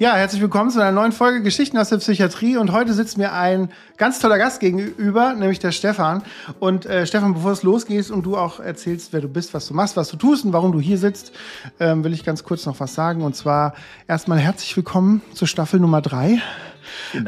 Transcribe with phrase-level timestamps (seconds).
[0.00, 2.56] Ja, herzlich willkommen zu einer neuen Folge Geschichten aus der Psychiatrie.
[2.56, 3.68] Und heute sitzt mir ein
[3.98, 6.22] ganz toller Gast gegenüber, nämlich der Stefan.
[6.58, 9.74] Und äh, Stefan, bevor es losgeht und du auch erzählst, wer du bist, was du
[9.74, 11.32] machst, was du tust und warum du hier sitzt,
[11.80, 13.20] ähm, will ich ganz kurz noch was sagen.
[13.20, 13.74] Und zwar
[14.08, 16.40] erstmal herzlich willkommen zur Staffel Nummer drei.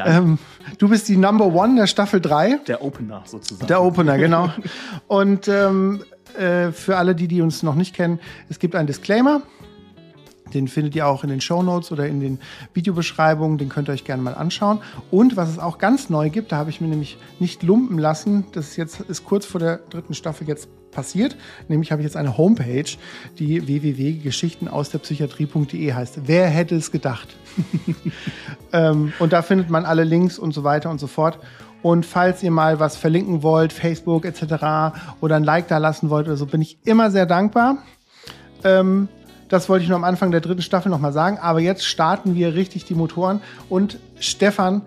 [0.03, 0.39] Ähm,
[0.79, 2.57] du bist die Number One der Staffel drei.
[2.67, 3.67] Der Opener sozusagen.
[3.67, 4.49] Der Opener, genau.
[5.07, 6.03] und ähm,
[6.39, 8.19] äh, für alle, die, die uns noch nicht kennen,
[8.49, 9.43] es gibt einen Disclaimer.
[10.53, 12.39] Den findet ihr auch in den Show Notes oder in den
[12.73, 13.57] Videobeschreibungen.
[13.57, 14.81] Den könnt ihr euch gerne mal anschauen.
[15.11, 18.45] Und was es auch ganz neu gibt, da habe ich mir nämlich nicht lumpen lassen.
[18.51, 21.35] Das ist jetzt ist kurz vor der dritten Staffel jetzt passiert.
[21.67, 22.85] Nämlich habe ich jetzt eine Homepage,
[23.37, 26.21] die www.geschichtenausderpsychiatrie.de heißt.
[26.25, 27.35] Wer hätte es gedacht?
[28.73, 31.39] ähm, und da findet man alle Links und so weiter und so fort.
[31.81, 34.95] Und falls ihr mal was verlinken wollt, Facebook etc.
[35.19, 37.79] oder ein Like da lassen wollt oder so, bin ich immer sehr dankbar.
[38.63, 39.09] Ähm,
[39.49, 41.37] das wollte ich nur am Anfang der dritten Staffel nochmal sagen.
[41.37, 43.41] Aber jetzt starten wir richtig die Motoren.
[43.69, 44.81] Und Stefan,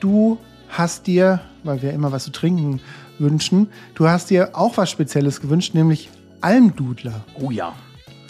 [0.00, 0.38] du
[0.68, 2.80] hast dir, weil wir immer was zu trinken
[3.18, 7.24] wünschen, du hast dir auch was Spezielles gewünscht, nämlich Almdudler.
[7.40, 7.74] Oh ja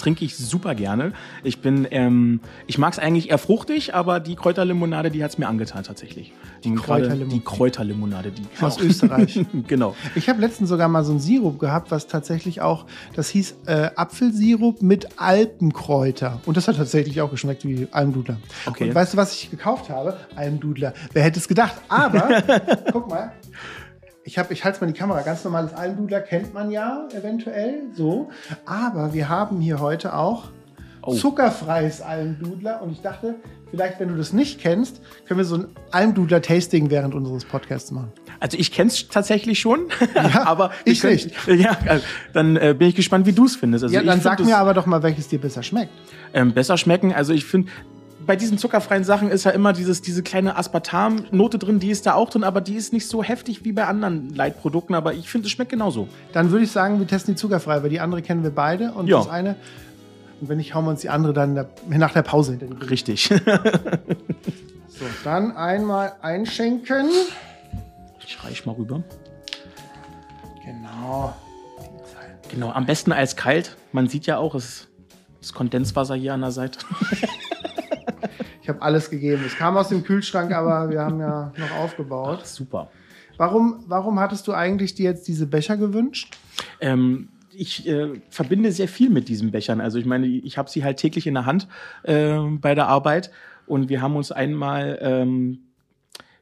[0.01, 1.13] trinke ich super gerne.
[1.45, 5.39] Ich bin, ähm, ich mag es eigentlich eher fruchtig, aber die Kräuterlimonade, die hat es
[5.39, 6.33] mir angetan tatsächlich.
[6.65, 7.35] Die Kräuterlimonade.
[7.35, 8.89] Die Kräuterlimonade, die aus genau.
[8.89, 9.47] Österreich.
[9.67, 9.95] genau.
[10.15, 13.91] Ich habe letztens sogar mal so einen Sirup gehabt, was tatsächlich auch, das hieß äh,
[13.95, 16.41] Apfelsirup mit Alpenkräuter.
[16.47, 18.39] Und das hat tatsächlich auch geschmeckt wie Almdudler.
[18.67, 18.89] Okay.
[18.89, 20.17] Und weißt du, was ich gekauft habe?
[20.37, 20.95] Almdudler.
[21.13, 21.75] Wer hätte es gedacht?
[21.89, 22.43] Aber,
[22.93, 23.33] guck mal,
[24.25, 28.31] ich habe, ich halte mal die Kamera, ganz normales Almdudler kennt man ja eventuell so.
[28.67, 30.45] Aber wir haben hier heute auch
[31.03, 31.15] oh.
[31.15, 33.37] zuckerfreies Almdudler und ich dachte,
[33.71, 38.13] vielleicht, wenn du das nicht kennst, können wir so ein Almdudler-Tasting während unseres Podcasts machen.
[38.41, 41.33] Also ich kenne es tatsächlich schon, ja, aber ich können, nicht.
[41.47, 43.85] Ja, also dann äh, bin ich gespannt, wie du es findest.
[43.85, 45.93] Also ja, dann sag mir aber doch mal, welches dir besser schmeckt.
[46.33, 47.71] Ähm, besser schmecken, also ich finde,
[48.31, 52.15] bei diesen zuckerfreien Sachen ist ja immer dieses, diese kleine Aspartam-Note drin, die ist da
[52.15, 55.47] auch drin, aber die ist nicht so heftig wie bei anderen Leitprodukten, aber ich finde,
[55.47, 56.07] es schmeckt genauso.
[56.33, 59.09] Dann würde ich sagen, wir testen die zuckerfrei, weil die andere kennen wir beide und
[59.09, 59.19] ja.
[59.19, 59.57] das eine.
[60.41, 63.27] Und wenn nicht, hauen wir uns die andere dann nach der Pause hinter die Richtig.
[64.89, 67.09] so, dann einmal einschenken.
[68.25, 69.03] Ich reich mal rüber.
[70.65, 71.35] Genau.
[72.49, 73.77] Genau, am besten als kalt.
[73.91, 74.87] Man sieht ja auch, es
[75.41, 76.79] ist Kondenswasser hier an der Seite.
[78.71, 79.43] Ich habe alles gegeben.
[79.45, 82.39] Es kam aus dem Kühlschrank, aber wir haben ja noch aufgebaut.
[82.43, 82.89] Ach, super.
[83.37, 86.39] Warum, warum hattest du eigentlich dir jetzt diese Becher gewünscht?
[86.81, 89.81] Ähm, ich äh, verbinde sehr viel mit diesen Bechern.
[89.81, 91.67] Also ich meine, ich habe sie halt täglich in der Hand
[92.05, 93.33] äh, bei der Arbeit
[93.67, 95.59] und wir haben uns einmal ähm,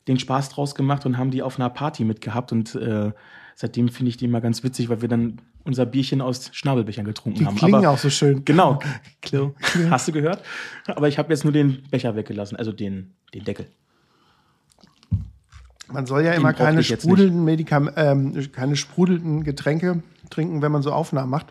[0.06, 3.10] den Spaß draus gemacht und haben die auf einer Party mitgehabt und äh,
[3.54, 7.40] seitdem finde ich die immer ganz witzig, weil wir dann unser Bierchen aus Schnabelbechern getrunken
[7.40, 7.54] die haben.
[7.54, 8.44] Die klingen Aber, auch so schön.
[8.44, 8.80] Genau.
[9.90, 10.42] Hast du gehört?
[10.86, 13.66] Aber ich habe jetzt nur den Becher weggelassen, also den, den Deckel.
[15.86, 20.82] Man soll ja den immer keine sprudelnden, Medikam ähm, keine sprudelnden Getränke trinken, wenn man
[20.82, 21.46] so Aufnahmen macht.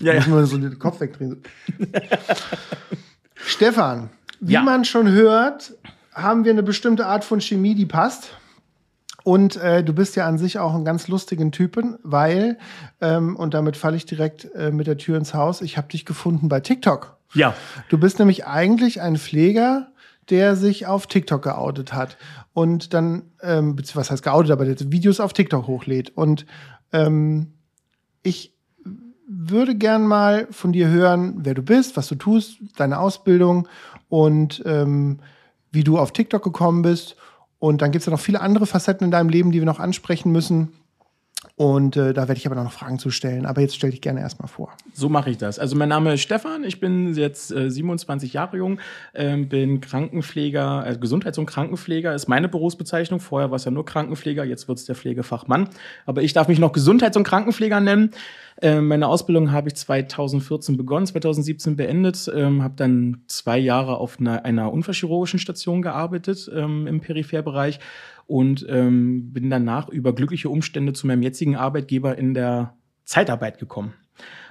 [0.00, 0.26] Ja, ja.
[0.26, 1.42] nur so den Kopf wegdrehen.
[3.34, 4.62] Stefan, wie ja.
[4.62, 5.74] man schon hört,
[6.12, 8.36] haben wir eine bestimmte Art von Chemie, die passt.
[9.24, 12.58] Und äh, du bist ja an sich auch ein ganz lustigen Typen, weil,
[13.00, 16.04] ähm, und damit falle ich direkt äh, mit der Tür ins Haus, ich habe dich
[16.04, 17.16] gefunden bei TikTok.
[17.34, 17.54] Ja.
[17.88, 19.88] Du bist nämlich eigentlich ein Pfleger,
[20.30, 22.16] der sich auf TikTok geoutet hat.
[22.52, 26.10] Und dann, ähm, was heißt geoutet, aber der Videos auf TikTok hochlädt.
[26.16, 26.46] Und
[26.92, 27.54] ähm,
[28.22, 28.54] ich
[29.26, 33.66] würde gern mal von dir hören, wer du bist, was du tust, deine Ausbildung
[34.08, 35.20] und ähm,
[35.70, 37.16] wie du auf TikTok gekommen bist
[37.62, 39.78] und dann gibt es ja noch viele andere Facetten in deinem Leben, die wir noch
[39.78, 40.72] ansprechen müssen.
[41.56, 43.44] Und äh, da werde ich aber noch Fragen zu stellen.
[43.44, 44.72] Aber jetzt stell dich gerne erstmal vor.
[44.94, 45.58] So mache ich das.
[45.58, 48.80] Also mein Name ist Stefan, ich bin jetzt äh, 27 Jahre jung,
[49.12, 53.20] äh, bin Krankenpfleger, äh, Gesundheits- und Krankenpfleger ist meine Berufsbezeichnung.
[53.20, 55.68] Vorher war es ja nur Krankenpfleger, jetzt wird es der Pflegefachmann.
[56.06, 58.12] Aber ich darf mich noch Gesundheits- und Krankenpfleger nennen.
[58.60, 64.20] Ähm, meine Ausbildung habe ich 2014 begonnen, 2017 beendet, ähm, habe dann zwei Jahre auf
[64.20, 67.80] einer, einer unfallchirurgischen Station gearbeitet ähm, im Peripherbereich
[68.32, 72.72] und ähm, bin danach über glückliche Umstände zu meinem jetzigen Arbeitgeber in der
[73.04, 73.92] Zeitarbeit gekommen.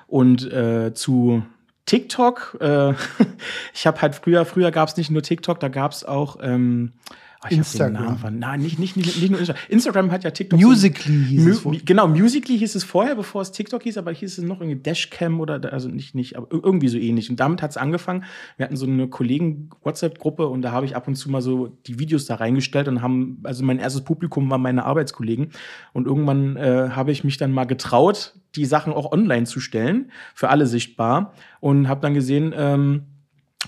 [0.05, 1.41] Und äh, zu
[1.87, 2.93] TikTok, äh,
[3.73, 6.93] ich habe halt früher, früher gab es nicht nur TikTok, da gab es auch ähm,
[7.43, 8.19] Ach, Instagram.
[8.37, 9.63] Nein, nicht, nicht, nicht, nicht, nur Instagram.
[9.69, 10.59] Instagram hat ja TikTok.
[10.59, 11.81] Musically hieß es vorher.
[11.83, 15.39] Genau, Musically hieß es vorher, bevor es TikTok hieß, aber hieß es noch irgendwie Dashcam
[15.39, 17.31] oder, also nicht, nicht, aber irgendwie so ähnlich.
[17.31, 18.25] Und damit hat es angefangen.
[18.57, 21.97] Wir hatten so eine Kollegen-WhatsApp-Gruppe und da habe ich ab und zu mal so die
[21.97, 25.49] Videos da reingestellt und haben, also mein erstes Publikum waren meine Arbeitskollegen.
[25.93, 30.11] Und irgendwann äh, habe ich mich dann mal getraut, die Sachen auch online zu stellen,
[30.35, 31.33] für alle sichtbar.
[31.59, 33.03] Und habe dann gesehen, ähm,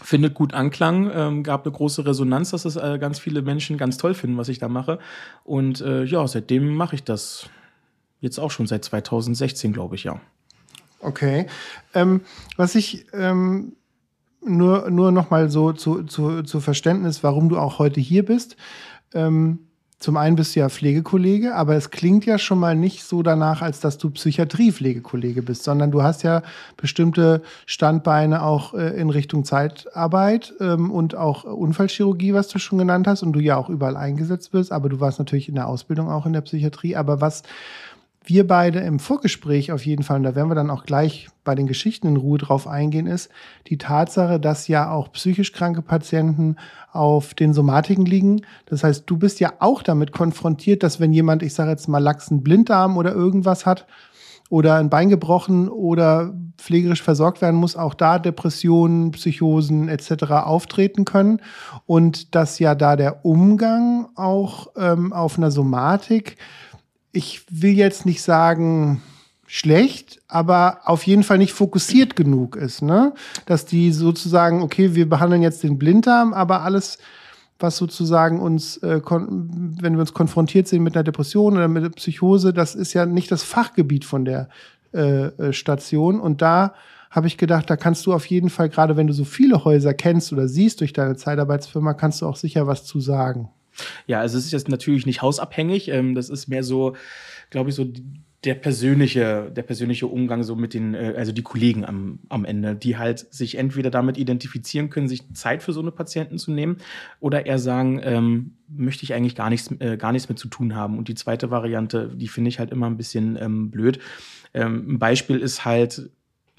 [0.02, 3.98] findet gut Anklang, ähm, gab eine große Resonanz, dass das äh, ganz viele Menschen ganz
[3.98, 5.00] toll finden, was ich da mache.
[5.44, 7.50] Und äh, ja, seitdem mache ich das.
[8.20, 10.22] Jetzt auch schon seit 2016, glaube ich, ja.
[11.02, 11.48] Okay.
[11.94, 12.22] Ähm,
[12.56, 13.74] was ich ähm,
[14.42, 18.56] nur, nur noch mal so zu, zu, zu Verständnis, warum du auch heute hier bist.
[19.14, 19.60] Ähm,
[20.04, 23.62] zum einen bist du ja Pflegekollege, aber es klingt ja schon mal nicht so danach,
[23.62, 26.44] als dass du Psychiatrie-Pflegekollege bist, sondern du hast ja
[26.76, 33.08] bestimmte Standbeine auch äh, in Richtung Zeitarbeit ähm, und auch Unfallchirurgie, was du schon genannt
[33.08, 36.10] hast und du ja auch überall eingesetzt wirst, aber du warst natürlich in der Ausbildung
[36.10, 36.98] auch in der Psychiatrie.
[36.98, 37.44] Aber was
[38.26, 41.56] wir beide im Vorgespräch auf jeden Fall, und da werden wir dann auch gleich bei
[41.56, 43.30] den Geschichten in Ruhe drauf eingehen, ist
[43.68, 46.56] die Tatsache, dass ja auch psychisch kranke Patienten
[46.92, 48.42] auf den Somatiken liegen.
[48.66, 52.00] Das heißt, du bist ja auch damit konfrontiert, dass wenn jemand, ich sage jetzt mal,
[52.00, 53.86] Lachsen Blinddarm oder irgendwas hat
[54.50, 60.24] oder ein Bein gebrochen oder pflegerisch versorgt werden muss, auch da Depressionen, Psychosen etc.
[60.32, 61.42] auftreten können.
[61.86, 66.38] Und dass ja da der Umgang auch ähm, auf einer Somatik
[67.14, 69.02] ich will jetzt nicht sagen
[69.46, 73.14] schlecht, aber auf jeden Fall nicht fokussiert genug ist, ne?
[73.46, 76.98] Dass die sozusagen, okay, wir behandeln jetzt den Blinddarm, aber alles,
[77.60, 81.94] was sozusagen uns, äh, wenn wir uns konfrontiert sehen mit einer Depression oder mit einer
[81.94, 84.50] Psychose, das ist ja nicht das Fachgebiet von der
[84.92, 86.20] äh, äh Station.
[86.20, 86.74] Und da
[87.12, 89.94] habe ich gedacht, da kannst du auf jeden Fall, gerade wenn du so viele Häuser
[89.94, 93.50] kennst oder siehst durch deine Zeitarbeitsfirma, kannst du auch sicher was zu sagen.
[94.08, 95.90] Ja, also es ist jetzt natürlich nicht hausabhängig.
[95.90, 96.96] Ähm, das ist mehr so,
[97.50, 97.86] glaube ich, so
[98.44, 102.76] der persönliche, der persönliche Umgang so mit den, äh, also die Kollegen am, am Ende,
[102.76, 106.78] die halt sich entweder damit identifizieren können, sich Zeit für so eine Patienten zu nehmen
[107.20, 110.76] oder eher sagen, ähm, möchte ich eigentlich gar nichts, äh, gar nichts mit zu tun
[110.76, 110.98] haben.
[110.98, 114.00] Und die zweite Variante, die finde ich halt immer ein bisschen ähm, blöd.
[114.54, 116.10] Ähm, ein Beispiel ist halt,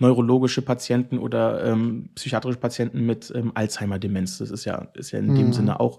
[0.01, 4.39] neurologische Patienten oder ähm, psychiatrische Patienten mit ähm, Alzheimer-Demenz.
[4.39, 5.37] Das ist ja, ist ja in mhm.
[5.37, 5.99] dem Sinne auch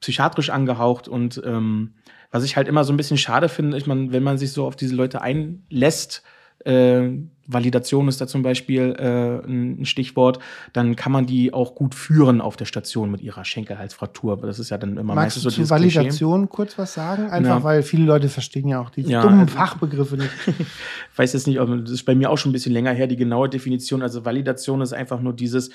[0.00, 1.94] psychiatrisch angehaucht und ähm,
[2.30, 4.66] was ich halt immer so ein bisschen schade finde, ich meine, wenn man sich so
[4.66, 6.22] auf diese Leute einlässt,
[6.64, 7.10] äh,
[7.46, 10.40] Validation ist da zum Beispiel äh, ein Stichwort,
[10.72, 14.38] dann kann man die auch gut führen auf der Station mit ihrer Schenkelhalsfraktur.
[14.38, 16.56] Das ist ja dann immer Magst meistens du so zu Validation Klischee.
[16.56, 17.30] kurz was sagen?
[17.30, 17.62] Einfach ja.
[17.62, 20.30] weil viele Leute verstehen ja auch diese ja, dummen also, Fachbegriffe nicht.
[20.46, 20.66] ich
[21.16, 23.48] weiß jetzt nicht, das ist bei mir auch schon ein bisschen länger her, die genaue
[23.48, 24.02] Definition.
[24.02, 25.70] Also Validation ist einfach nur dieses,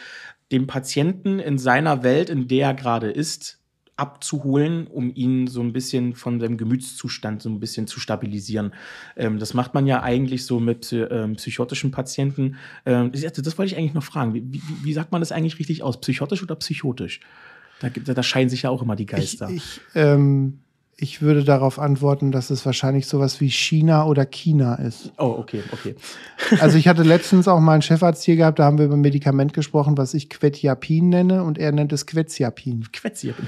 [0.52, 3.61] dem Patienten in seiner Welt, in der er gerade ist,
[4.02, 8.74] abzuholen, um ihn so ein bisschen von seinem Gemütszustand so ein bisschen zu stabilisieren.
[9.16, 12.56] Ähm, das macht man ja eigentlich so mit ähm, psychotischen Patienten.
[12.88, 14.34] Ähm, das, wollte ich eigentlich noch fragen.
[14.34, 16.02] Wie, wie, wie, sagt man das eigentlich richtig aus?
[16.02, 17.20] Psychotisch oder psychotisch?
[17.80, 19.50] Da, da, da scheinen sich ja auch immer die Geister.
[19.50, 20.62] Ich, ich ähm,
[21.02, 25.12] ich würde darauf antworten, dass es wahrscheinlich sowas wie China oder China ist.
[25.18, 25.96] Oh, okay, okay.
[26.60, 29.02] Also ich hatte letztens auch mal einen Chefarzt hier gehabt, da haben wir über ein
[29.02, 32.86] Medikament gesprochen, was ich Quetiapin nenne und er nennt es Quetiapin.
[32.94, 33.48] Quetiapin.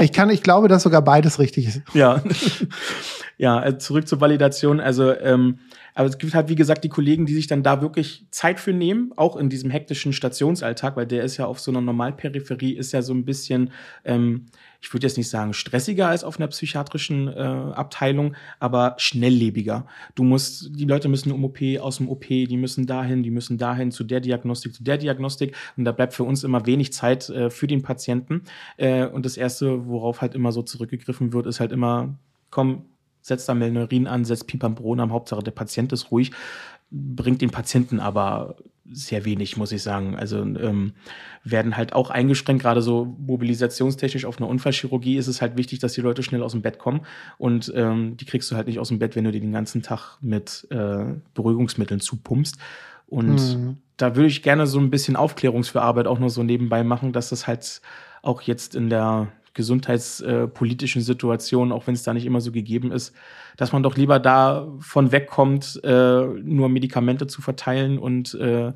[0.00, 1.82] ich kann, ich glaube, dass sogar beides richtig ist.
[1.94, 2.20] Ja.
[3.38, 4.80] ja, äh, zurück zur Validation.
[4.80, 5.58] Also, ähm,
[5.94, 8.72] aber es gibt halt, wie gesagt, die Kollegen, die sich dann da wirklich Zeit für
[8.72, 12.92] nehmen, auch in diesem hektischen Stationsalltag, weil der ist ja auf so einer Normalperipherie, ist
[12.92, 13.70] ja so ein bisschen,
[14.04, 14.46] ähm,
[14.82, 19.86] ich würde jetzt nicht sagen stressiger als auf einer psychiatrischen äh, Abteilung, aber schnelllebiger.
[20.16, 23.58] Du musst, die Leute müssen um OP, aus dem OP, die müssen dahin, die müssen
[23.58, 25.54] dahin, zu der Diagnostik, zu der Diagnostik.
[25.76, 28.42] Und da bleibt für uns immer wenig Zeit äh, für den Patienten.
[28.76, 32.18] Äh, und das Erste, worauf halt immer so zurückgegriffen wird, ist halt immer,
[32.50, 32.84] komm,
[33.20, 36.32] setz da Melnurin an, setz Pipambron am Hauptsache der Patient ist ruhig,
[36.90, 38.56] bringt den Patienten aber
[38.90, 40.16] sehr wenig, muss ich sagen.
[40.16, 40.92] Also ähm,
[41.44, 45.92] werden halt auch eingeschränkt, gerade so mobilisationstechnisch auf einer Unfallchirurgie ist es halt wichtig, dass
[45.92, 47.02] die Leute schnell aus dem Bett kommen.
[47.38, 49.82] Und ähm, die kriegst du halt nicht aus dem Bett, wenn du die den ganzen
[49.82, 52.58] Tag mit äh, Beruhigungsmitteln zupumpst.
[53.06, 53.76] Und mhm.
[53.96, 57.46] da würde ich gerne so ein bisschen Aufklärungsarbeit auch nur so nebenbei machen, dass das
[57.46, 57.82] halt
[58.22, 63.14] auch jetzt in der gesundheitspolitischen Situation, auch wenn es da nicht immer so gegeben ist,
[63.56, 68.72] dass man doch lieber davon wegkommt, äh, nur Medikamente zu verteilen und äh,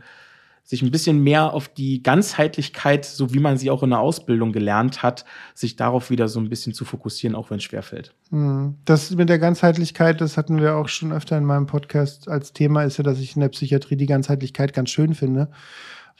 [0.66, 4.50] sich ein bisschen mehr auf die Ganzheitlichkeit, so wie man sie auch in der Ausbildung
[4.50, 8.14] gelernt hat, sich darauf wieder so ein bisschen zu fokussieren, auch wenn es schwerfällt.
[8.30, 8.74] Hm.
[8.84, 12.82] Das mit der Ganzheitlichkeit, das hatten wir auch schon öfter in meinem Podcast als Thema,
[12.82, 15.50] ist ja, dass ich in der Psychiatrie die Ganzheitlichkeit ganz schön finde,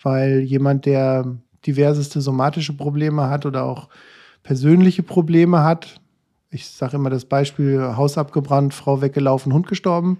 [0.00, 1.36] weil jemand, der
[1.66, 3.88] diverseste somatische Probleme hat oder auch
[4.46, 6.00] persönliche Probleme hat,
[6.50, 10.18] ich sage immer das Beispiel, Haus abgebrannt, Frau weggelaufen, Hund gestorben,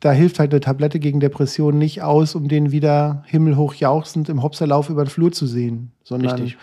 [0.00, 4.42] da hilft halt eine Tablette gegen Depressionen nicht aus, um den wieder himmelhoch jauchzend im
[4.42, 6.58] Hopserlauf über den Flur zu sehen, sondern Richtig.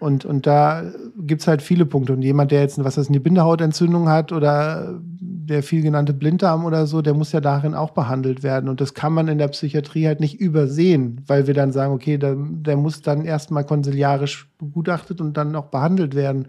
[0.00, 0.82] Und, und da
[1.18, 2.14] gibt es halt viele Punkte.
[2.14, 6.86] Und jemand, der jetzt was das eine Bindehautentzündung hat oder der viel genannte Blinddarm oder
[6.86, 8.70] so, der muss ja darin auch behandelt werden.
[8.70, 12.16] Und das kann man in der Psychiatrie halt nicht übersehen, weil wir dann sagen, okay,
[12.16, 16.48] der, der muss dann erstmal konsiliarisch begutachtet und dann auch behandelt werden,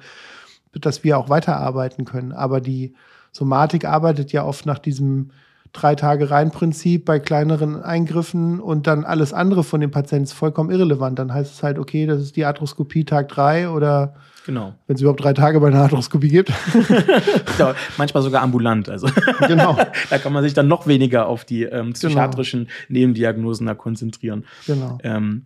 [0.71, 2.31] dass wir auch weiterarbeiten können.
[2.31, 2.93] Aber die
[3.31, 5.31] Somatik arbeitet ja oft nach diesem
[5.73, 10.33] drei Tage rein Prinzip bei kleineren Eingriffen und dann alles andere von dem Patienten ist
[10.33, 11.17] vollkommen irrelevant.
[11.17, 14.73] Dann heißt es halt, okay, das ist die Arthroskopie Tag drei oder Genau.
[14.87, 16.51] wenn es überhaupt drei Tage bei einer Arthroskopie gibt.
[17.59, 18.89] ja, manchmal sogar ambulant.
[18.89, 19.07] Also
[19.47, 19.77] genau.
[20.09, 22.75] da kann man sich dann noch weniger auf die ähm, psychiatrischen genau.
[22.89, 24.45] Nebendiagnosen da konzentrieren.
[24.65, 24.97] Genau.
[25.03, 25.45] Ähm,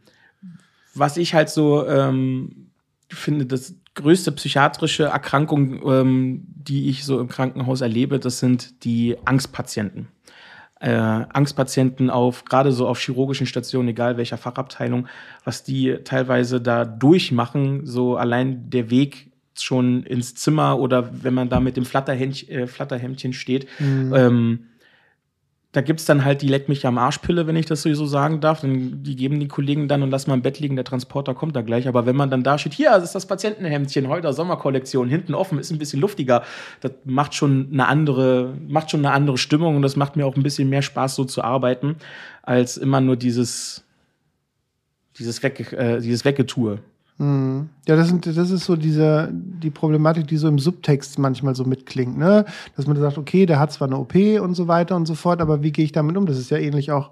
[0.94, 2.70] was ich halt so ähm,
[3.10, 9.18] finde, das größte psychiatrische Erkrankung, ähm, die ich so im Krankenhaus erlebe, das sind die
[9.26, 10.08] Angstpatienten
[10.80, 15.08] äh, Angstpatienten auf, gerade so auf chirurgischen Stationen, egal welcher Fachabteilung,
[15.44, 21.50] was die teilweise da durchmachen, so allein der Weg schon ins Zimmer oder wenn man
[21.50, 24.14] da mit dem Flatterhändchen, äh, Flatterhemdchen steht, mhm.
[24.14, 24.60] ähm,
[25.76, 28.62] da gibt's dann halt die Leck mich am Arschpille, wenn ich das so sagen darf.
[28.62, 31.54] Dann, die geben die Kollegen dann und lassen mal im Bett liegen, der Transporter kommt
[31.54, 31.90] da gleich.
[31.90, 35.60] Aber wenn man dann da steht, hier, das ist das Patientenhemdchen, heute Sommerkollektion, hinten offen,
[35.60, 36.44] ist ein bisschen luftiger,
[36.80, 40.38] das macht schon eine andere, macht schon eine andere Stimmung und das macht mir auch
[40.38, 41.98] ein bisschen mehr Spaß, so zu arbeiten,
[42.42, 43.84] als immer nur dieses,
[45.20, 46.80] dieses, Weg, äh, dieses Weggetue.
[47.18, 47.70] Mhm.
[47.88, 51.64] Ja, das, sind, das ist so diese, die Problematik, die so im Subtext manchmal so
[51.64, 52.46] mitklingt, ne?
[52.76, 55.40] Dass man sagt, okay, der hat zwar eine OP und so weiter und so fort,
[55.40, 56.26] aber wie gehe ich damit um?
[56.26, 57.12] Das ist ja ähnlich auch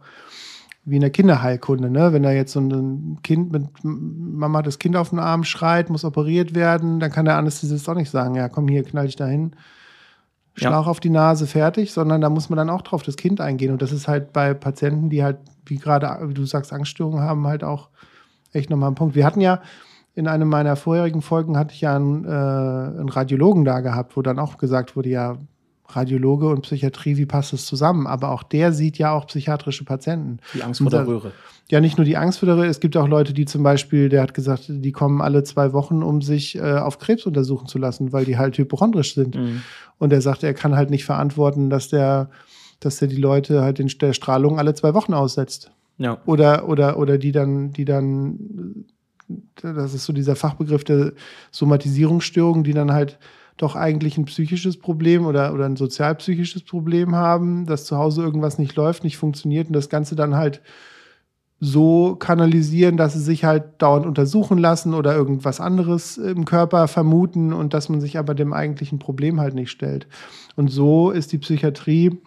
[0.86, 2.12] wie in der Kinderheilkunde, ne?
[2.12, 6.04] Wenn da jetzt so ein Kind mit Mama das Kind auf den Arm schreit, muss
[6.04, 9.56] operiert werden, dann kann der Anästhesist auch nicht sagen, ja, komm hier, knall dich dahin.
[10.56, 10.92] Schlauch ja.
[10.92, 13.72] auf die Nase, fertig, sondern da muss man dann auch drauf das Kind eingehen.
[13.72, 17.48] Und das ist halt bei Patienten, die halt, wie gerade, wie du sagst, Angststörungen haben,
[17.48, 17.90] halt auch
[18.52, 19.16] echt nochmal ein Punkt.
[19.16, 19.62] Wir hatten ja,
[20.16, 24.22] in einem meiner vorherigen Folgen hatte ich ja einen, äh, einen Radiologen da gehabt, wo
[24.22, 25.38] dann auch gesagt wurde, ja,
[25.90, 28.08] Radiologe und Psychiatrie, wie passt das zusammen?
[28.08, 30.40] Aber auch der sieht ja auch psychiatrische Patienten.
[30.54, 31.32] Die Angst vor der Röhre.
[31.70, 32.68] Ja, nicht nur die Angst vor der Röhre.
[32.68, 36.04] Es gibt auch Leute, die zum Beispiel, der hat gesagt, die kommen alle zwei Wochen,
[36.04, 39.36] um sich äh, auf Krebs untersuchen zu lassen, weil die halt hypochondrisch sind.
[39.36, 39.62] Mhm.
[39.98, 42.30] Und er sagt, er kann halt nicht verantworten, dass der,
[42.80, 45.72] dass der die Leute halt in der Strahlung alle zwei Wochen aussetzt.
[45.98, 46.18] Ja.
[46.26, 48.86] Oder, oder, oder die dann, die dann
[49.62, 51.14] das ist so dieser Fachbegriff der
[51.52, 53.20] Somatisierungsstörung, die dann halt
[53.58, 58.58] doch eigentlich ein psychisches Problem oder, oder ein sozialpsychisches Problem haben, dass zu Hause irgendwas
[58.58, 60.62] nicht läuft, nicht funktioniert und das Ganze dann halt
[61.60, 67.54] so kanalisieren, dass sie sich halt dauernd untersuchen lassen oder irgendwas anderes im Körper vermuten
[67.54, 70.08] und dass man sich aber dem eigentlichen Problem halt nicht stellt.
[70.58, 72.20] Und so ist die Psychiatrie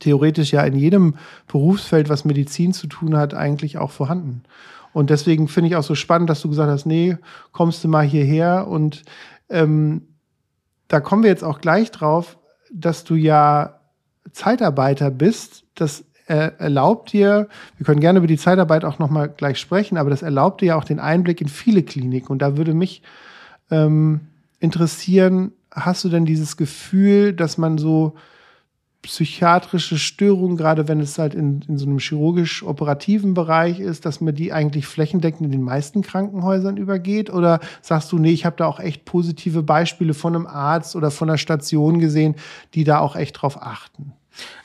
[0.00, 1.14] theoretisch ja in jedem
[1.46, 4.42] Berufsfeld, was Medizin zu tun hat, eigentlich auch vorhanden.
[4.92, 7.16] Und deswegen finde ich auch so spannend, dass du gesagt hast, nee,
[7.52, 8.66] kommst du mal hierher.
[8.68, 9.02] Und
[9.48, 10.08] ähm,
[10.88, 12.38] da kommen wir jetzt auch gleich drauf,
[12.72, 13.80] dass du ja
[14.32, 15.64] Zeitarbeiter bist.
[15.74, 20.22] Das erlaubt dir, wir können gerne über die Zeitarbeit auch nochmal gleich sprechen, aber das
[20.22, 22.30] erlaubt dir ja auch den Einblick in viele Kliniken.
[22.30, 23.02] Und da würde mich
[23.70, 24.20] ähm,
[24.60, 28.14] interessieren, hast du denn dieses Gefühl, dass man so
[29.02, 34.34] psychiatrische Störungen, gerade wenn es halt in, in so einem chirurgisch-operativen Bereich ist, dass man
[34.34, 37.30] die eigentlich flächendeckend in den meisten Krankenhäusern übergeht?
[37.30, 41.10] Oder sagst du, nee, ich habe da auch echt positive Beispiele von einem Arzt oder
[41.10, 42.34] von einer Station gesehen,
[42.74, 44.12] die da auch echt drauf achten?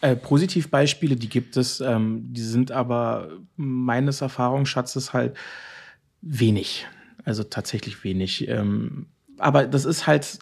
[0.01, 5.35] Äh, Positivbeispiele, die gibt es, ähm, die sind aber meines Erfahrungsschatzes halt
[6.21, 6.87] wenig.
[7.23, 8.47] Also tatsächlich wenig.
[8.47, 10.39] Ähm, aber das ist halt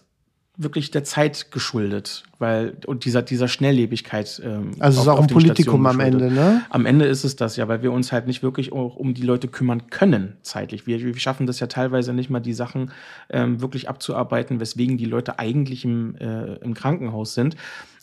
[0.56, 4.40] wirklich der Zeit geschuldet, weil und dieser dieser Schnelllebigkeit.
[4.44, 6.64] Ähm, also es ist auch ein Politikum am Ende, ne?
[6.70, 9.24] Am Ende ist es das ja, weil wir uns halt nicht wirklich auch um die
[9.24, 10.86] Leute kümmern können zeitlich.
[10.86, 12.92] Wir, wir schaffen das ja teilweise nicht mal die Sachen
[13.32, 17.56] ähm, wirklich abzuarbeiten, weswegen die Leute eigentlich im, äh, im Krankenhaus sind.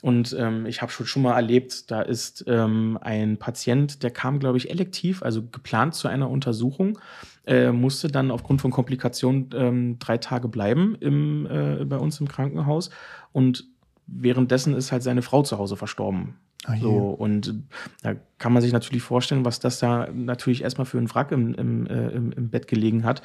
[0.03, 4.41] Und ähm, ich habe schon schon mal erlebt, da ist ähm, ein Patient, der kam,
[4.41, 6.99] glaube ich, elektiv, also geplant zu einer Untersuchung
[7.47, 12.29] äh, musste dann aufgrund von Komplikationen ähm, drei Tage bleiben im, äh, bei uns im
[12.29, 12.91] Krankenhaus.
[13.33, 13.67] Und
[14.07, 16.37] währenddessen ist halt seine Frau zu Hause verstorben.
[16.69, 17.55] Oh so, und
[18.03, 21.55] da kann man sich natürlich vorstellen, was das da natürlich erstmal für ein Wrack im,
[21.55, 23.23] im, äh, im, im Bett gelegen hat.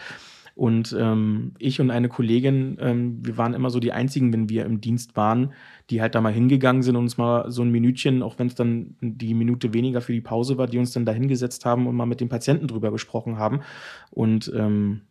[0.55, 4.65] Und ähm, ich und eine Kollegin, ähm, wir waren immer so die einzigen, wenn wir
[4.65, 5.51] im Dienst waren,
[5.89, 8.55] die halt da mal hingegangen sind und uns mal so ein Minütchen, auch wenn es
[8.55, 11.95] dann die Minute weniger für die Pause war, die uns dann da hingesetzt haben und
[11.95, 13.59] mal mit dem Patienten drüber gesprochen haben.
[14.11, 15.01] Und ähm,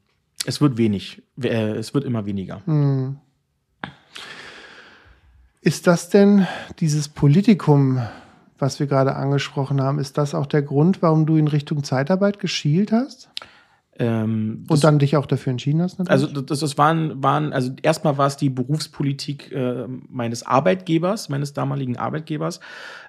[0.47, 1.23] es wird wenig.
[1.43, 2.63] Äh, es wird immer weniger.
[2.65, 3.19] Hm.
[5.61, 6.47] Ist das denn
[6.81, 8.01] dieses Politikum,
[8.59, 12.39] was wir gerade angesprochen haben, ist das auch der Grund, warum du in Richtung Zeitarbeit
[12.39, 13.31] geschielt hast?
[13.97, 15.99] Ähm, und dann dich auch dafür entschieden hast?
[15.99, 16.23] Natürlich?
[16.23, 21.53] Also das, das waren, waren, also erstmal war es die Berufspolitik äh, meines Arbeitgebers, meines
[21.53, 22.61] damaligen Arbeitgebers,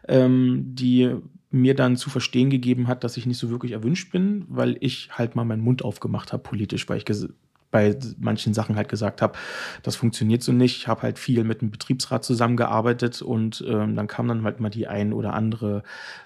[0.07, 1.15] ähm, die
[1.49, 5.09] mir dann zu verstehen gegeben hat, dass ich nicht so wirklich erwünscht bin, weil ich
[5.11, 7.05] halt mal meinen Mund aufgemacht habe politisch, weil ich
[7.75, 9.33] bei manchen Sachen halt gesagt habe,
[9.83, 10.77] das funktioniert so nicht.
[10.77, 14.69] Ich habe halt viel mit dem Betriebsrat zusammengearbeitet und ähm, dann kam dann halt mal
[14.69, 15.83] die ein oder andere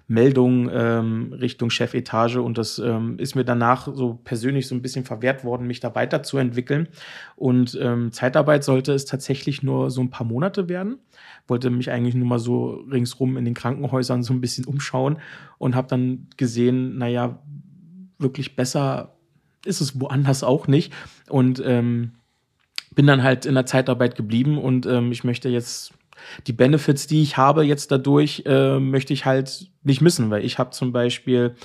[0.08, 5.06] Meldung ähm, Richtung Chefetage und das ähm, ist mir danach so persönlich so ein bisschen
[5.06, 6.88] verwehrt worden, mich da weiterzuentwickeln.
[7.36, 11.00] Und ähm, Zeitarbeit sollte es tatsächlich nur so ein paar Monate werden.
[11.48, 15.18] Wollte mich eigentlich nur mal so ringsrum in den Krankenhäusern so ein bisschen umschauen
[15.58, 17.40] und habe dann gesehen, naja,
[18.20, 19.16] wirklich besser
[19.66, 20.94] ist es woanders auch nicht.
[21.30, 22.12] Und ähm,
[22.96, 25.94] bin dann halt in der Zeitarbeit geblieben und ähm, ich möchte jetzt
[26.48, 30.60] die Benefits, die ich habe jetzt dadurch, äh, möchte ich halt nicht missen, weil ich
[30.60, 31.56] habe zum Beispiel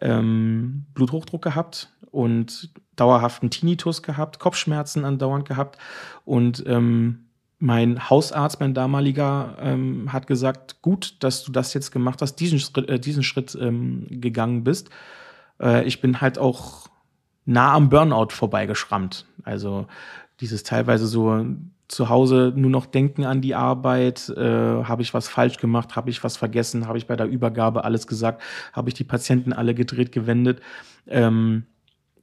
[0.00, 5.78] ähm, Bluthochdruck gehabt und dauerhaften Tinnitus gehabt, Kopfschmerzen andauernd gehabt
[6.24, 7.26] und ähm,
[7.58, 12.60] mein Hausarzt, mein damaliger, ähm, hat gesagt, gut, dass du das jetzt gemacht hast, diesen
[12.60, 14.90] Schritt, äh, diesen Schritt ähm, gegangen bist.
[15.60, 16.88] Äh, ich bin halt auch
[17.48, 19.24] nah am Burnout vorbeigeschrammt.
[19.42, 19.86] Also
[20.40, 21.46] dieses teilweise so
[21.88, 26.10] zu Hause nur noch denken an die Arbeit, äh, habe ich was falsch gemacht, habe
[26.10, 28.42] ich was vergessen, habe ich bei der Übergabe alles gesagt,
[28.74, 30.60] habe ich die Patienten alle gedreht, gewendet.
[31.06, 31.64] Ähm,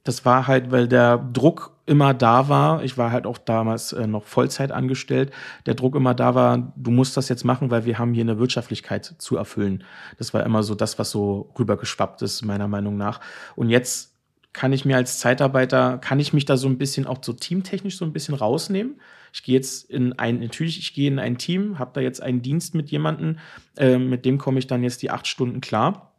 [0.04, 2.84] das war halt, weil der Druck immer da war.
[2.84, 5.32] Ich war halt auch damals äh, noch Vollzeit angestellt.
[5.66, 8.38] Der Druck immer da war, du musst das jetzt machen, weil wir haben hier eine
[8.38, 9.82] Wirtschaftlichkeit zu erfüllen.
[10.18, 13.20] Das war immer so das, was so rübergeschwappt ist, meiner Meinung nach.
[13.56, 14.15] Und jetzt
[14.56, 17.98] kann ich mir als Zeitarbeiter, kann ich mich da so ein bisschen auch so teamtechnisch
[17.98, 18.98] so ein bisschen rausnehmen.
[19.34, 22.40] Ich gehe jetzt in ein, natürlich, ich gehe in ein Team, habe da jetzt einen
[22.40, 23.38] Dienst mit jemandem,
[23.76, 26.14] äh, mit dem komme ich dann jetzt die acht Stunden klar,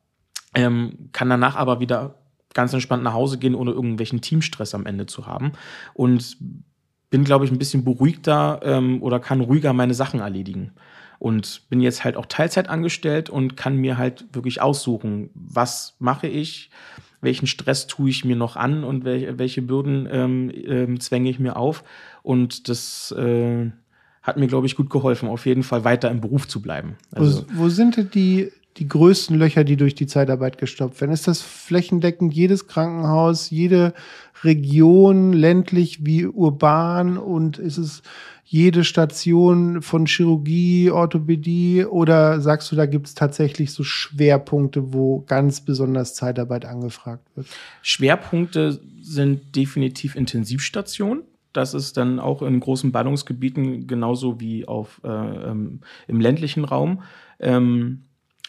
[0.54, 2.20] ähm, kann danach aber wieder
[2.54, 5.54] ganz entspannt nach Hause gehen, ohne irgendwelchen Teamstress am Ende zu haben.
[5.96, 6.38] Und
[7.10, 10.74] bin, glaube ich, ein bisschen beruhigter ähm, oder kann ruhiger meine Sachen erledigen.
[11.18, 16.28] Und bin jetzt halt auch Teilzeit angestellt und kann mir halt wirklich aussuchen, was mache
[16.28, 16.70] ich,
[17.22, 21.40] welchen Stress tue ich mir noch an und welche, welche Bürden ähm, ähm, zwänge ich
[21.40, 21.84] mir auf.
[22.24, 23.72] Und das äh,
[24.22, 26.96] hat mir, glaube ich, gut geholfen, auf jeden Fall weiter im Beruf zu bleiben.
[27.12, 31.12] Also, wo, wo sind denn die, die größten Löcher, die durch die Zeitarbeit gestopft werden?
[31.12, 33.94] Ist das flächendeckend jedes Krankenhaus, jede
[34.44, 37.18] Region, ländlich wie urban?
[37.18, 38.04] Und ist es
[38.50, 45.20] jede Station von Chirurgie, Orthopädie oder sagst du, da gibt es tatsächlich so Schwerpunkte, wo
[45.28, 47.48] ganz besonders Zeitarbeit angefragt wird?
[47.82, 51.24] Schwerpunkte sind definitiv Intensivstationen.
[51.52, 57.04] Das ist dann auch in großen Ballungsgebieten genauso wie auf, äh, ähm, im ländlichen Raum.
[57.42, 58.04] Ähm,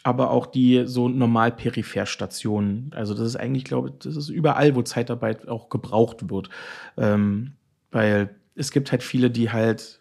[0.04, 2.92] aber auch die so normal Peripherstationen.
[2.94, 6.50] Also das ist eigentlich, glaube ich, das ist überall, wo Zeitarbeit auch gebraucht wird.
[6.96, 7.54] Ähm,
[7.90, 10.00] weil es gibt halt viele, die halt,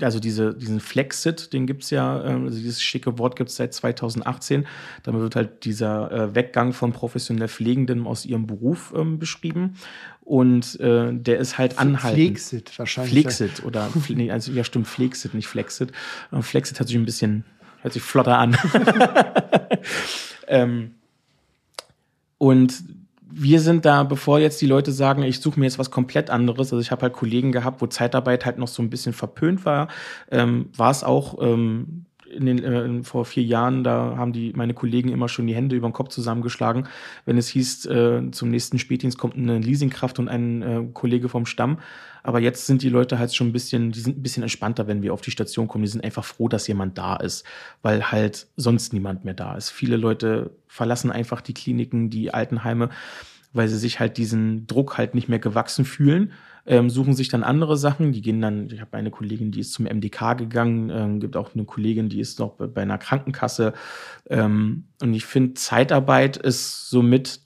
[0.00, 4.66] also diese, diesen Flexit, den gibt's ja, ähm, also dieses schicke Wort gibt's seit 2018.
[5.02, 9.74] Damit wird halt dieser äh, Weggang von professionell Pflegenden aus ihrem Beruf ähm, beschrieben.
[10.22, 12.38] Und äh, der ist halt anhaltend.
[12.38, 13.12] Flexit wahrscheinlich.
[13.12, 15.92] Flexit oder, nee, also ja stimmt, Flexit, nicht Flexit.
[16.32, 17.44] Äh, Flexit hat sich ein bisschen,
[17.82, 18.56] hört sich flotter an.
[20.48, 20.94] ähm,
[22.38, 22.74] und
[23.30, 26.72] wir sind da, bevor jetzt die Leute sagen, ich suche mir jetzt was komplett anderes,
[26.72, 29.88] also ich habe halt Kollegen gehabt, wo Zeitarbeit halt noch so ein bisschen verpönt war,
[30.30, 34.74] ähm, war es auch ähm, in den, äh, vor vier Jahren, da haben die meine
[34.74, 36.88] Kollegen immer schon die Hände über den Kopf zusammengeschlagen,
[37.24, 41.46] wenn es hieß, äh, zum nächsten Spätdienst kommt eine Leasingkraft und ein äh, Kollege vom
[41.46, 41.78] Stamm.
[42.22, 45.02] Aber jetzt sind die Leute halt schon ein bisschen, die sind ein bisschen entspannter, wenn
[45.02, 45.84] wir auf die Station kommen.
[45.84, 47.44] Die sind einfach froh, dass jemand da ist,
[47.80, 49.70] weil halt sonst niemand mehr da ist.
[49.70, 52.90] Viele Leute verlassen einfach die Kliniken, die Altenheime,
[53.52, 56.32] weil sie sich halt diesen Druck halt nicht mehr gewachsen fühlen
[56.68, 58.12] ähm, suchen sich dann andere Sachen.
[58.12, 61.54] Die gehen dann, ich habe eine Kollegin, die ist zum MDK gegangen, ähm, gibt auch
[61.54, 63.72] eine Kollegin, die ist noch bei einer Krankenkasse.
[64.28, 67.40] Ähm, und ich finde, Zeitarbeit ist somit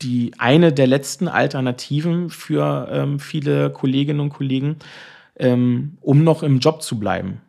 [0.00, 4.76] die eine der letzten Alternativen für ähm, viele Kolleginnen und Kollegen,
[5.36, 7.42] ähm, um noch im Job zu bleiben.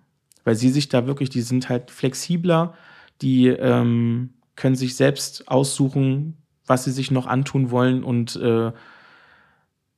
[0.43, 2.73] Weil sie sich da wirklich, die sind halt flexibler,
[3.21, 6.40] die ähm, können sich selbst aussuchen,
[6.71, 8.71] was sie sich noch antun wollen und äh,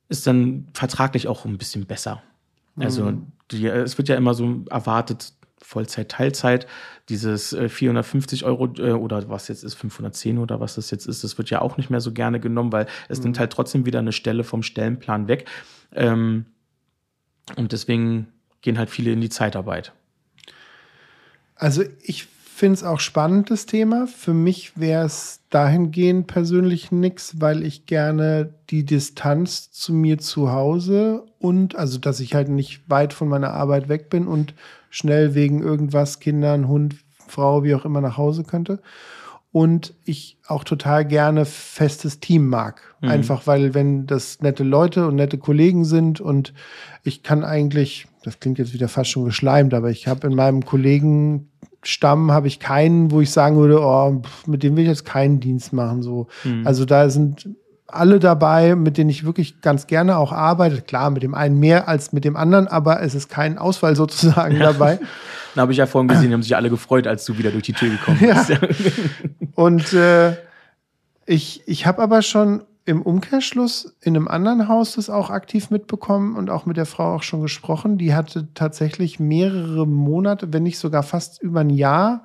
[0.08, 2.20] ist dann vertraglich auch ein bisschen besser.
[2.76, 3.28] Also mhm.
[3.52, 6.66] die, es wird ja immer so erwartet, Vollzeit, Teilzeit,
[7.08, 11.22] dieses äh, 450 Euro äh, oder was jetzt ist, 510 oder was das jetzt ist,
[11.22, 13.26] das wird ja auch nicht mehr so gerne genommen, weil es mhm.
[13.26, 15.48] nimmt halt trotzdem wieder eine Stelle vom Stellenplan weg.
[15.92, 16.46] Ähm,
[17.54, 18.32] und deswegen
[18.62, 19.92] gehen halt viele in die Zeitarbeit.
[21.54, 24.06] Also ich finde es auch spannend, das Thema.
[24.06, 30.52] Für mich wäre es dahingehend persönlich nichts, weil ich gerne die Distanz zu mir zu
[30.52, 34.54] Hause und, also dass ich halt nicht weit von meiner Arbeit weg bin und
[34.90, 38.80] schnell wegen irgendwas, Kindern, Hund, Frau, wie auch immer nach Hause könnte.
[39.54, 42.82] Und ich auch total gerne festes Team mag.
[43.00, 43.08] Mhm.
[43.08, 46.52] Einfach weil, wenn das nette Leute und nette Kollegen sind und
[47.04, 50.64] ich kann eigentlich, das klingt jetzt wieder fast schon geschleimt, aber ich habe in meinem
[50.64, 51.50] Kollegen
[51.84, 55.38] Stamm habe ich keinen, wo ich sagen würde, oh, mit dem will ich jetzt keinen
[55.38, 56.02] Dienst machen.
[56.02, 56.26] So.
[56.42, 56.66] Mhm.
[56.66, 57.48] Also da sind
[57.86, 60.82] alle dabei, mit denen ich wirklich ganz gerne auch arbeite.
[60.82, 64.56] Klar, mit dem einen mehr als mit dem anderen, aber es ist kein Ausfall sozusagen
[64.56, 64.72] ja.
[64.72, 64.98] dabei.
[65.54, 67.74] Da habe ich ja vorhin gesehen, haben sich alle gefreut, als du wieder durch die
[67.74, 68.48] Tür gekommen bist.
[68.48, 68.58] Ja.
[69.54, 70.36] Und äh,
[71.26, 76.36] ich, ich habe aber schon im Umkehrschluss in einem anderen Haus das auch aktiv mitbekommen
[76.36, 77.96] und auch mit der Frau auch schon gesprochen.
[77.96, 82.24] Die hatte tatsächlich mehrere Monate, wenn nicht sogar fast über ein Jahr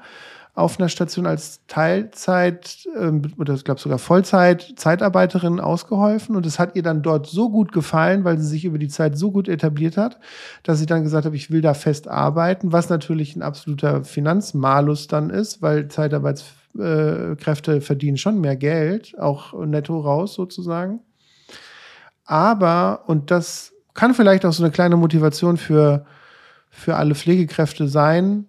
[0.60, 6.60] auf einer Station als Teilzeit ähm, oder ich glaube sogar Vollzeit Zeitarbeiterin ausgeholfen und es
[6.60, 9.48] hat ihr dann dort so gut gefallen, weil sie sich über die Zeit so gut
[9.48, 10.20] etabliert hat,
[10.64, 15.08] dass sie dann gesagt hat, ich will da fest arbeiten, was natürlich ein absoluter Finanzmalus
[15.08, 16.46] dann ist, weil Zeitarbeits
[16.78, 21.00] äh, Kräfte verdienen schon mehr Geld, auch netto raus sozusagen.
[22.26, 26.06] Aber, und das kann vielleicht auch so eine kleine Motivation für,
[26.70, 28.49] für alle Pflegekräfte sein,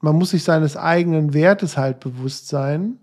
[0.00, 2.98] man muss sich seines eigenen Wertes halt bewusst sein.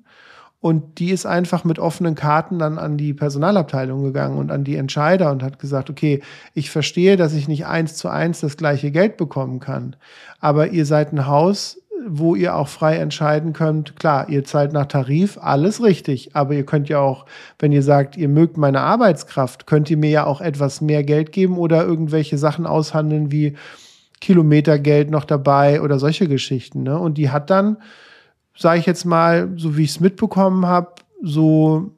[0.59, 4.75] Und die ist einfach mit offenen Karten dann an die Personalabteilung gegangen und an die
[4.75, 6.21] Entscheider und hat gesagt, okay,
[6.55, 9.95] ich verstehe, dass ich nicht eins zu eins das gleiche Geld bekommen kann.
[10.39, 13.95] Aber ihr seid ein Haus, wo ihr auch frei entscheiden könnt.
[13.97, 16.35] Klar, ihr zahlt nach Tarif, alles richtig.
[16.35, 17.25] Aber ihr könnt ja auch,
[17.59, 21.31] wenn ihr sagt, ihr mögt meine Arbeitskraft, könnt ihr mir ja auch etwas mehr Geld
[21.31, 23.55] geben oder irgendwelche Sachen aushandeln wie
[24.21, 26.83] Kilometergeld noch dabei oder solche Geschichten.
[26.83, 26.97] Ne?
[26.97, 27.77] Und die hat dann,
[28.55, 31.91] sage ich jetzt mal, so wie ich es mitbekommen habe, so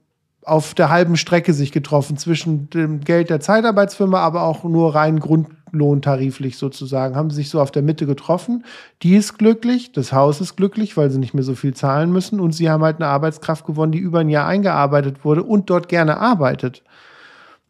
[0.44, 5.20] auf der halben Strecke sich getroffen zwischen dem Geld der Zeitarbeitsfirma, aber auch nur rein
[5.20, 8.66] grundlohntariflich sozusagen, haben sie sich so auf der Mitte getroffen.
[9.04, 12.40] Die ist glücklich, das Haus ist glücklich, weil sie nicht mehr so viel zahlen müssen
[12.40, 15.88] und sie haben halt eine Arbeitskraft gewonnen, die über ein Jahr eingearbeitet wurde und dort
[15.88, 16.84] gerne arbeitet.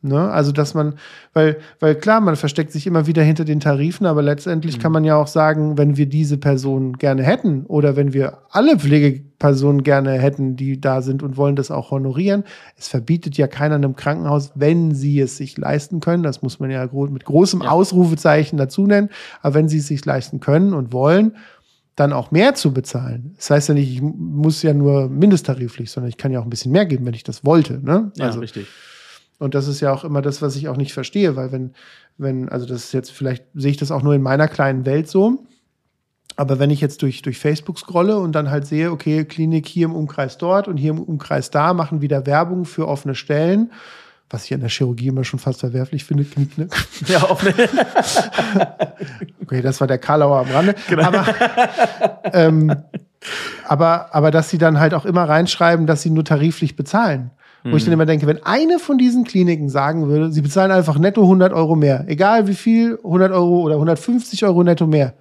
[0.01, 0.31] Ne?
[0.31, 0.93] Also, dass man,
[1.33, 4.81] weil, weil klar, man versteckt sich immer wieder hinter den Tarifen, aber letztendlich mhm.
[4.81, 8.77] kann man ja auch sagen, wenn wir diese Person gerne hätten oder wenn wir alle
[8.77, 12.45] Pflegepersonen gerne hätten, die da sind und wollen das auch honorieren,
[12.77, 16.71] es verbietet ja keiner einem Krankenhaus, wenn sie es sich leisten können, das muss man
[16.71, 17.69] ja mit großem ja.
[17.69, 19.09] Ausrufezeichen dazu nennen,
[19.41, 21.33] aber wenn sie es sich leisten können und wollen,
[21.97, 23.33] dann auch mehr zu bezahlen.
[23.35, 26.49] Das heißt ja nicht, ich muss ja nur mindesttariflich, sondern ich kann ja auch ein
[26.49, 27.81] bisschen mehr geben, wenn ich das wollte.
[27.83, 28.13] Ne?
[28.15, 28.67] Ja, also, richtig.
[29.39, 31.73] Und das ist ja auch immer das, was ich auch nicht verstehe, weil wenn,
[32.17, 35.07] wenn, also das ist jetzt, vielleicht sehe ich das auch nur in meiner kleinen Welt
[35.07, 35.45] so.
[36.35, 39.85] Aber wenn ich jetzt durch, durch Facebook scrolle und dann halt sehe, okay, Klinik hier
[39.85, 43.71] im Umkreis dort und hier im Umkreis da, machen wieder Werbung für offene Stellen,
[44.29, 46.67] was ich in der Chirurgie immer schon fast verwerflich finde, Knick, ne?
[47.07, 47.53] Ja, offene.
[49.41, 50.75] okay, das war der Karlauer am Rande.
[50.87, 51.03] Genau.
[51.03, 51.25] Aber,
[52.33, 52.75] ähm,
[53.67, 57.31] aber, aber dass sie dann halt auch immer reinschreiben, dass sie nur tariflich bezahlen.
[57.63, 57.93] Wo ich dann mhm.
[57.93, 61.75] immer denke, wenn eine von diesen Kliniken sagen würde, sie bezahlen einfach netto 100 Euro
[61.75, 65.13] mehr, egal wie viel, 100 Euro oder 150 Euro netto mehr,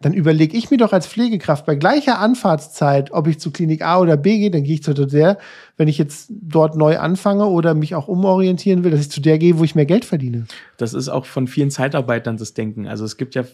[0.00, 4.00] dann überlege ich mir doch als Pflegekraft bei gleicher Anfahrtszeit, ob ich zu Klinik A
[4.00, 5.38] oder B gehe, dann gehe ich zu der,
[5.76, 9.38] wenn ich jetzt dort neu anfange oder mich auch umorientieren will, dass ich zu der
[9.38, 10.46] gehe, wo ich mehr Geld verdiene.
[10.76, 12.86] Das ist auch von vielen Zeitarbeitern das Denken.
[12.88, 13.44] Also es gibt ja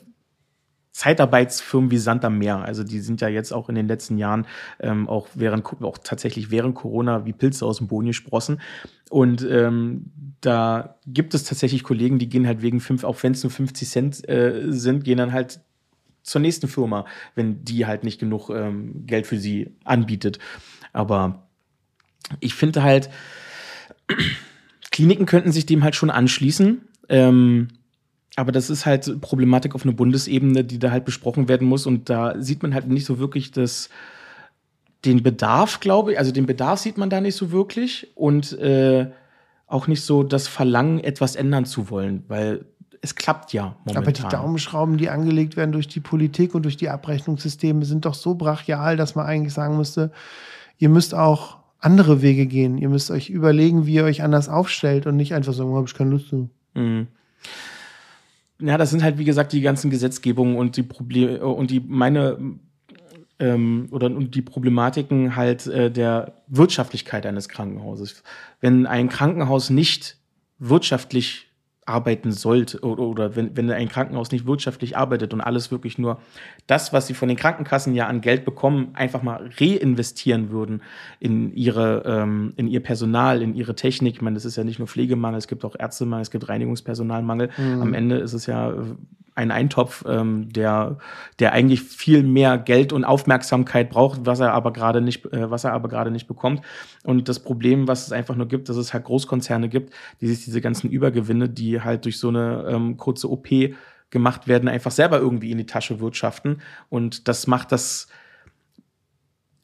[0.99, 2.59] Zeitarbeitsfirmen wie Sand am Meer.
[2.59, 4.49] Also die sind ja jetzt auch in den letzten Jahren
[4.81, 8.61] ähm, auch während auch tatsächlich während Corona wie Pilze aus dem Boden gesprossen.
[9.09, 13.45] Und ähm, da gibt es tatsächlich Kollegen, die gehen halt wegen fünf, auch wenn es
[13.45, 15.61] nur 50 Cent äh, sind, gehen dann halt
[16.25, 17.05] zur nächsten Firma,
[17.37, 20.41] wenn die halt nicht genug ähm, Geld für sie anbietet.
[20.93, 21.47] Aber
[22.41, 23.09] ich finde halt,
[24.91, 26.81] Kliniken könnten sich dem halt schon anschließen.
[27.09, 27.69] Ähm,
[28.39, 31.87] aber das ist halt Problematik auf einer Bundesebene, die da halt besprochen werden muss.
[31.87, 33.89] Und da sieht man halt nicht so wirklich das,
[35.05, 36.19] den Bedarf, glaube ich.
[36.19, 38.13] Also den Bedarf sieht man da nicht so wirklich.
[38.15, 39.11] Und äh,
[39.67, 42.65] auch nicht so das Verlangen, etwas ändern zu wollen, weil
[43.01, 43.97] es klappt ja momentan.
[44.03, 48.15] Aber die Daumenschrauben, die angelegt werden durch die Politik und durch die Abrechnungssysteme, sind doch
[48.15, 50.13] so brachial, dass man eigentlich sagen müsste,
[50.79, 52.79] ihr müsst auch andere Wege gehen.
[52.79, 55.87] Ihr müsst euch überlegen, wie ihr euch anders aufstellt und nicht einfach sagen, oh, habe
[55.87, 56.49] ich keine Lust zu.
[56.75, 57.09] Mhm.
[58.61, 62.59] Ja, das sind halt, wie gesagt, die ganzen Gesetzgebungen und die Probleme und die meine
[63.39, 68.23] ähm, oder und die Problematiken halt äh, der Wirtschaftlichkeit eines Krankenhauses.
[68.61, 70.17] Wenn ein Krankenhaus nicht
[70.59, 71.48] wirtschaftlich
[71.89, 76.21] arbeiten sollte oder, oder wenn, wenn ein Krankenhaus nicht wirtschaftlich arbeitet und alles wirklich nur
[76.67, 80.83] das, was sie von den Krankenkassen ja an Geld bekommen, einfach mal reinvestieren würden
[81.19, 84.17] in ihre ähm, in ihr Personal, in ihre Technik.
[84.17, 87.51] Ich meine, das ist ja nicht nur Pflegemangel, es gibt auch Ärztemangel, es gibt Reinigungspersonalmangel.
[87.57, 87.83] Mhm.
[87.83, 88.75] Am Ende ist es ja
[89.39, 90.99] ein Eintopf, ähm, der,
[91.39, 95.63] der eigentlich viel mehr Geld und Aufmerksamkeit braucht, was er aber gerade nicht, äh, was
[95.63, 96.63] er aber gerade nicht bekommt.
[97.05, 100.45] Und das Problem, was es einfach nur gibt, dass es halt Großkonzerne gibt, die sich
[100.45, 103.49] diese ganzen Übergewinne, die halt durch so eine ähm, kurze OP
[104.11, 106.63] gemacht werden, einfach selber irgendwie in die Tasche wirtschaften.
[106.89, 108.09] Und das macht das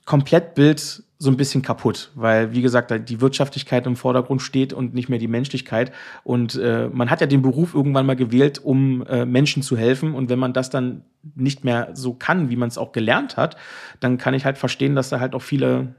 [0.04, 5.08] Komplettbild so ein bisschen kaputt, weil, wie gesagt, die Wirtschaftlichkeit im Vordergrund steht und nicht
[5.08, 5.92] mehr die Menschlichkeit.
[6.22, 10.14] Und äh, man hat ja den Beruf irgendwann mal gewählt, um äh, Menschen zu helfen.
[10.14, 13.56] Und wenn man das dann nicht mehr so kann, wie man es auch gelernt hat,
[14.00, 15.94] dann kann ich halt verstehen, dass da halt auch viele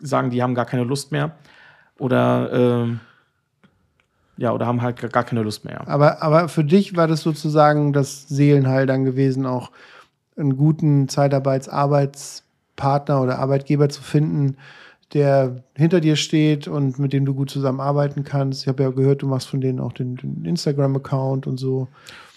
[0.00, 1.38] sagen, die haben gar keine Lust mehr.
[1.98, 2.96] Oder äh,
[4.38, 5.86] ja, oder haben halt gar keine Lust mehr.
[5.86, 9.70] Aber, aber für dich war das sozusagen das Seelenheil dann gewesen, auch
[10.36, 12.44] einen guten Zeitarbeits-Arbeits-
[12.78, 14.56] Partner oder Arbeitgeber zu finden,
[15.12, 18.62] der hinter dir steht und mit dem du gut zusammenarbeiten kannst.
[18.62, 21.88] Ich habe ja gehört, du machst von denen auch den, den Instagram-Account und so.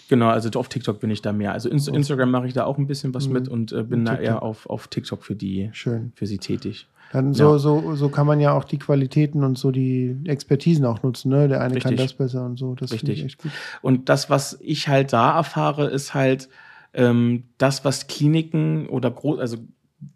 [0.08, 1.52] Genau, also auf TikTok bin ich da mehr.
[1.52, 3.32] Also Inst Instagram mache ich da auch ein bisschen was mhm.
[3.32, 6.12] mit und äh, bin da eher auf, auf TikTok für die Schön.
[6.14, 6.86] für sie tätig.
[7.12, 7.58] Dann so, ja.
[7.58, 11.28] so, so kann man ja auch die Qualitäten und so die Expertisen auch nutzen.
[11.28, 11.46] Ne?
[11.46, 11.82] Der eine Richtig.
[11.82, 12.74] kann das besser und so.
[12.74, 13.52] Das finde ich echt gut.
[13.82, 16.48] Und das, was ich halt da erfahre, ist halt
[16.94, 19.58] ähm, das, was Kliniken oder groß, also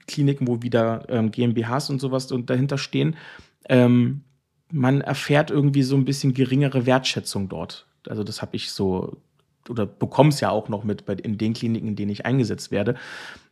[0.06, 3.16] Kliniken, wo wieder ähm, GmbHs und sowas und dahinter stehen,
[3.68, 4.22] ähm,
[4.72, 7.86] man erfährt irgendwie so ein bisschen geringere Wertschätzung dort.
[8.08, 9.18] Also das habe ich so
[9.68, 12.70] oder bekomme es ja auch noch mit bei, in den Kliniken, in denen ich eingesetzt
[12.70, 12.94] werde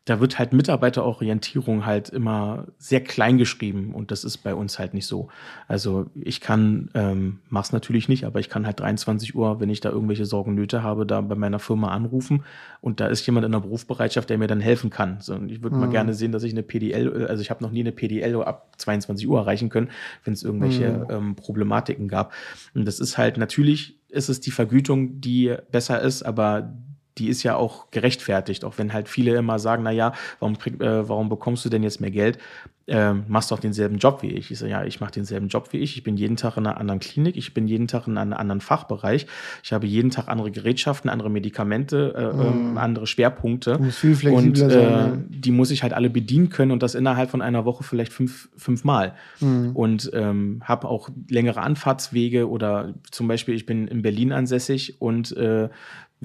[0.04, 4.92] da wird halt Mitarbeiterorientierung halt immer sehr klein geschrieben und das ist bei uns halt
[4.92, 5.28] nicht so.
[5.66, 9.80] Also ich kann, ähm, mach's natürlich nicht, aber ich kann halt 23 Uhr, wenn ich
[9.80, 12.44] da irgendwelche Sorgen, Nöte habe, da bei meiner Firma anrufen
[12.82, 15.18] und da ist jemand in der Berufsbereitschaft, der mir dann helfen kann.
[15.20, 15.82] So, und ich würde mhm.
[15.82, 18.74] mal gerne sehen, dass ich eine PDL, also ich habe noch nie eine PDL ab
[18.76, 19.88] 22 Uhr erreichen können,
[20.22, 21.06] wenn es irgendwelche mhm.
[21.08, 22.34] ähm, Problematiken gab.
[22.74, 26.72] Und das ist halt natürlich ist es die Vergütung, die besser ist, aber
[27.18, 31.08] die ist ja auch gerechtfertigt, auch wenn halt viele immer sagen, na ja, warum, äh,
[31.08, 32.38] warum bekommst du denn jetzt mehr Geld?
[32.86, 34.50] Ähm, machst doch denselben Job wie ich.
[34.50, 35.96] Ich sage, ja, ich mache denselben Job wie ich.
[35.96, 38.60] Ich bin jeden Tag in einer anderen Klinik, ich bin jeden Tag in einem anderen
[38.60, 39.26] Fachbereich.
[39.62, 42.76] Ich habe jeden Tag andere Gerätschaften, andere Medikamente, äh, mm.
[42.76, 43.78] andere Schwerpunkte.
[43.78, 46.82] Du musst viel flexibler und äh, sein, die muss ich halt alle bedienen können und
[46.82, 49.14] das innerhalb von einer Woche vielleicht fünf, fünfmal.
[49.40, 49.70] Mm.
[49.72, 55.34] Und ähm, habe auch längere Anfahrtswege oder zum Beispiel, ich bin in Berlin ansässig und
[55.38, 55.70] äh,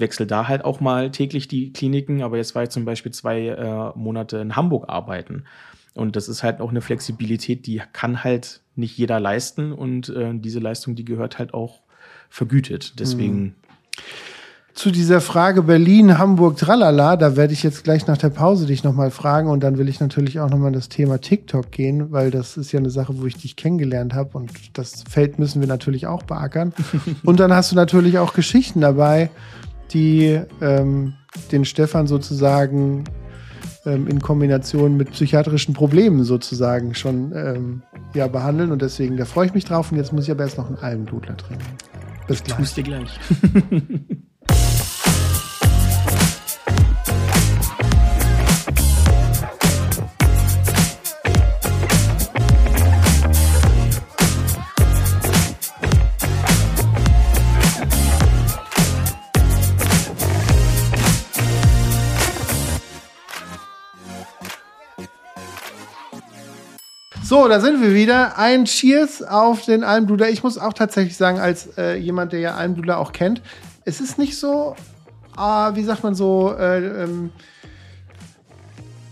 [0.00, 3.48] wechsle da halt auch mal täglich die Kliniken, aber jetzt war ich zum Beispiel zwei
[3.48, 5.44] äh, Monate in Hamburg arbeiten.
[5.94, 10.32] Und das ist halt auch eine Flexibilität, die kann halt nicht jeder leisten und äh,
[10.34, 11.80] diese Leistung, die gehört halt auch
[12.28, 12.94] vergütet.
[12.98, 13.40] Deswegen.
[13.42, 13.54] Mhm.
[14.72, 18.84] Zu dieser Frage Berlin, Hamburg, tralala, da werde ich jetzt gleich nach der Pause dich
[18.84, 22.56] nochmal fragen und dann will ich natürlich auch nochmal das Thema TikTok gehen, weil das
[22.56, 26.06] ist ja eine Sache, wo ich dich kennengelernt habe und das Feld müssen wir natürlich
[26.06, 26.72] auch beackern.
[27.24, 29.28] und dann hast du natürlich auch Geschichten dabei,
[29.92, 31.14] die ähm,
[31.52, 33.04] den Stefan sozusagen
[33.86, 37.82] ähm, in Kombination mit psychiatrischen Problemen sozusagen schon ähm,
[38.14, 38.72] ja, behandeln.
[38.72, 39.90] Und deswegen, da freue ich mich drauf.
[39.90, 41.64] Und jetzt muss ich aber erst noch einen Almdudler trinken.
[42.26, 42.58] Bis gleich.
[42.58, 43.18] Tust dir gleich.
[67.30, 68.38] So, da sind wir wieder.
[68.38, 70.30] Ein Cheers auf den Almdudler.
[70.30, 73.40] Ich muss auch tatsächlich sagen, als äh, jemand, der ja Almdudler auch kennt,
[73.84, 74.74] es ist nicht so,
[75.36, 77.30] ah, wie sagt man so, äh, ähm,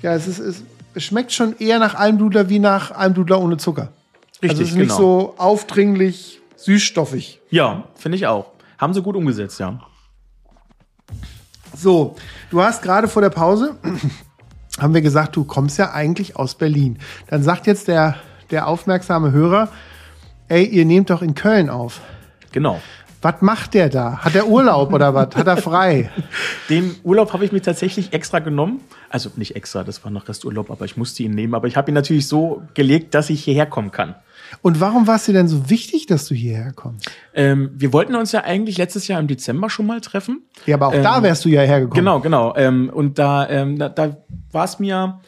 [0.03, 3.93] ja, es, ist, es, es, schmeckt schon eher nach Almdudler wie nach Almdudler ohne Zucker.
[4.43, 4.85] Richtig, also es ist genau.
[4.87, 7.41] nicht so aufdringlich, süßstoffig.
[7.51, 8.51] Ja, finde ich auch.
[8.79, 9.79] Haben sie gut umgesetzt, ja.
[11.73, 12.17] So,
[12.51, 13.77] du hast gerade vor der Pause
[14.79, 16.99] haben wir gesagt, du kommst ja eigentlich aus Berlin.
[17.29, 18.17] Dann sagt jetzt der,
[18.51, 19.69] der aufmerksame Hörer,
[20.49, 22.01] ey, ihr nehmt doch in Köln auf.
[22.53, 22.81] Genau.
[23.21, 24.19] Was macht der da?
[24.19, 25.35] Hat er Urlaub oder was?
[25.35, 26.11] Hat er frei?
[26.69, 28.81] Den Urlaub habe ich mir tatsächlich extra genommen.
[29.11, 31.55] Also nicht extra, das war noch Resturlaub, aber ich musste ihn nehmen.
[31.55, 34.15] Aber ich habe ihn natürlich so gelegt, dass ich hierher kommen kann.
[34.63, 37.11] Und warum war es dir denn so wichtig, dass du hierher kommst?
[37.35, 40.43] Ähm, wir wollten uns ja eigentlich letztes Jahr im Dezember schon mal treffen.
[40.67, 42.05] Ja, aber auch ähm, da wärst du ja hergekommen.
[42.05, 42.55] Genau, genau.
[42.57, 44.17] Ähm, und da, ähm, da, da
[44.51, 45.21] war es mir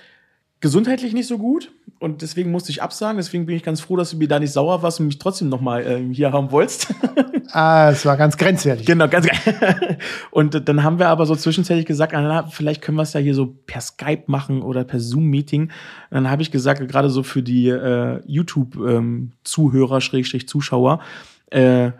[0.60, 3.16] gesundheitlich nicht so gut und deswegen musste ich absagen.
[3.18, 5.48] Deswegen bin ich ganz froh, dass du mir da nicht sauer warst und mich trotzdem
[5.48, 6.94] noch mal ähm, hier haben wolltest.
[7.52, 8.86] ah, es war ganz grenzwertig.
[8.86, 9.26] Genau, ganz
[10.30, 13.34] Und dann haben wir aber so zwischenzeitlich gesagt, na, vielleicht können wir es ja hier
[13.34, 15.70] so per Skype machen oder per Zoom-Meeting.
[16.10, 21.00] Dann habe ich gesagt, gerade so für die äh, YouTube-Zuhörer, ähm, Schrägstrich Zuschauer,
[21.50, 21.90] äh,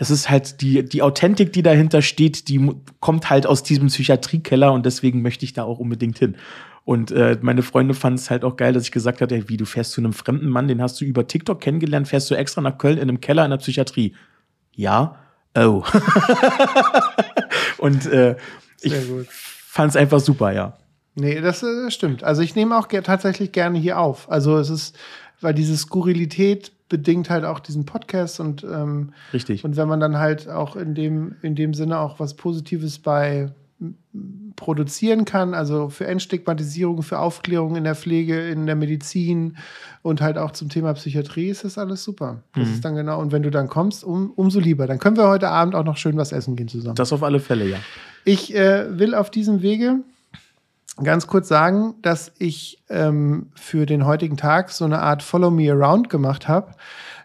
[0.00, 4.72] es ist halt die, die Authentik, die dahinter steht, die kommt halt aus diesem Psychiatriekeller
[4.72, 6.36] und deswegen möchte ich da auch unbedingt hin.
[6.90, 9.64] Und äh, meine Freunde fanden es halt auch geil, dass ich gesagt hatte, wie du
[9.64, 12.78] fährst zu einem fremden Mann, den hast du über TikTok kennengelernt, fährst du extra nach
[12.78, 14.16] Köln in einem Keller in der Psychiatrie.
[14.74, 15.14] Ja,
[15.56, 15.84] oh.
[17.78, 18.34] und äh,
[18.80, 18.92] ich
[19.28, 20.78] fand es einfach super, ja.
[21.14, 22.24] Nee, das, äh, das stimmt.
[22.24, 24.28] Also ich nehme auch tatsächlich gerne hier auf.
[24.28, 24.98] Also es ist,
[25.40, 29.64] weil diese Skurrilität bedingt halt auch diesen Podcast und ähm, richtig.
[29.64, 33.52] Und wenn man dann halt auch in dem in dem Sinne auch was Positives bei
[34.56, 39.56] produzieren kann, also für Entstigmatisierung, für Aufklärung in der Pflege, in der Medizin
[40.02, 42.42] und halt auch zum Thema Psychiatrie ist das alles super.
[42.54, 42.74] Das mhm.
[42.74, 44.86] ist dann genau, und wenn du dann kommst, um, umso lieber.
[44.86, 46.96] Dann können wir heute Abend auch noch schön was essen gehen zusammen.
[46.96, 47.78] Das auf alle Fälle, ja.
[48.24, 50.00] Ich äh, will auf diesem Wege
[51.02, 55.70] ganz kurz sagen, dass ich ähm, für den heutigen Tag so eine Art Follow Me
[55.72, 56.72] Around gemacht habe.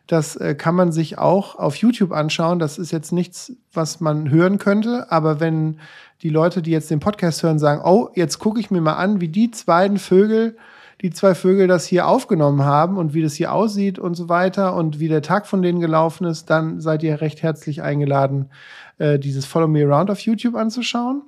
[0.08, 2.60] Das äh, kann man sich auch auf YouTube anschauen.
[2.60, 5.80] Das ist jetzt nichts, was man hören könnte, aber wenn
[6.22, 9.22] die Leute, die jetzt den Podcast hören, sagen, oh, jetzt gucke ich mir mal an,
[9.22, 10.58] wie die beiden Vögel,
[11.02, 14.76] die zwei Vögel das hier aufgenommen haben und wie das hier aussieht und so weiter
[14.76, 18.50] und wie der Tag von denen gelaufen ist, dann seid ihr recht herzlich eingeladen,
[18.98, 21.24] äh, dieses Follow Me Around auf YouTube anzuschauen.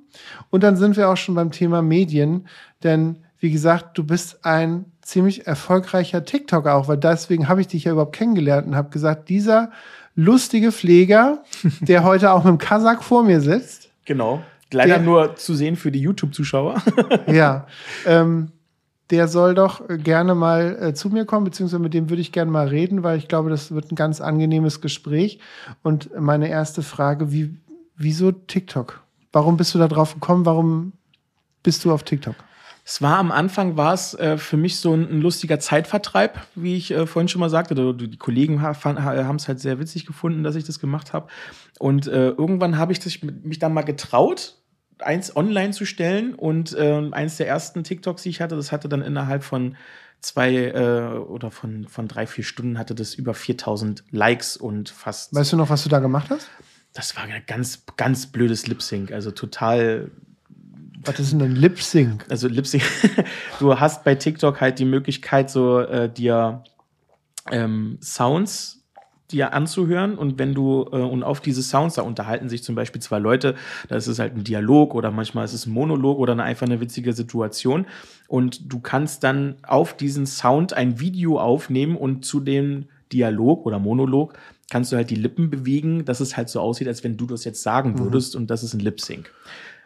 [0.50, 2.48] Und dann sind wir auch schon beim Thema Medien,
[2.82, 7.84] denn wie gesagt, du bist ein ziemlich erfolgreicher TikToker auch, weil deswegen habe ich dich
[7.84, 9.70] ja überhaupt kennengelernt und habe gesagt, dieser
[10.14, 11.42] lustige Pfleger,
[11.80, 13.90] der heute auch mit dem Kasach vor mir sitzt.
[14.04, 14.42] Genau.
[14.70, 16.82] Leider der, nur zu sehen für die YouTube-Zuschauer.
[17.26, 17.66] ja.
[18.06, 18.52] Ähm,
[19.10, 22.50] der soll doch gerne mal äh, zu mir kommen, beziehungsweise mit dem würde ich gerne
[22.50, 25.38] mal reden, weil ich glaube, das wird ein ganz angenehmes Gespräch.
[25.82, 27.56] Und meine erste Frage, wie,
[27.96, 29.00] wieso TikTok?
[29.32, 30.44] Warum bist du da drauf gekommen?
[30.44, 30.92] Warum
[31.62, 32.34] bist du auf TikTok?
[32.90, 36.74] Es war am Anfang war es äh, für mich so ein, ein, lustiger Zeitvertreib, wie
[36.74, 37.74] ich äh, vorhin schon mal sagte.
[37.94, 41.28] Die Kollegen haben es halt sehr witzig gefunden, dass ich das gemacht habe.
[41.78, 44.56] Und äh, irgendwann habe ich das, mich dann mal getraut,
[45.00, 46.34] eins online zu stellen.
[46.34, 49.76] Und äh, eins der ersten TikToks, die ich hatte, das hatte dann innerhalb von
[50.22, 55.34] zwei äh, oder von, von drei, vier Stunden hatte das über 4000 Likes und fast.
[55.34, 56.48] Weißt du noch, was du da gemacht hast?
[56.94, 59.12] Das war ein ganz, ganz blödes Lip Sync.
[59.12, 60.10] Also total
[61.08, 62.24] was ist denn ein Lip Sync?
[62.28, 62.82] Also Lip Sync,
[63.60, 66.62] du hast bei TikTok halt die Möglichkeit, so äh, dir
[67.50, 68.78] ähm, Sounds
[69.30, 73.02] dir anzuhören und wenn du äh, und auf diese Sounds da unterhalten sich zum Beispiel
[73.02, 73.54] zwei Leute,
[73.88, 76.66] da ist es halt ein Dialog oder manchmal ist es ein Monolog oder eine, einfach
[76.66, 77.86] eine witzige Situation
[78.26, 83.78] und du kannst dann auf diesen Sound ein Video aufnehmen und zu dem Dialog oder
[83.78, 84.32] Monolog
[84.70, 87.44] kannst du halt die Lippen bewegen, dass es halt so aussieht, als wenn du das
[87.44, 87.98] jetzt sagen mhm.
[87.98, 88.42] würdest mhm.
[88.42, 89.30] und das ist ein Lip Sync.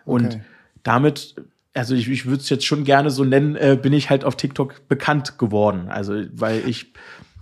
[0.05, 0.41] Und okay
[0.83, 1.37] damit,
[1.75, 4.37] also ich, ich würde es jetzt schon gerne so nennen, äh, bin ich halt auf
[4.37, 5.88] TikTok bekannt geworden.
[5.88, 6.92] Also, weil ich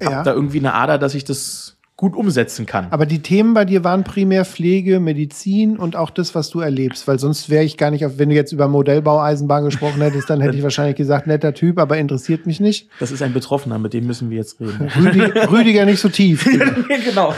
[0.01, 0.13] ja.
[0.13, 2.87] habe da irgendwie eine Ader, dass ich das gut umsetzen kann.
[2.93, 7.07] Aber die Themen bei dir waren primär Pflege, Medizin und auch das, was du erlebst,
[7.07, 10.41] weil sonst wäre ich gar nicht auf, wenn du jetzt über Modellbaueisenbahn gesprochen hättest, dann
[10.41, 12.89] hätte ich wahrscheinlich gesagt, netter Typ, aber interessiert mich nicht.
[13.01, 14.89] Das ist ein Betroffener, mit dem müssen wir jetzt reden.
[14.97, 16.43] Rüdiger, Rüdiger nicht so tief.
[17.05, 17.35] genau.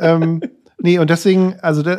[0.00, 0.42] ähm,
[0.78, 1.96] nee, und deswegen, also da,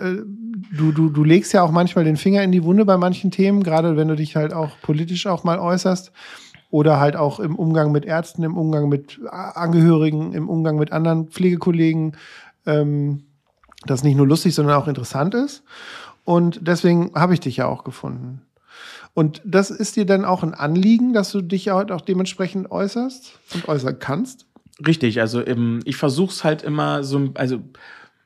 [0.72, 3.64] du, du, du legst ja auch manchmal den Finger in die Wunde bei manchen Themen,
[3.64, 6.12] gerade wenn du dich halt auch politisch auch mal äußerst.
[6.70, 11.30] Oder halt auch im Umgang mit Ärzten, im Umgang mit Angehörigen, im Umgang mit anderen
[11.30, 12.18] Pflegekollegen,
[12.66, 13.24] ähm,
[13.86, 15.64] das nicht nur lustig, sondern auch interessant ist.
[16.26, 18.42] Und deswegen habe ich dich ja auch gefunden.
[19.14, 23.40] Und das ist dir dann auch ein Anliegen, dass du dich halt auch dementsprechend äußerst
[23.54, 24.46] und äußern kannst?
[24.86, 25.42] Richtig, also
[25.86, 27.60] ich versuche es halt immer so, also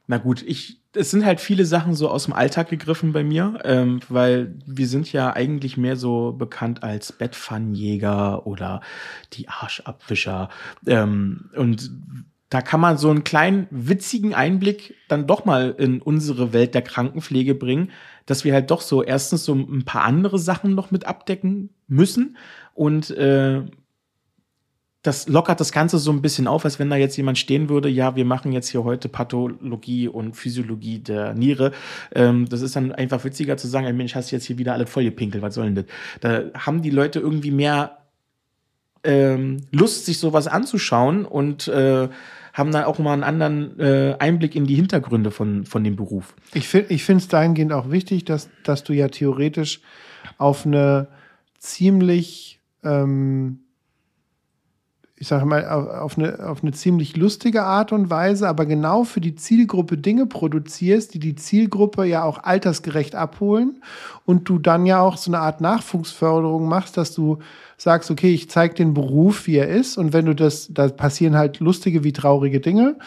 [0.07, 3.59] na gut, ich es sind halt viele Sachen so aus dem Alltag gegriffen bei mir,
[3.63, 8.81] ähm, weil wir sind ja eigentlich mehr so bekannt als Bettpfannenjäger oder
[9.33, 10.49] die Arschabwischer.
[10.85, 11.91] Ähm, und
[12.49, 16.81] da kann man so einen kleinen witzigen Einblick dann doch mal in unsere Welt der
[16.81, 17.91] Krankenpflege bringen,
[18.25, 22.35] dass wir halt doch so erstens so ein paar andere Sachen noch mit abdecken müssen
[22.73, 23.61] und äh,
[25.03, 27.89] das lockert das Ganze so ein bisschen auf, als wenn da jetzt jemand stehen würde,
[27.89, 31.71] ja, wir machen jetzt hier heute Pathologie und Physiologie der Niere.
[32.13, 34.73] Ähm, das ist dann einfach witziger zu sagen, ey Mensch, hast du jetzt hier wieder
[34.73, 35.85] alle vollgepinkelt, was soll denn das?
[36.19, 37.97] Da haben die Leute irgendwie mehr
[39.03, 42.07] ähm, Lust, sich sowas anzuschauen und äh,
[42.53, 46.35] haben dann auch mal einen anderen äh, Einblick in die Hintergründe von, von dem Beruf.
[46.53, 49.81] Ich finde ich es dahingehend auch wichtig, dass, dass du ja theoretisch
[50.37, 51.07] auf eine
[51.57, 53.59] ziemlich ähm,
[55.21, 59.21] ich sage mal, auf eine, auf eine ziemlich lustige Art und Weise, aber genau für
[59.21, 63.83] die Zielgruppe Dinge produzierst, die die Zielgruppe ja auch altersgerecht abholen
[64.25, 67.37] und du dann ja auch so eine Art Nachwuchsförderung machst, dass du
[67.77, 71.37] sagst, okay, ich zeige den Beruf, wie er ist und wenn du das, da passieren
[71.37, 72.97] halt lustige wie traurige Dinge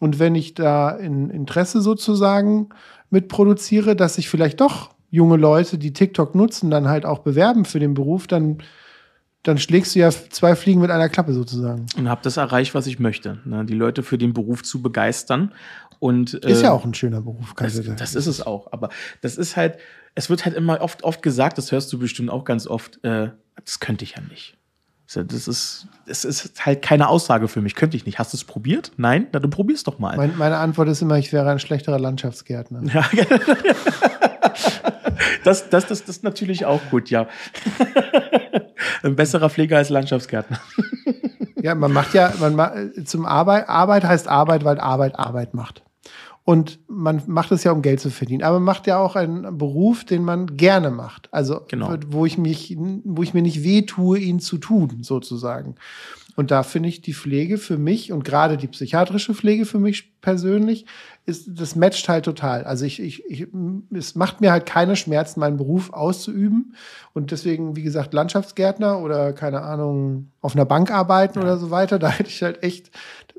[0.00, 2.70] und wenn ich da in Interesse sozusagen
[3.10, 7.78] mitproduziere, dass sich vielleicht doch junge Leute, die TikTok nutzen, dann halt auch bewerben für
[7.78, 8.62] den Beruf, dann
[9.42, 11.86] dann schlägst du ja zwei Fliegen mit einer Klappe sozusagen.
[11.96, 13.38] Und habe das erreicht, was ich möchte.
[13.44, 13.64] Ne?
[13.64, 15.52] Die Leute für den Beruf zu begeistern.
[16.00, 18.72] Und, äh, ist ja auch ein schöner Beruf, kann das, das ist es auch.
[18.72, 19.78] Aber das ist halt,
[20.14, 23.30] es wird halt immer oft, oft gesagt, das hörst du bestimmt auch ganz oft, äh,
[23.64, 24.56] das könnte ich ja nicht.
[25.14, 27.74] Das ist, das ist halt keine Aussage für mich.
[27.74, 28.18] Könnte ich nicht.
[28.18, 28.92] Hast du es probiert?
[28.98, 29.26] Nein?
[29.32, 30.16] Na, du probierst doch mal.
[30.16, 32.82] Mein, meine Antwort ist immer, ich wäre ein schlechterer Landschaftsgärtner.
[32.92, 33.08] Ja.
[35.48, 37.26] das, das, das, das ist natürlich auch gut, ja.
[39.02, 40.60] Ein besserer Pfleger als Landschaftsgärtner.
[41.60, 45.82] Ja, man macht ja, man zum Arbeit, Arbeit heißt Arbeit, weil Arbeit Arbeit macht.
[46.44, 48.44] Und man macht es ja, um Geld zu verdienen.
[48.44, 51.28] Aber man macht ja auch einen Beruf, den man gerne macht.
[51.32, 51.96] Also, genau.
[52.06, 55.74] wo ich mich, wo ich mir nicht wehtue, ihn zu tun, sozusagen.
[56.38, 60.20] Und da finde ich die Pflege für mich und gerade die psychiatrische Pflege für mich
[60.20, 60.86] persönlich
[61.26, 62.62] ist, das matcht halt total.
[62.62, 63.48] Also ich, ich, ich,
[63.92, 66.76] es macht mir halt keine Schmerzen, meinen Beruf auszuüben.
[67.12, 71.44] Und deswegen, wie gesagt, Landschaftsgärtner oder keine Ahnung, auf einer Bank arbeiten ja.
[71.44, 72.92] oder so weiter, da hätte ich halt echt,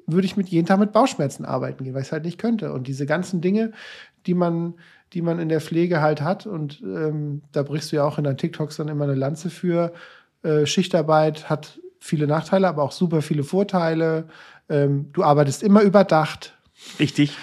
[0.05, 2.73] würde ich mit jeden Tag mit Bauchschmerzen arbeiten gehen, weil ich es halt nicht könnte.
[2.73, 3.71] Und diese ganzen Dinge,
[4.25, 4.73] die man,
[5.13, 8.25] die man in der Pflege halt hat, und ähm, da brichst du ja auch in
[8.25, 9.93] deinen TikToks dann immer eine Lanze für.
[10.43, 14.25] Äh, Schichtarbeit hat viele Nachteile, aber auch super viele Vorteile.
[14.69, 16.53] Ähm, du arbeitest immer überdacht.
[16.97, 17.35] Richtig.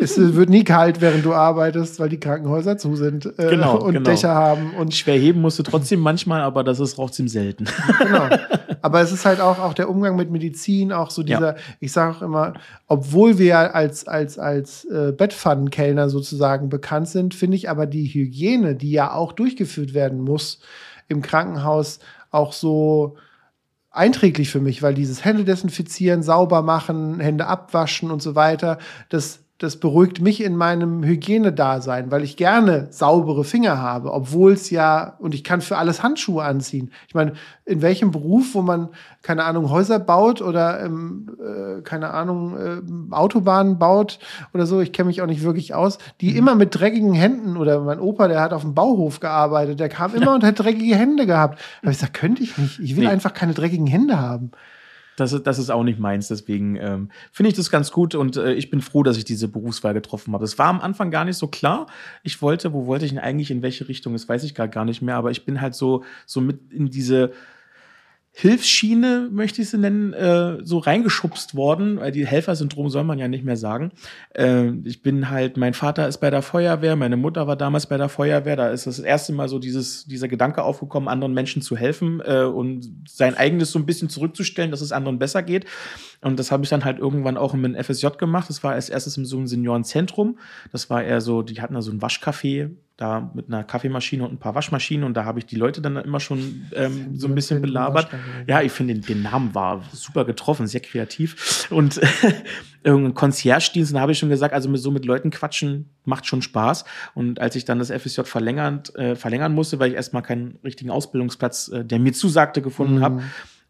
[0.00, 3.94] Es wird nie kalt, während du arbeitest, weil die Krankenhäuser zu sind äh, genau, und
[3.94, 4.08] genau.
[4.08, 4.72] Dächer haben.
[4.74, 7.66] Und Schwer heben musst du trotzdem manchmal, aber das ist trotzdem selten.
[7.98, 8.28] Genau.
[8.82, 11.62] Aber es ist halt auch, auch der Umgang mit Medizin, auch so dieser, ja.
[11.80, 12.52] ich sage auch immer,
[12.86, 18.74] obwohl wir als, als, als äh, Bettpfannenkellner sozusagen bekannt sind, finde ich aber die Hygiene,
[18.74, 20.60] die ja auch durchgeführt werden muss
[21.08, 21.98] im Krankenhaus,
[22.30, 23.16] auch so
[23.94, 28.78] einträglich für mich, weil dieses Hände desinfizieren, sauber machen, Hände abwaschen und so weiter,
[29.08, 34.68] das das beruhigt mich in meinem Hygienedasein, weil ich gerne saubere Finger habe, obwohl es
[34.70, 36.90] ja, und ich kann für alles Handschuhe anziehen.
[37.06, 37.34] Ich meine,
[37.64, 38.88] in welchem Beruf, wo man,
[39.22, 44.18] keine Ahnung, Häuser baut oder, ähm, äh, keine Ahnung, äh, Autobahnen baut
[44.52, 46.36] oder so, ich kenne mich auch nicht wirklich aus, die mhm.
[46.36, 50.14] immer mit dreckigen Händen, oder mein Opa, der hat auf dem Bauhof gearbeitet, der kam
[50.16, 50.34] immer ja.
[50.34, 51.60] und hat dreckige Hände gehabt.
[51.82, 52.80] Aber ich sage, könnte ich nicht.
[52.80, 53.10] Ich will nee.
[53.10, 54.50] einfach keine dreckigen Hände haben.
[55.16, 58.36] Das, ist, das ist auch nicht meins, deswegen ähm, finde ich das ganz gut und
[58.36, 60.44] äh, ich bin froh, dass ich diese Berufswahl getroffen habe.
[60.44, 61.86] Es war am Anfang gar nicht so klar.
[62.22, 64.84] Ich wollte, wo wollte ich denn eigentlich, in welche Richtung, das weiß ich gar, gar
[64.84, 67.32] nicht mehr, aber ich bin halt so, so mit in diese
[68.36, 73.28] Hilfsschiene, möchte ich sie nennen, äh, so reingeschubst worden, weil die Helfersyndrom soll man ja
[73.28, 73.92] nicht mehr sagen.
[74.34, 77.96] Äh, ich bin halt, mein Vater ist bei der Feuerwehr, meine Mutter war damals bei
[77.96, 81.76] der Feuerwehr, da ist das erste Mal so dieses, dieser Gedanke aufgekommen, anderen Menschen zu
[81.76, 85.66] helfen äh, und sein eigenes so ein bisschen zurückzustellen, dass es anderen besser geht.
[86.24, 88.48] Und das habe ich dann halt irgendwann auch im FSJ gemacht.
[88.48, 90.38] Das war als erstes in so einem Seniorenzentrum.
[90.72, 94.32] Das war eher so, die hatten da so ein Waschcafé, da mit einer Kaffeemaschine und
[94.32, 97.34] ein paar Waschmaschinen und da habe ich die Leute dann immer schon ähm, so ein
[97.34, 98.08] bisschen belabert.
[98.46, 102.00] Ja, ich finde den, den, Namen war super getroffen, sehr kreativ und
[102.84, 106.40] irgendein Concierge-Dienst, da habe ich schon gesagt, also mit, so mit Leuten quatschen macht schon
[106.40, 110.60] Spaß und als ich dann das FSJ verlängert, äh, verlängern musste, weil ich erstmal keinen
[110.62, 113.02] richtigen Ausbildungsplatz, äh, der mir zusagte, gefunden mhm.
[113.02, 113.22] habe,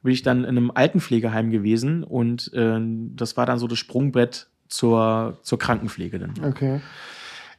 [0.05, 2.79] bin ich dann in einem Altenpflegeheim gewesen und äh,
[3.15, 6.35] das war dann so das Sprungbrett zur, zur Krankenpflege dann.
[6.45, 6.81] Okay.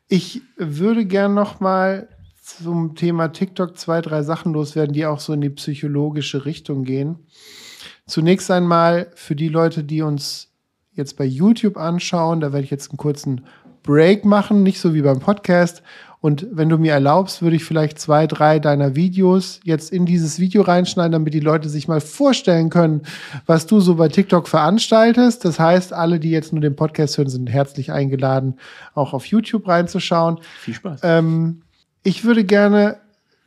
[0.07, 2.07] Ich würde gern noch mal
[2.41, 7.17] zum Thema TikTok zwei, drei Sachen loswerden, die auch so in die psychologische Richtung gehen.
[8.05, 10.51] Zunächst einmal für die Leute, die uns
[10.93, 13.45] jetzt bei YouTube anschauen, da werde ich jetzt einen kurzen
[13.81, 15.81] Break machen, nicht so wie beim Podcast.
[16.25, 20.39] Und wenn du mir erlaubst, würde ich vielleicht zwei, drei deiner Videos jetzt in dieses
[20.39, 23.03] Video reinschneiden, damit die Leute sich mal vorstellen können,
[23.45, 25.45] was du so bei TikTok veranstaltest.
[25.45, 28.55] Das heißt, alle, die jetzt nur den Podcast hören, sind herzlich eingeladen,
[28.95, 30.39] auch auf YouTube reinzuschauen.
[30.57, 31.01] Viel Spaß.
[31.03, 31.61] Ähm,
[32.01, 32.97] ich würde gerne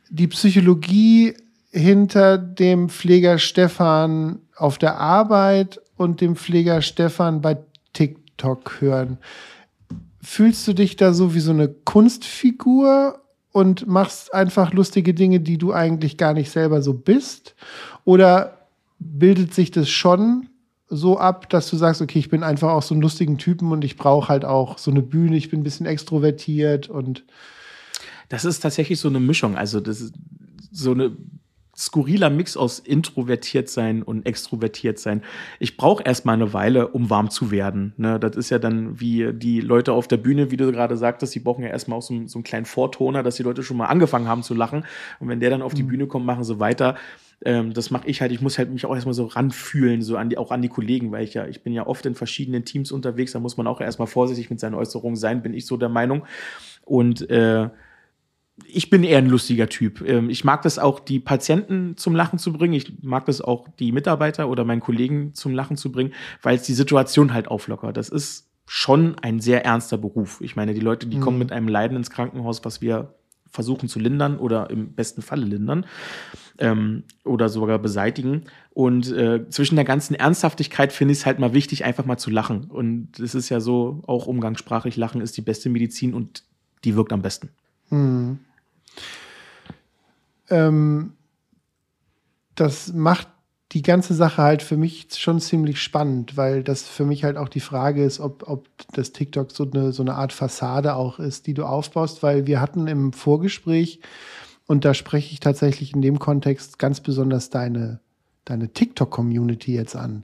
[0.09, 1.33] die Psychologie
[1.71, 7.57] hinter dem Pfleger Stefan auf der Arbeit und dem Pfleger Stefan bei
[7.91, 9.17] TikTok hören
[10.21, 15.57] fühlst du dich da so wie so eine Kunstfigur und machst einfach lustige Dinge, die
[15.57, 17.55] du eigentlich gar nicht selber so bist?
[18.05, 18.67] Oder
[18.99, 20.49] bildet sich das schon
[20.89, 23.83] so ab, dass du sagst, okay, ich bin einfach auch so einen lustigen Typen und
[23.83, 27.23] ich brauche halt auch so eine Bühne, ich bin ein bisschen extrovertiert und
[28.27, 29.55] das ist tatsächlich so eine Mischung.
[29.55, 30.13] Also das ist
[30.71, 31.15] so eine
[31.79, 35.23] skurriler Mix aus introvertiert sein und extrovertiert sein.
[35.59, 37.93] Ich brauche erstmal eine Weile, um warm zu werden.
[37.95, 38.19] Ne?
[38.19, 41.39] Das ist ja dann wie die Leute auf der Bühne, wie du gerade sagtest, die
[41.39, 44.27] brauchen ja erstmal auch so, so einen kleinen Vortoner, dass die Leute schon mal angefangen
[44.27, 44.83] haben zu lachen.
[45.19, 45.87] Und wenn der dann auf die mhm.
[45.87, 46.95] Bühne kommt, machen sie weiter.
[47.45, 48.33] Ähm, das mache ich halt.
[48.33, 51.13] Ich muss halt mich auch erstmal so ranfühlen, so an die, auch an die Kollegen,
[51.13, 53.31] weil ich ja, ich bin ja oft in verschiedenen Teams unterwegs.
[53.31, 56.25] Da muss man auch erstmal vorsichtig mit seinen Äußerungen sein, bin ich so der Meinung.
[56.83, 57.69] Und äh,
[58.65, 60.01] ich bin eher ein lustiger Typ.
[60.07, 62.73] Ähm, ich mag das auch, die Patienten zum Lachen zu bringen.
[62.73, 66.63] Ich mag das auch, die Mitarbeiter oder meinen Kollegen zum Lachen zu bringen, weil es
[66.63, 67.97] die Situation halt auflockert.
[67.97, 70.41] Das ist schon ein sehr ernster Beruf.
[70.41, 71.21] Ich meine, die Leute, die mhm.
[71.21, 73.15] kommen mit einem Leiden ins Krankenhaus, was wir
[73.51, 75.85] versuchen zu lindern oder im besten Falle lindern
[76.59, 78.43] ähm, oder sogar beseitigen.
[78.69, 82.29] Und äh, zwischen der ganzen Ernsthaftigkeit finde ich es halt mal wichtig, einfach mal zu
[82.29, 82.65] lachen.
[82.65, 86.43] Und es ist ja so, auch umgangssprachlich, Lachen ist die beste Medizin und
[86.83, 87.49] die wirkt am besten.
[87.89, 88.39] Mhm.
[90.49, 91.13] Ähm,
[92.55, 93.27] das macht
[93.71, 97.49] die ganze Sache halt für mich schon ziemlich spannend, weil das für mich halt auch
[97.49, 101.45] die Frage ist, ob, ob das TikTok so eine, so eine Art Fassade auch ist,
[101.45, 103.99] die du aufbaust, weil wir hatten im Vorgespräch,
[104.65, 107.99] und da spreche ich tatsächlich in dem Kontext ganz besonders deine,
[108.45, 110.23] deine TikTok-Community jetzt an.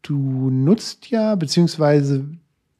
[0.00, 2.26] Du nutzt ja, beziehungsweise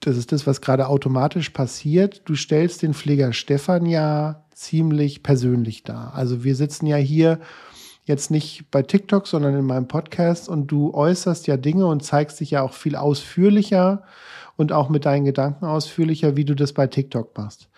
[0.02, 2.22] das ist das, was gerade automatisch passiert.
[2.24, 6.14] Du stellst den Pfleger Stefan ja ziemlich persönlich dar.
[6.14, 7.38] Also wir sitzen ja hier
[8.04, 12.40] jetzt nicht bei TikTok, sondern in meinem Podcast und du äußerst ja Dinge und zeigst
[12.40, 14.02] dich ja auch viel ausführlicher
[14.56, 17.68] und auch mit deinen Gedanken ausführlicher, wie du das bei TikTok machst.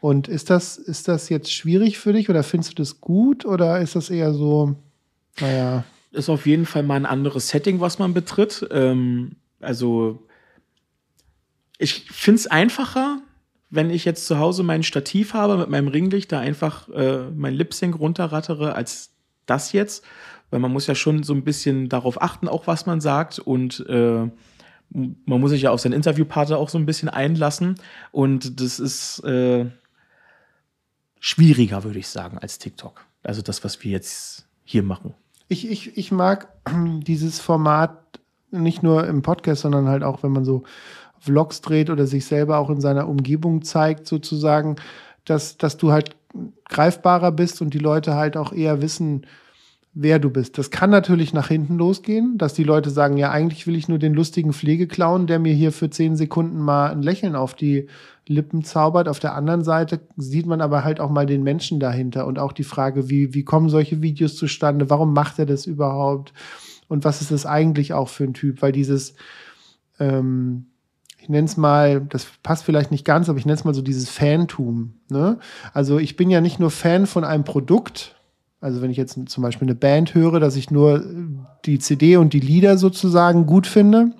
[0.00, 3.80] Und ist das, ist das jetzt schwierig für dich oder findest du das gut oder
[3.80, 4.74] ist das eher so,
[5.40, 5.84] naja?
[6.10, 8.66] Ist auf jeden Fall mal ein anderes Setting, was man betritt.
[8.72, 10.26] Ähm, also
[11.80, 13.22] ich finde es einfacher,
[13.70, 17.54] wenn ich jetzt zu Hause mein Stativ habe mit meinem Ringlicht, da einfach äh, mein
[17.54, 19.12] Lip-Sync runterrattere, als
[19.46, 20.04] das jetzt.
[20.50, 23.38] Weil man muss ja schon so ein bisschen darauf achten, auch was man sagt.
[23.38, 24.28] Und äh,
[24.90, 27.76] man muss sich ja auf seinen Interviewpartner auch so ein bisschen einlassen.
[28.12, 29.66] Und das ist äh,
[31.18, 33.06] schwieriger, würde ich sagen, als TikTok.
[33.22, 35.14] Also das, was wir jetzt hier machen.
[35.48, 36.48] Ich, ich, ich mag
[37.06, 37.96] dieses Format
[38.50, 40.64] nicht nur im Podcast, sondern halt auch, wenn man so
[41.20, 44.76] Vlogs dreht oder sich selber auch in seiner Umgebung zeigt, sozusagen,
[45.24, 46.16] dass, dass du halt
[46.68, 49.26] greifbarer bist und die Leute halt auch eher wissen,
[49.92, 50.56] wer du bist.
[50.56, 53.98] Das kann natürlich nach hinten losgehen, dass die Leute sagen, ja, eigentlich will ich nur
[53.98, 57.88] den lustigen Pflegeclown, der mir hier für zehn Sekunden mal ein Lächeln auf die
[58.26, 59.08] Lippen zaubert.
[59.08, 62.52] Auf der anderen Seite sieht man aber halt auch mal den Menschen dahinter und auch
[62.52, 64.88] die Frage, wie, wie kommen solche Videos zustande?
[64.90, 66.32] Warum macht er das überhaupt?
[66.86, 68.62] Und was ist das eigentlich auch für ein Typ?
[68.62, 69.14] Weil dieses,
[69.98, 70.66] ähm,
[71.20, 73.82] ich nenne es mal, das passt vielleicht nicht ganz, aber ich nenne es mal so
[73.82, 74.94] dieses Fantum.
[75.10, 75.38] Ne?
[75.72, 78.16] Also ich bin ja nicht nur Fan von einem Produkt,
[78.60, 81.04] also wenn ich jetzt zum Beispiel eine Band höre, dass ich nur
[81.64, 84.12] die CD und die Lieder sozusagen gut finde,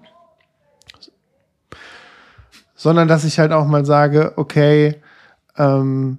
[2.75, 4.97] sondern dass ich halt auch mal sage, okay,
[5.57, 6.19] ähm,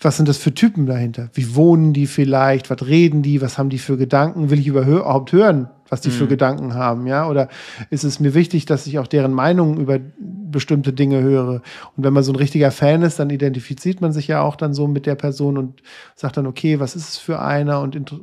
[0.00, 1.30] was sind das für Typen dahinter?
[1.32, 2.68] Wie wohnen die vielleicht?
[2.68, 3.40] Was reden die?
[3.40, 4.50] Was haben die für Gedanken?
[4.50, 6.14] Will ich überhaupt hören, was die mhm.
[6.14, 7.06] für Gedanken haben?
[7.06, 7.48] Ja, oder
[7.90, 11.62] ist es mir wichtig, dass ich auch deren Meinungen über bestimmte Dinge höre?
[11.96, 14.74] Und wenn man so ein richtiger Fan ist, dann identifiziert man sich ja auch dann
[14.74, 15.82] so mit der Person und
[16.14, 17.80] sagt dann, okay, was ist es für einer?
[17.80, 18.14] Und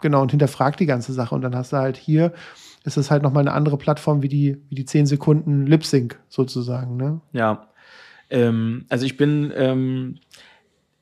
[0.00, 1.34] genau, und hinterfragt die ganze Sache.
[1.34, 2.32] Und dann hast du halt hier,
[2.84, 6.18] ist es halt nochmal eine andere Plattform wie die, wie die 10 Sekunden Lip Sync
[6.28, 7.20] sozusagen, ne?
[7.32, 7.68] Ja.
[8.30, 10.16] Ähm, also ich bin, ähm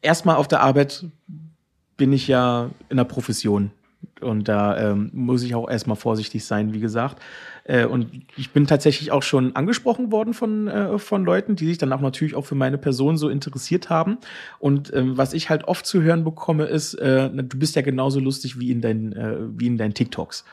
[0.03, 1.07] erstmal auf der Arbeit
[1.97, 3.71] bin ich ja in der Profession.
[4.23, 7.21] Und da ähm, muss ich auch erstmal vorsichtig sein, wie gesagt.
[7.65, 11.79] Äh, und ich bin tatsächlich auch schon angesprochen worden von, äh, von Leuten, die sich
[11.79, 14.19] dann auch natürlich auch für meine Person so interessiert haben.
[14.59, 18.21] Und ähm, was ich halt oft zu hören bekomme, ist, äh, du bist ja genauso
[18.21, 20.45] lustig wie in deinen, äh, wie in deinen TikToks.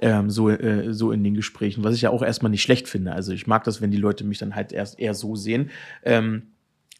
[0.00, 3.12] Ähm, so, äh, so in den Gesprächen, was ich ja auch erstmal nicht schlecht finde.
[3.12, 5.70] Also ich mag das, wenn die Leute mich dann halt erst eher so sehen,
[6.02, 6.42] ähm,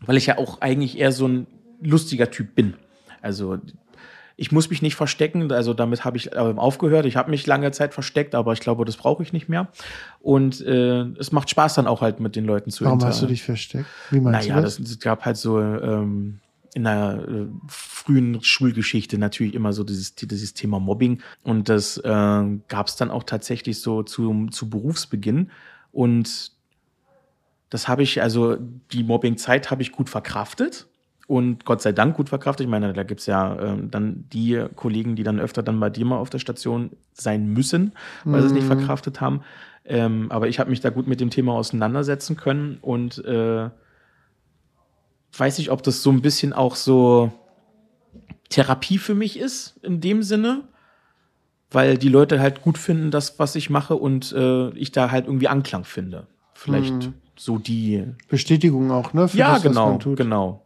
[0.01, 1.47] weil ich ja auch eigentlich eher so ein
[1.83, 2.75] lustiger Typ bin.
[3.21, 3.59] Also
[4.37, 7.07] ich muss mich nicht verstecken, also damit habe ich äh, aufgehört.
[7.07, 9.68] Ich habe mich lange Zeit versteckt, aber ich glaube, das brauche ich nicht mehr.
[10.20, 13.26] Und äh, es macht Spaß dann auch halt mit den Leuten zu Warum hast du
[13.26, 13.87] dich versteckt?
[14.11, 14.78] Wie meinst naja, du das?
[14.78, 16.41] es gab halt so ähm,
[16.74, 21.22] in der äh, frühen Schulgeschichte natürlich immer so dieses, dieses Thema Mobbing.
[21.45, 25.53] Und das äh, gab es dann auch tatsächlich so zu, zu Berufsbeginn.
[25.93, 26.51] Und
[27.70, 28.57] das habe ich, also
[28.93, 30.89] die Mobbing-Zeit habe ich gut verkraftet
[31.27, 32.64] und Gott sei Dank gut verkraftet.
[32.66, 36.05] Ich meine, da gibt's ja ähm, dann die Kollegen, die dann öfter dann bei dir
[36.05, 37.93] mal auf der Station sein müssen,
[38.25, 38.68] weil sie es nicht Mhm.
[38.68, 39.41] verkraftet haben.
[39.87, 43.68] Ähm, aber ich habe mich da gut mit dem Thema auseinandersetzen können und äh,
[45.37, 47.33] weiß nicht, ob das so ein bisschen auch so
[48.51, 50.62] Therapie für mich ist, in dem Sinne,
[51.70, 55.27] weil die Leute halt gut finden, das, was ich mache und äh, ich da halt
[55.27, 56.27] irgendwie Anklang finde.
[56.55, 57.14] Vielleicht Mhm.
[57.37, 58.05] so die.
[58.29, 59.27] Bestätigung auch, ne?
[59.29, 60.64] Für ja, das, genau, genau.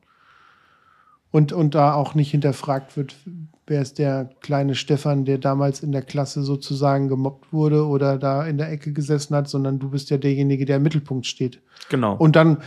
[1.31, 3.15] Und, und da auch nicht hinterfragt wird,
[3.67, 8.47] wer ist der kleine Stefan, der damals in der Klasse sozusagen gemobbt wurde oder da
[8.47, 11.61] in der Ecke gesessen hat, sondern du bist ja derjenige, der im Mittelpunkt steht.
[11.91, 12.15] Genau.
[12.15, 12.59] Und dann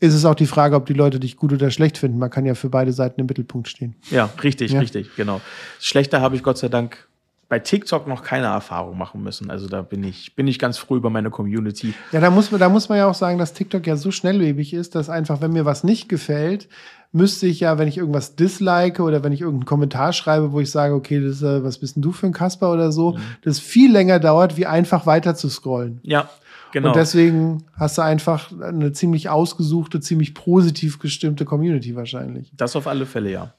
[0.00, 2.18] ist es auch die Frage, ob die Leute dich gut oder schlecht finden.
[2.18, 3.94] Man kann ja für beide Seiten im Mittelpunkt stehen.
[4.10, 4.80] Ja, richtig, Ja.
[4.80, 5.40] richtig, genau.
[5.80, 7.08] Schlechter habe ich Gott sei Dank
[7.48, 9.50] bei TikTok noch keine Erfahrung machen müssen.
[9.50, 11.94] Also da bin ich, bin ich ganz froh über meine Community.
[12.12, 14.74] Ja, da muss man, da muss man ja auch sagen, dass TikTok ja so schnelllebig
[14.74, 16.68] ist, dass einfach, wenn mir was nicht gefällt,
[17.12, 20.70] müsste ich ja, wenn ich irgendwas dislike oder wenn ich irgendeinen Kommentar schreibe, wo ich
[20.70, 23.18] sage, okay, das ist, äh, was bist denn du für ein Kasper oder so, Mhm.
[23.44, 26.00] das viel länger dauert, wie einfach weiter zu scrollen.
[26.02, 26.28] Ja,
[26.72, 26.88] genau.
[26.88, 32.52] Und deswegen hast du einfach eine ziemlich ausgesuchte, ziemlich positiv gestimmte Community wahrscheinlich.
[32.56, 33.54] das auf alle Fälle, ja.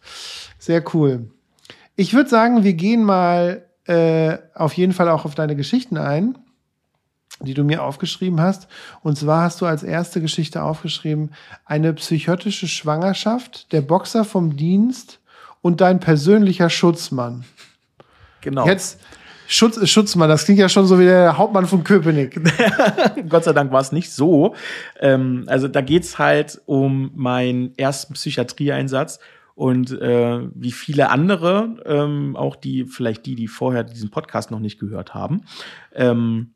[0.60, 1.32] Sehr cool.
[1.96, 6.38] Ich würde sagen, wir gehen mal äh, auf jeden Fall auch auf deine Geschichten ein,
[7.42, 8.68] die du mir aufgeschrieben hast.
[9.02, 11.32] Und zwar hast du als erste Geschichte aufgeschrieben,
[11.66, 15.20] eine psychotische Schwangerschaft, der Boxer vom Dienst
[15.62, 17.46] und dein persönlicher Schutzmann.
[18.42, 18.66] Genau.
[18.66, 19.00] Jetzt
[19.52, 22.40] Schutz Schutzmann, das klingt ja schon so wie der Hauptmann von Köpenick.
[23.30, 24.54] Gott sei Dank war es nicht so.
[25.00, 29.20] Ähm, also da geht's halt um meinen ersten Psychiatrieeinsatz
[29.56, 34.60] und äh, wie viele andere, ähm, auch die, vielleicht die, die vorher diesen Podcast noch
[34.60, 35.42] nicht gehört haben,
[35.96, 36.54] ähm,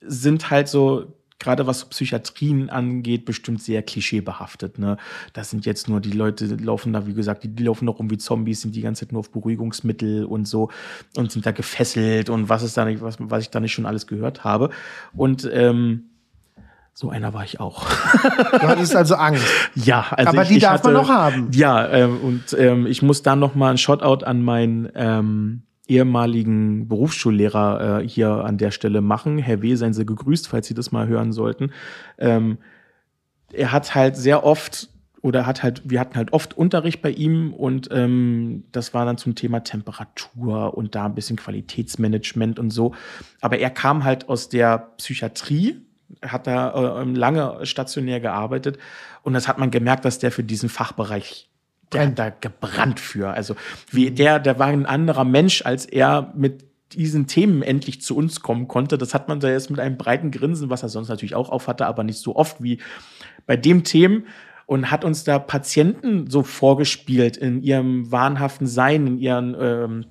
[0.00, 4.78] sind halt so, gerade was Psychiatrien angeht, bestimmt sehr klischeebehaftet.
[4.78, 4.96] Ne?
[5.34, 7.98] Das sind jetzt nur die Leute, die laufen da, wie gesagt, die, die laufen noch
[7.98, 10.70] rum wie Zombies, sind die ganze Zeit nur auf Beruhigungsmittel und so
[11.16, 13.86] und sind da gefesselt und was ist da nicht, was, was ich da nicht schon
[13.86, 14.70] alles gehört habe.
[15.14, 16.04] Und ähm,
[16.94, 17.84] so einer war ich auch.
[18.52, 19.44] Du hattest also Angst.
[19.74, 21.50] Ja, also Aber ich, die ich darf man hatte- noch haben.
[21.52, 26.88] Ja, ähm, und ähm, ich muss dann noch mal ein Shoutout an meinen ähm, ehemaligen
[26.88, 29.38] Berufsschullehrer äh, hier an der Stelle machen.
[29.38, 31.70] Herr W., seien Sie gegrüßt, falls Sie das mal hören sollten.
[32.18, 32.58] Ähm,
[33.52, 34.88] er hat halt sehr oft
[35.22, 39.18] oder hat halt, wir hatten halt oft Unterricht bei ihm und ähm, das war dann
[39.18, 42.94] zum Thema Temperatur und da ein bisschen Qualitätsmanagement und so.
[43.40, 45.80] Aber er kam halt aus der Psychiatrie,
[46.22, 48.78] hat da äh, lange stationär gearbeitet
[49.22, 51.48] und das hat man gemerkt, dass der für diesen Fachbereich
[51.92, 53.30] der hat da gebrannt für.
[53.30, 53.56] Also
[53.90, 58.40] wie der, der war ein anderer Mensch, als er mit diesen Themen endlich zu uns
[58.40, 58.96] kommen konnte.
[58.98, 61.86] Das hat man da jetzt mit einem breiten Grinsen, was er sonst natürlich auch aufhatte,
[61.86, 62.78] aber nicht so oft wie
[63.46, 64.26] bei dem Themen
[64.66, 70.06] und hat uns da Patienten so vorgespielt in ihrem wahnhaften Sein, in ihren ähm,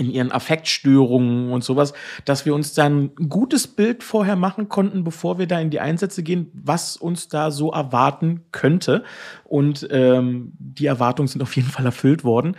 [0.00, 1.92] in ihren Affektstörungen und sowas,
[2.24, 5.78] dass wir uns dann ein gutes Bild vorher machen konnten, bevor wir da in die
[5.78, 9.04] Einsätze gehen, was uns da so erwarten könnte.
[9.44, 12.56] Und ähm, die Erwartungen sind auf jeden Fall erfüllt worden.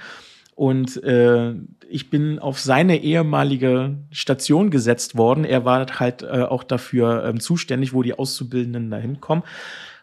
[0.53, 1.55] Und äh,
[1.89, 5.43] ich bin auf seine ehemalige Station gesetzt worden.
[5.43, 9.43] Er war halt äh, auch dafür ähm, zuständig, wo die Auszubildenden da hinkommen.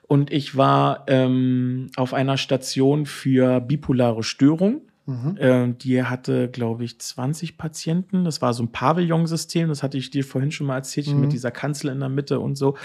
[0.08, 4.80] Und ich war ähm, auf einer Station für bipolare Störung.
[5.38, 8.24] Ähm, die hatte, glaube ich, 20 Patienten.
[8.24, 9.68] Das war so ein Pavillonsystem.
[9.68, 12.56] Das hatte ich dir vorhin schon mal erzählt, mit dieser Kanzel in der Mitte und
[12.56, 12.76] so.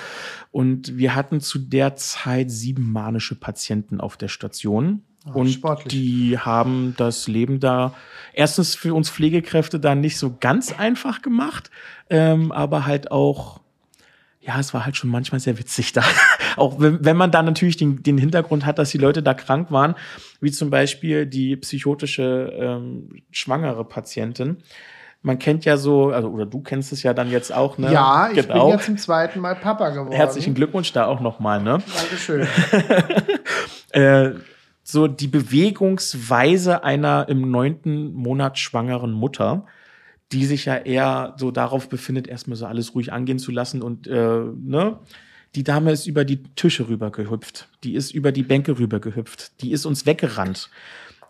[0.52, 5.04] Und wir hatten zu der Zeit sieben manische Patienten auf der Station.
[5.34, 5.88] und sportlich.
[5.88, 7.94] die haben das Leben da
[8.34, 11.72] erstens für uns Pflegekräfte da nicht so ganz einfach gemacht,
[12.10, 13.62] ähm, aber halt auch
[14.46, 16.04] ja, es war halt schon manchmal sehr witzig da.
[16.58, 19.72] Auch wenn, wenn man da natürlich den, den Hintergrund hat, dass die Leute da krank
[19.72, 19.96] waren,
[20.42, 24.58] wie zum Beispiel die psychotische ähm, schwangere Patientin.
[25.22, 27.94] Man kennt ja so, also oder du kennst es ja dann jetzt auch, ne?
[27.94, 28.68] Ja, ich genau.
[28.68, 30.12] bin ja zum zweiten Mal Papa geworden.
[30.12, 31.82] Herzlichen Glückwunsch da auch nochmal, ne?
[31.96, 32.48] Dankeschön.
[33.92, 34.32] Äh,
[34.84, 39.68] so die Bewegungsweise einer im neunten Monat schwangeren Mutter,
[40.32, 44.08] die sich ja eher so darauf befindet, erstmal so alles ruhig angehen zu lassen und
[44.08, 45.00] äh, ne,
[45.56, 49.62] die Dame ist über die Tische rüber gehüpft, die ist über die Bänke rüber gehüpft,
[49.62, 50.70] die ist uns weggerannt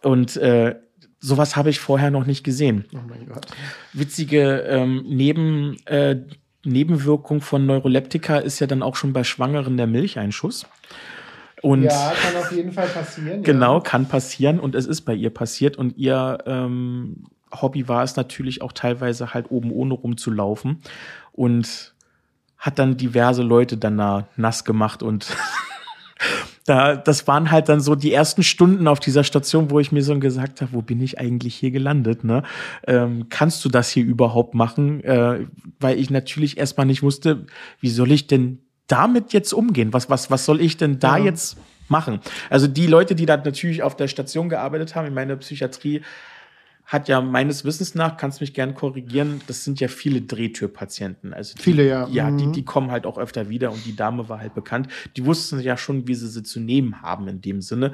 [0.01, 0.76] und äh,
[1.19, 2.86] sowas habe ich vorher noch nicht gesehen.
[2.93, 3.47] Oh mein Gott.
[3.93, 6.17] Witzige ähm, Neben, äh,
[6.65, 10.65] Nebenwirkung von Neuroleptika ist ja dann auch schon bei Schwangeren der Milcheinschuss.
[11.61, 13.41] Und Ja, kann auf jeden Fall passieren.
[13.43, 13.80] Genau, Ja.
[13.82, 18.61] kann passieren und es ist bei ihr passiert und ihr ähm, Hobby war es natürlich
[18.61, 20.82] auch teilweise halt oben ohne rumzulaufen
[21.32, 21.92] und
[22.64, 25.28] hat dann diverse Leute dann da nass gemacht und
[26.66, 30.01] da, das waren halt dann so die ersten Stunden auf dieser Station, wo ich mir
[30.01, 32.24] so gesagt habe, wo bin ich eigentlich hier gelandet?
[32.24, 32.43] Ne?
[32.88, 35.03] Ähm, kannst du das hier überhaupt machen?
[35.03, 35.45] Äh,
[35.82, 37.45] weil ich natürlich erstmal nicht wusste,
[37.82, 39.91] wie soll ich denn damit jetzt umgehen?
[39.91, 41.26] Was, was, was soll ich denn da ja.
[41.26, 41.57] jetzt
[41.89, 42.22] machen?
[42.49, 46.01] Also die Leute, die da natürlich auf der Station gearbeitet haben, in meiner Psychiatrie,
[46.93, 51.33] hat ja meines Wissens nach, kannst mich gern korrigieren, das sind ja viele Drehtürpatienten.
[51.33, 52.07] Also die, viele, ja.
[52.09, 52.37] Ja, mhm.
[52.37, 54.87] die, die kommen halt auch öfter wieder und die Dame war halt bekannt.
[55.17, 57.93] Die wussten ja schon, wie sie sie zu nehmen haben in dem Sinne.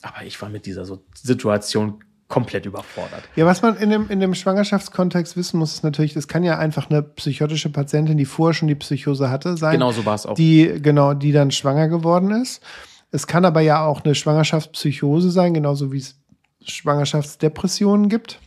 [0.00, 3.22] Aber ich war mit dieser so Situation komplett überfordert.
[3.36, 6.58] Ja, was man in dem, in dem Schwangerschaftskontext wissen muss, ist natürlich, das kann ja
[6.58, 9.72] einfach eine psychotische Patientin, die vorher schon die Psychose hatte, sein.
[9.72, 10.34] Genau so war es auch.
[10.34, 12.62] Die, genau, die dann schwanger geworden ist.
[13.10, 16.18] Es kann aber ja auch eine Schwangerschaftspsychose sein, genauso wie es
[16.62, 18.40] Schwangerschaftsdepressionen gibt.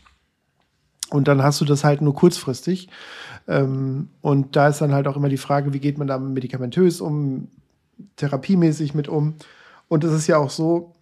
[1.09, 2.87] Und dann hast du das halt nur kurzfristig.
[3.47, 7.01] Ähm, und da ist dann halt auch immer die Frage, wie geht man da medikamentös
[7.01, 7.49] um,
[8.15, 9.35] therapiemäßig mit um.
[9.87, 10.95] Und es ist ja auch so,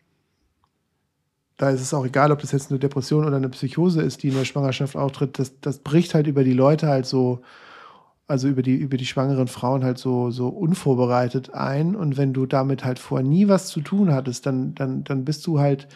[1.57, 4.30] da ist es auch egal, ob das jetzt eine Depression oder eine Psychose ist, die
[4.30, 7.41] in der Schwangerschaft auftritt, das, das bricht halt über die Leute halt so,
[8.28, 11.95] also über die, über die schwangeren Frauen halt so, so unvorbereitet ein.
[11.95, 15.45] Und wenn du damit halt vorher nie was zu tun hattest, dann, dann, dann bist
[15.45, 15.88] du halt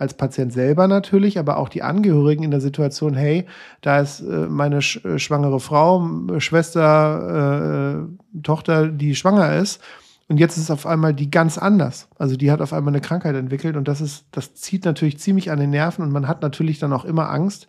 [0.00, 3.46] als Patient selber natürlich, aber auch die Angehörigen in der Situation, hey,
[3.82, 8.02] da ist äh, meine äh, schwangere Frau, Schwester,
[8.34, 9.82] äh, Tochter, die schwanger ist.
[10.28, 12.08] Und jetzt ist auf einmal die ganz anders.
[12.16, 15.50] Also die hat auf einmal eine Krankheit entwickelt und das ist, das zieht natürlich ziemlich
[15.50, 17.66] an den Nerven und man hat natürlich dann auch immer Angst,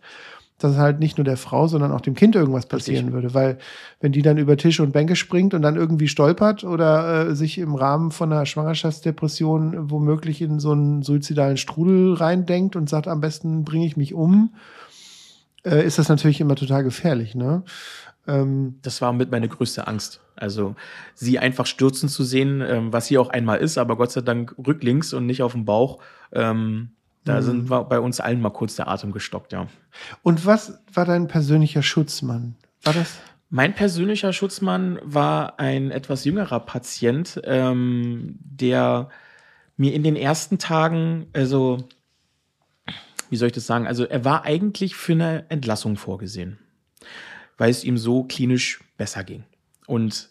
[0.62, 3.14] dass halt nicht nur der Frau, sondern auch dem Kind irgendwas passieren Richtig.
[3.14, 3.34] würde.
[3.34, 3.58] Weil
[4.00, 7.58] wenn die dann über Tische und Bänke springt und dann irgendwie stolpert oder äh, sich
[7.58, 13.20] im Rahmen von einer Schwangerschaftsdepression womöglich in so einen suizidalen Strudel reindenkt und sagt, am
[13.20, 14.54] besten bringe ich mich um,
[15.64, 17.34] äh, ist das natürlich immer total gefährlich.
[17.34, 17.62] Ne?
[18.26, 20.20] Ähm, das war mit meine größte Angst.
[20.36, 20.74] Also
[21.14, 24.54] sie einfach stürzen zu sehen, ähm, was sie auch einmal ist, aber Gott sei Dank
[24.66, 25.98] rücklinks und nicht auf dem Bauch.
[26.32, 26.90] Ähm,
[27.24, 27.44] da mhm.
[27.44, 29.68] sind bei uns allen mal kurz der Atem gestockt, ja.
[30.22, 32.56] Und was war dein persönlicher Schutzmann?
[32.82, 33.18] War das?
[33.48, 39.10] Mein persönlicher Schutzmann war ein etwas jüngerer Patient, ähm, der
[39.76, 41.86] mir in den ersten Tagen, also
[43.28, 46.58] wie soll ich das sagen, also er war eigentlich für eine Entlassung vorgesehen,
[47.58, 49.44] weil es ihm so klinisch besser ging.
[49.86, 50.30] Und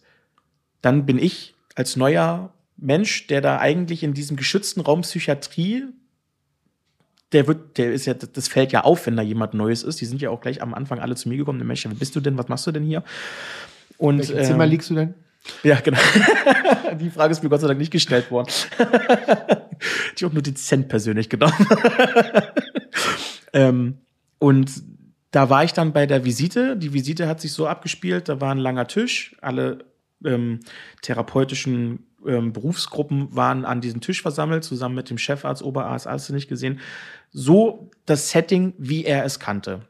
[0.81, 5.85] dann bin ich als neuer Mensch, der da eigentlich in diesem geschützten Raum Psychiatrie
[7.31, 10.01] der wird, der ist ja, das fällt ja auf, wenn da jemand Neues ist.
[10.01, 11.65] Die sind ja auch gleich am Anfang alle zu mir gekommen.
[11.65, 12.37] Mensch, wer bist du denn?
[12.37, 13.03] Was machst du denn hier?
[13.97, 15.13] Und, Welches ähm, Zimmer liegst du denn?
[15.63, 15.97] Ja, genau.
[16.99, 18.51] Die Frage ist mir Gott sei Dank nicht gestellt worden.
[20.15, 21.53] ich auch nur dezent persönlich genommen.
[23.53, 23.97] ähm,
[24.39, 24.71] und
[25.31, 26.75] da war ich dann bei der Visite.
[26.77, 29.85] Die Visite hat sich so abgespielt, da war ein langer Tisch, alle
[30.25, 30.59] ähm,
[31.01, 36.47] therapeutischen ähm, Berufsgruppen waren an diesem Tisch versammelt, zusammen mit dem Chefarzt, Oberarzt, alles nicht
[36.47, 36.79] gesehen.
[37.31, 39.81] So das Setting, wie er es kannte.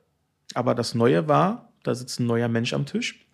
[0.53, 3.25] Aber das Neue war, da sitzt ein neuer Mensch am Tisch.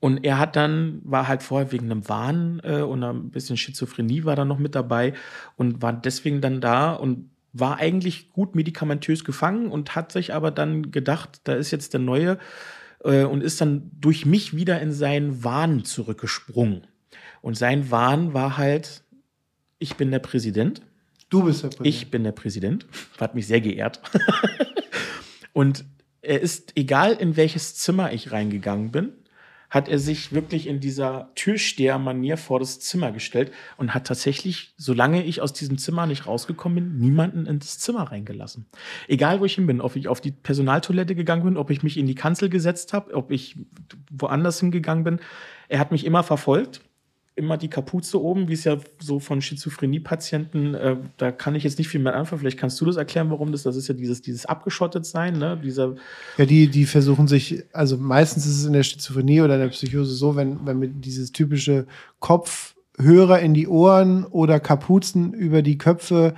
[0.00, 4.24] Und er hat dann, war halt vorher wegen einem Wahn äh, und ein bisschen Schizophrenie
[4.24, 5.14] war da noch mit dabei
[5.56, 10.50] und war deswegen dann da und war eigentlich gut medikamentös gefangen und hat sich aber
[10.50, 12.38] dann gedacht, da ist jetzt der Neue
[13.02, 16.86] äh, und ist dann durch mich wieder in seinen Wahn zurückgesprungen.
[17.42, 19.02] Und sein Wahn war halt,
[19.78, 20.82] ich bin der Präsident.
[21.28, 21.86] Du bist der Präsident.
[21.86, 22.86] Ich bin der Präsident.
[23.20, 24.00] Hat mich sehr geehrt.
[25.52, 25.84] und
[26.22, 29.12] er ist, egal in welches Zimmer ich reingegangen bin,
[29.70, 35.24] hat er sich wirklich in dieser Türsteher-Manier vor das Zimmer gestellt und hat tatsächlich, solange
[35.24, 38.66] ich aus diesem Zimmer nicht rausgekommen bin, niemanden ins Zimmer reingelassen.
[39.08, 41.98] Egal, wo ich hin bin, ob ich auf die Personaltoilette gegangen bin, ob ich mich
[41.98, 43.56] in die Kanzel gesetzt habe, ob ich
[44.10, 45.20] woanders hingegangen bin.
[45.68, 46.80] Er hat mich immer verfolgt
[47.38, 51.78] immer die Kapuze oben, wie es ja so von Schizophrenie-Patienten, äh, da kann ich jetzt
[51.78, 52.40] nicht viel mehr anfangen.
[52.40, 55.58] Vielleicht kannst du das erklären, warum das, das ist ja dieses, dieses abgeschottet sein, ne?
[55.62, 55.94] Dieser
[56.36, 59.68] ja, die, die versuchen sich, also meistens ist es in der Schizophrenie oder in der
[59.68, 61.86] Psychose so, wenn, wenn mit dieses typische
[62.18, 66.34] Kopfhörer in die Ohren oder Kapuzen über die Köpfe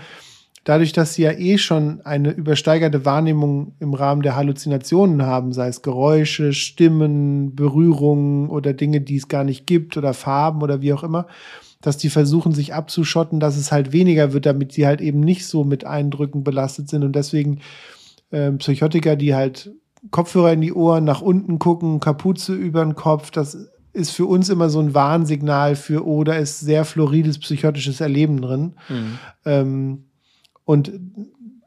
[0.64, 5.68] dadurch, dass sie ja eh schon eine übersteigerte Wahrnehmung im Rahmen der Halluzinationen haben, sei
[5.68, 10.92] es Geräusche, Stimmen, Berührungen oder Dinge, die es gar nicht gibt oder Farben oder wie
[10.92, 11.26] auch immer,
[11.80, 15.46] dass die versuchen, sich abzuschotten, dass es halt weniger wird, damit sie halt eben nicht
[15.46, 17.60] so mit Eindrücken belastet sind und deswegen
[18.30, 19.72] äh, Psychotiker, die halt
[20.10, 24.48] Kopfhörer in die Ohren, nach unten gucken, Kapuze über den Kopf, das ist für uns
[24.48, 28.74] immer so ein Warnsignal für, oh, da ist sehr florides psychotisches Erleben drin.
[28.88, 29.18] Mhm.
[29.44, 30.04] Ähm,
[30.70, 30.92] und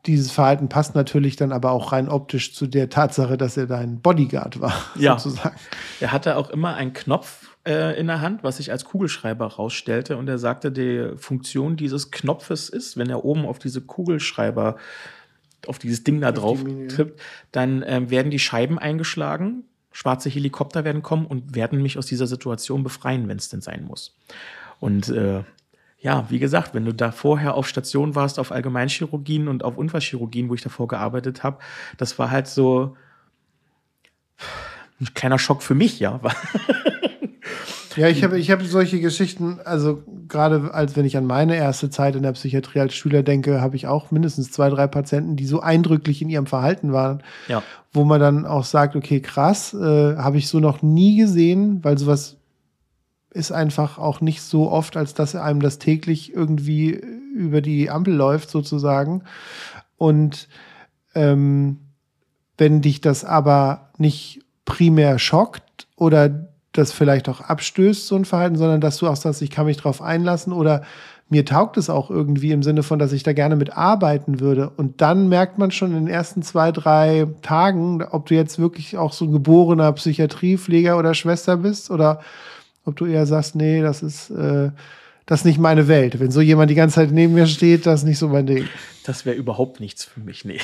[0.06, 3.99] dieses Verhalten passt natürlich dann aber auch rein optisch zu der Tatsache, dass er dein
[3.99, 5.20] Bodyguard war, ja.
[5.20, 5.58] sozusagen.
[5.99, 10.16] Er hatte auch immer einen Knopf äh, in der Hand, was sich als Kugelschreiber herausstellte.
[10.16, 14.78] Und er sagte, die Funktion dieses Knopfes ist, wenn er oben auf diese Kugelschreiber,
[15.68, 17.20] auf dieses Ding da drauf tippt,
[17.51, 22.28] dann äh, werden die Scheiben eingeschlagen, schwarze Helikopter werden kommen und werden mich aus dieser
[22.28, 24.16] Situation befreien, wenn es denn sein muss.
[24.80, 25.43] Und äh,
[26.04, 30.49] ja, wie gesagt, wenn du da vorher auf Station warst, auf Allgemeinchirurgien und auf Unfallchirurgien,
[30.49, 31.60] wo ich davor gearbeitet habe,
[31.97, 32.97] das war halt so
[34.99, 36.20] ein kleiner Schock für mich, ja.
[37.95, 41.91] Ja, ich habe ich hab solche Geschichten, also gerade als wenn ich an meine erste
[41.91, 45.45] Zeit in der Psychiatrie als Schüler denke, habe ich auch mindestens zwei, drei Patienten, die
[45.45, 47.62] so eindrücklich in ihrem Verhalten waren, ja.
[47.91, 51.99] wo man dann auch sagt, okay, krass, äh, habe ich so noch nie gesehen, weil
[51.99, 52.38] sowas
[53.34, 56.91] ist einfach auch nicht so oft, als dass einem das täglich irgendwie
[57.36, 59.23] über die Ampel läuft, sozusagen.
[59.97, 60.47] Und
[61.15, 61.79] ähm,
[62.57, 68.55] wenn dich das aber nicht primär schockt oder das vielleicht auch abstößt, so ein Verhalten,
[68.55, 70.84] sondern dass du auch sagst, ich kann mich darauf einlassen oder
[71.29, 74.69] mir taugt es auch irgendwie im Sinne von, dass ich da gerne mit arbeiten würde.
[74.69, 78.97] Und dann merkt man schon in den ersten zwei, drei Tagen, ob du jetzt wirklich
[78.97, 82.19] auch so ein geborener Psychiatriepfleger oder Schwester bist oder
[82.86, 84.71] ob du eher sagst, nee, das ist, äh,
[85.25, 86.19] das ist nicht meine Welt.
[86.19, 88.67] Wenn so jemand die ganze Zeit neben mir steht, das ist nicht so mein Ding.
[89.05, 90.59] Das wäre überhaupt nichts für mich, nee.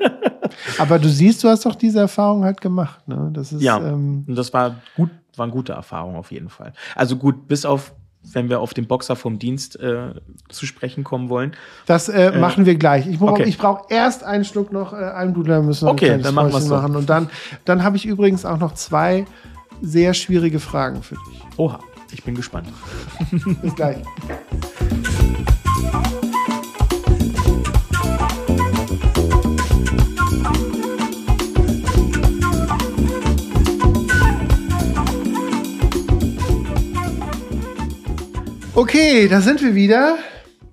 [0.78, 3.30] Aber du siehst, du hast doch diese Erfahrung halt gemacht, ne?
[3.32, 6.72] Das ist, ja, ähm, und das war gut, waren gute Erfahrungen auf jeden Fall.
[6.94, 7.92] Also gut, bis auf
[8.32, 10.14] wenn wir auf den Boxer vom Dienst äh,
[10.48, 11.52] zu sprechen kommen wollen.
[11.86, 13.06] Das äh, äh, machen wir gleich.
[13.06, 13.54] Ich brauche okay.
[13.58, 16.74] brauch erst einen Schluck noch äh, Almdudler müssen wir okay, dann machen wir so.
[16.74, 16.96] machen.
[16.96, 17.28] Und dann,
[17.64, 19.26] dann habe ich übrigens auch noch zwei
[19.82, 21.42] sehr schwierige Fragen für dich.
[21.56, 21.78] Oha,
[22.10, 22.66] ich bin gespannt.
[23.62, 23.98] Bis gleich.
[38.74, 40.16] Okay, da sind wir wieder.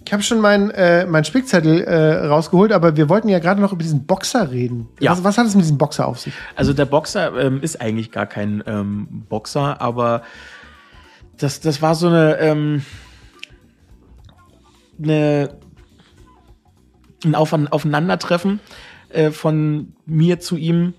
[0.03, 3.71] Ich habe schon meinen äh, mein Spickzettel äh, rausgeholt, aber wir wollten ja gerade noch
[3.71, 4.89] über diesen Boxer reden.
[4.99, 5.11] Ja.
[5.11, 6.33] Was, was, hat es mit diesem Boxer auf sich?
[6.55, 10.23] Also der Boxer ähm, ist eigentlich gar kein ähm, Boxer, aber
[11.41, 12.83] das, das war so eine, ähm,
[15.01, 15.57] eine
[17.23, 18.59] ein Auf Aufeinandertreffen
[19.09, 20.93] äh, von mir zu ihm,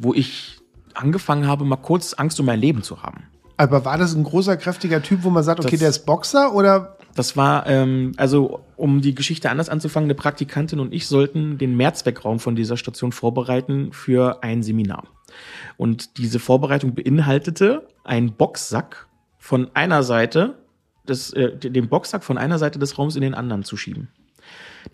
[0.00, 0.58] wo ich
[0.94, 3.24] angefangen habe, mal kurz Angst um mein Leben zu haben.
[3.56, 6.54] Aber war das ein großer, kräftiger Typ, wo man sagt, okay, das, der ist Boxer
[6.54, 11.58] oder das war, ähm, also um die Geschichte anders anzufangen, eine Praktikantin und ich sollten
[11.58, 15.04] den Mehrzweckraum von dieser Station vorbereiten für ein Seminar.
[15.76, 19.08] Und diese Vorbereitung beinhaltete einen Boxsack
[19.42, 20.54] von einer Seite,
[21.08, 24.06] des, äh, den Boxsack von einer Seite des Raums in den anderen zu schieben.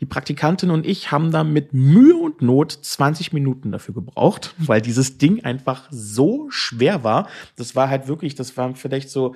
[0.00, 4.80] Die Praktikantin und ich haben da mit Mühe und Not 20 Minuten dafür gebraucht, weil
[4.80, 7.28] dieses Ding einfach so schwer war.
[7.56, 9.34] Das war halt wirklich, das war vielleicht so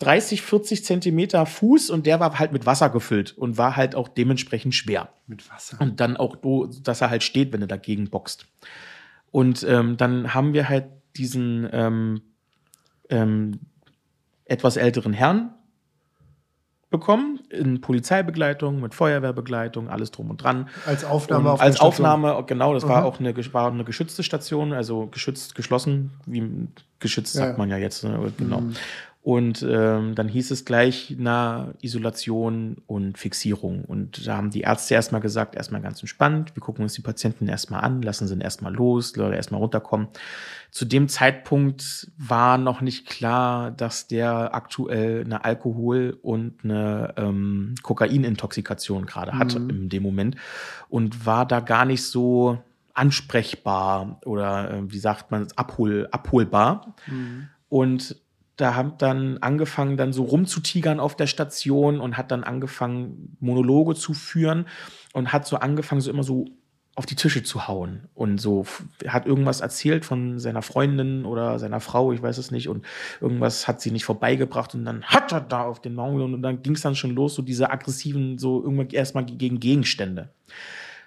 [0.00, 4.08] 30, 40 Zentimeter Fuß und der war halt mit Wasser gefüllt und war halt auch
[4.08, 5.10] dementsprechend schwer.
[5.28, 5.76] Mit Wasser.
[5.80, 6.36] Und dann auch,
[6.82, 8.46] dass er halt steht, wenn du dagegen boxt.
[9.30, 10.86] Und ähm, dann haben wir halt
[11.16, 12.22] diesen ähm,
[13.10, 13.60] ähm,
[14.50, 15.54] etwas älteren Herrn
[16.90, 20.68] bekommen, in Polizeibegleitung, mit Feuerwehrbegleitung, alles drum und dran.
[20.86, 22.88] Als Aufnahme auf Als Aufnahme, genau, das mhm.
[22.88, 26.66] war auch eine, war eine geschützte Station, also geschützt, geschlossen, wie
[26.98, 27.58] geschützt sagt ja.
[27.58, 28.32] man ja jetzt, ne?
[28.36, 28.60] genau.
[28.60, 28.74] Mhm.
[29.22, 33.84] Und ähm, dann hieß es gleich, na, Isolation und Fixierung.
[33.84, 37.46] Und da haben die Ärzte erstmal gesagt, erstmal ganz entspannt, wir gucken uns die Patienten
[37.46, 40.08] erstmal an, lassen sie erstmal los, Leute erstmal runterkommen.
[40.70, 47.74] Zu dem Zeitpunkt war noch nicht klar, dass der aktuell eine Alkohol- und eine ähm,
[47.82, 49.68] Kokainintoxikation gerade hat mhm.
[49.68, 50.36] in dem Moment
[50.88, 52.58] und war da gar nicht so
[52.94, 56.94] ansprechbar oder äh, wie sagt man, abhol, abholbar.
[57.06, 57.48] Mhm.
[57.68, 58.16] Und
[58.60, 63.94] da haben dann angefangen, dann so rumzutigern auf der Station und hat dann angefangen, Monologe
[63.94, 64.66] zu führen
[65.12, 66.46] und hat so angefangen, so immer so
[66.96, 68.66] auf die Tische zu hauen und so
[69.06, 72.84] hat irgendwas erzählt von seiner Freundin oder seiner Frau, ich weiß es nicht, und
[73.20, 76.62] irgendwas hat sie nicht vorbeigebracht und dann hat er da auf den Maul und dann
[76.62, 80.30] ging es dann schon los, so diese aggressiven, so irgendwann erstmal gegen Gegenstände.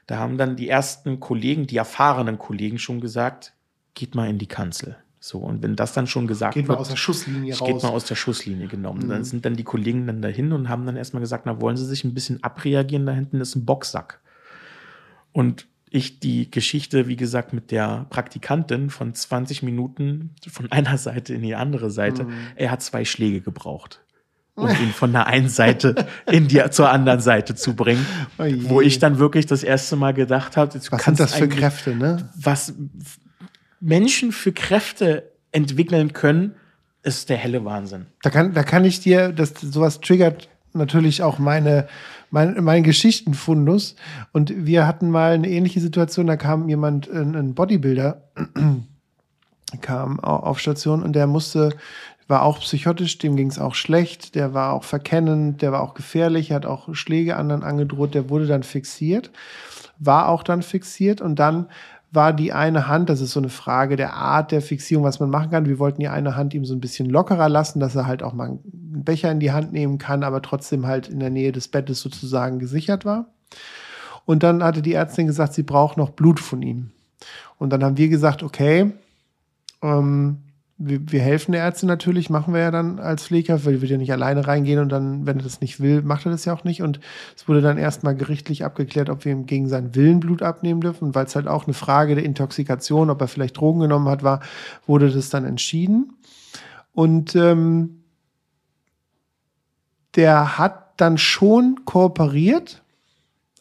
[0.07, 3.53] Da haben dann die ersten Kollegen, die erfahrenen Kollegen schon gesagt,
[3.93, 4.97] geht mal in die Kanzel.
[5.25, 6.71] So, und wenn das dann schon gesagt geht wird.
[6.71, 7.65] Geht mal aus der Schusslinie raus.
[7.65, 9.05] Geht mal aus der Schusslinie genommen.
[9.05, 9.09] Mhm.
[9.09, 11.85] Dann sind dann die Kollegen dann dahin und haben dann erstmal gesagt, na, wollen Sie
[11.85, 13.05] sich ein bisschen abreagieren?
[13.05, 14.19] Da hinten ist ein Boxsack.
[15.31, 21.33] Und ich die Geschichte, wie gesagt, mit der Praktikantin von 20 Minuten von einer Seite
[21.33, 22.25] in die andere Seite.
[22.25, 22.33] Mhm.
[22.57, 24.01] Er hat zwei Schläge gebraucht
[24.55, 25.95] um ihn von der einen Seite
[26.29, 28.05] in die zur anderen Seite zu bringen,
[28.37, 31.95] oh wo ich dann wirklich das erste Mal gedacht habe, was sind das für Kräfte,
[31.95, 32.29] ne?
[32.35, 32.75] Was
[33.83, 36.55] Menschen für Kräfte entwickeln können,
[37.03, 38.05] ist der helle Wahnsinn.
[38.21, 41.87] Da kann, da kann ich dir, das sowas triggert natürlich auch meine,
[42.31, 43.95] mein, mein Geschichtenfundus.
[44.31, 48.23] Und wir hatten mal eine ähnliche Situation, da kam jemand, ein Bodybuilder,
[49.81, 51.71] kam auf Station und der musste,
[52.27, 55.93] war auch psychotisch, dem ging es auch schlecht, der war auch verkennend, der war auch
[55.93, 59.29] gefährlich, hat auch Schläge anderen angedroht, der wurde dann fixiert,
[59.99, 61.67] war auch dann fixiert und dann
[62.13, 65.31] war die eine Hand, das ist so eine Frage der Art der Fixierung, was man
[65.31, 65.65] machen kann.
[65.65, 68.33] Wir wollten die eine Hand ihm so ein bisschen lockerer lassen, dass er halt auch
[68.33, 71.67] mal einen Becher in die Hand nehmen kann, aber trotzdem halt in der Nähe des
[71.67, 73.25] Bettes sozusagen gesichert war.
[74.25, 76.91] Und dann hatte die Ärztin gesagt, sie braucht noch Blut von ihm.
[77.57, 78.91] Und dann haben wir gesagt, okay,
[79.81, 80.37] ähm,
[80.85, 83.97] wir, wir, helfen der Ärztin natürlich, machen wir ja dann als Pfleger, weil wir ja
[83.97, 86.63] nicht alleine reingehen und dann, wenn er das nicht will, macht er das ja auch
[86.63, 86.81] nicht.
[86.81, 86.99] Und
[87.35, 91.15] es wurde dann erstmal gerichtlich abgeklärt, ob wir ihm gegen seinen Willen Blut abnehmen dürfen.
[91.15, 94.41] weil es halt auch eine Frage der Intoxikation, ob er vielleicht Drogen genommen hat, war,
[94.85, 96.13] wurde das dann entschieden.
[96.93, 98.03] Und ähm,
[100.15, 102.82] der hat dann schon kooperiert,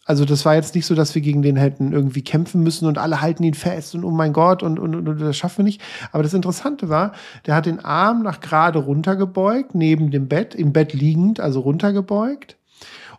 [0.05, 2.99] also das war jetzt nicht so, dass wir gegen den hätten irgendwie kämpfen müssen und
[2.99, 5.81] alle halten ihn fest und oh mein Gott und, und, und das schaffen wir nicht.
[6.11, 7.13] Aber das Interessante war,
[7.47, 12.57] der hat den Arm nach gerade runtergebeugt, neben dem Bett, im Bett liegend, also runtergebeugt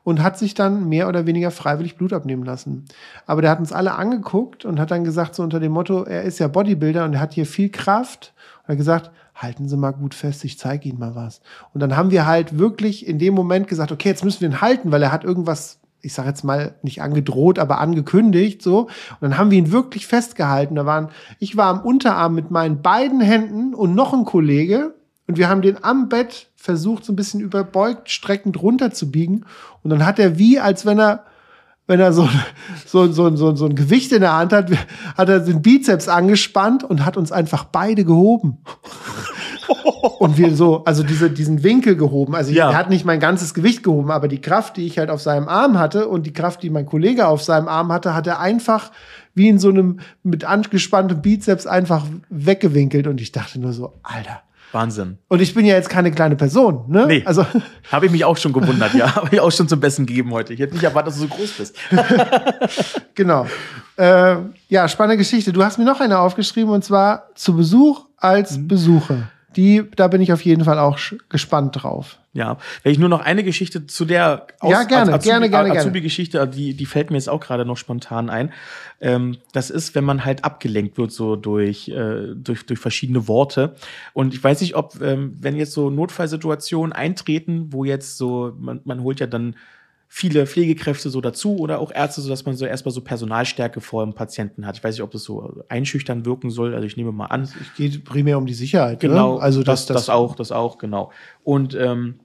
[0.03, 2.85] und hat sich dann mehr oder weniger freiwillig Blut abnehmen lassen.
[3.25, 6.23] Aber der hat uns alle angeguckt und hat dann gesagt, so unter dem Motto, er
[6.23, 8.33] ist ja Bodybuilder und er hat hier viel Kraft.
[8.63, 11.41] Und er hat gesagt, halten Sie mal gut fest, ich zeige Ihnen mal was.
[11.73, 14.61] Und dann haben wir halt wirklich in dem Moment gesagt, okay, jetzt müssen wir ihn
[14.61, 18.81] halten, weil er hat irgendwas ich sage jetzt mal nicht angedroht, aber angekündigt so.
[18.81, 20.75] Und dann haben wir ihn wirklich festgehalten.
[20.75, 24.93] Da waren, ich war am Unterarm mit meinen beiden Händen und noch ein Kollege
[25.27, 29.45] und wir haben den am Bett versucht, so ein bisschen überbeugt, streckend runterzubiegen.
[29.81, 31.23] Und dann hat er wie, als wenn er,
[31.87, 32.27] wenn er so,
[32.85, 34.71] so, so, so, so ein Gewicht in der Hand hat,
[35.17, 38.57] hat er den Bizeps angespannt und hat uns einfach beide gehoben
[40.19, 42.35] und wir so, also diese, diesen Winkel gehoben.
[42.35, 42.71] Also ja.
[42.71, 45.47] er hat nicht mein ganzes Gewicht gehoben, aber die Kraft, die ich halt auf seinem
[45.47, 48.91] Arm hatte und die Kraft, die mein Kollege auf seinem Arm hatte, hat er einfach
[49.35, 53.07] wie in so einem mit angespanntem Bizeps einfach weggewinkelt.
[53.07, 54.41] Und ich dachte nur so, Alter.
[54.71, 55.19] Wahnsinn.
[55.27, 57.05] Und ich bin ja jetzt keine kleine Person, ne?
[57.05, 57.21] Nee.
[57.25, 57.45] Also
[57.91, 59.15] habe ich mich auch schon gewundert, ja.
[59.15, 60.53] Habe ich auch schon zum Besten gegeben heute.
[60.53, 61.75] Ich hätte nicht erwartet, dass du so groß bist.
[63.15, 63.45] genau.
[63.97, 64.37] Äh,
[64.69, 65.53] ja, spannende Geschichte.
[65.53, 68.67] Du hast mir noch eine aufgeschrieben und zwar zu Besuch als mhm.
[68.67, 70.97] Besucher die, da bin ich auf jeden Fall auch
[71.29, 72.19] gespannt drauf.
[72.35, 75.71] Ja, wenn ich nur noch eine Geschichte zu der Aus ja, gerne, Azubi, gerne, gerne,
[75.71, 78.51] Azubi-Geschichte, die, die fällt mir jetzt auch gerade noch spontan ein.
[79.01, 83.75] Ähm, das ist, wenn man halt abgelenkt wird, so durch, äh, durch, durch verschiedene Worte.
[84.13, 88.81] Und ich weiß nicht, ob, ähm, wenn jetzt so Notfallsituationen eintreten, wo jetzt so, man,
[88.83, 89.55] man holt ja dann
[90.15, 94.05] viele Pflegekräfte so dazu oder auch Ärzte, so dass man so erstmal so Personalstärke vor
[94.05, 94.77] dem Patienten hat.
[94.77, 96.75] Ich weiß nicht, ob das so einschüchtern wirken soll.
[96.75, 97.41] Also ich nehme mal an.
[97.41, 99.01] Es geht primär um die Sicherheit.
[99.01, 99.09] Ne?
[99.09, 99.37] Genau.
[99.37, 99.41] Ne?
[99.41, 101.11] Also das, das, das auch, das auch, genau.
[101.43, 102.19] Und ähm,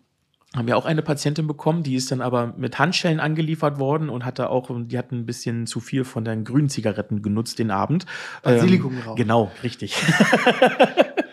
[0.54, 4.26] haben ja auch eine Patientin bekommen, die ist dann aber mit Handschellen angeliefert worden und
[4.26, 8.04] hatte auch, die hat ein bisschen zu viel von den grünen Zigaretten genutzt den Abend.
[8.42, 9.14] Basilikum ähm.
[9.16, 9.94] Genau, richtig.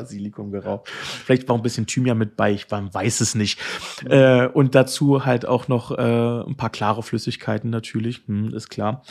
[0.00, 0.88] Basilikum geraucht.
[0.88, 3.60] Vielleicht war ein bisschen Thymian mit bei, ich weiß es nicht.
[4.08, 9.02] Äh, und dazu halt auch noch äh, ein paar klare Flüssigkeiten natürlich, hm, ist klar.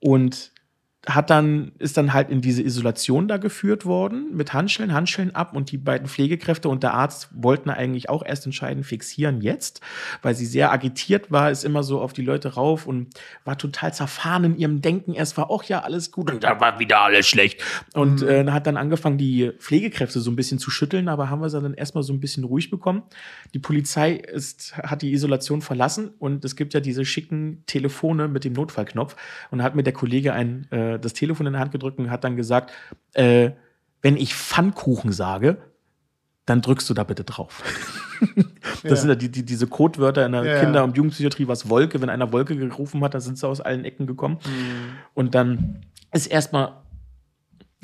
[0.00, 0.53] Und
[1.06, 5.54] hat dann, ist dann halt in diese Isolation da geführt worden, mit Handschellen, Handschellen ab
[5.54, 9.80] und die beiden Pflegekräfte und der Arzt wollten eigentlich auch erst entscheiden, fixieren jetzt,
[10.22, 13.08] weil sie sehr agitiert war, ist immer so auf die Leute rauf und
[13.44, 15.12] war total zerfahren in ihrem Denken.
[15.12, 17.62] Erst war auch ja alles gut und da war wieder alles schlecht.
[17.94, 18.28] Und mhm.
[18.28, 21.60] äh, hat dann angefangen, die Pflegekräfte so ein bisschen zu schütteln, aber haben wir sie
[21.60, 23.02] dann erstmal so ein bisschen ruhig bekommen.
[23.52, 28.44] Die Polizei ist, hat die Isolation verlassen und es gibt ja diese schicken Telefone mit
[28.44, 29.16] dem Notfallknopf
[29.50, 32.24] und hat mir der Kollege ein äh, das Telefon in der Hand gedrückt und hat
[32.24, 32.72] dann gesagt,
[33.12, 33.52] äh,
[34.02, 35.58] wenn ich Pfannkuchen sage,
[36.46, 37.62] dann drückst du da bitte drauf.
[38.82, 38.96] das ja.
[38.96, 42.10] sind ja die, die, diese Codewörter in der ja, Kinder- und Jugendpsychiatrie, was Wolke, wenn
[42.10, 44.38] einer Wolke gerufen hat, dann sind sie aus allen Ecken gekommen.
[44.44, 44.98] Mhm.
[45.14, 45.80] Und dann
[46.12, 46.83] ist erstmal,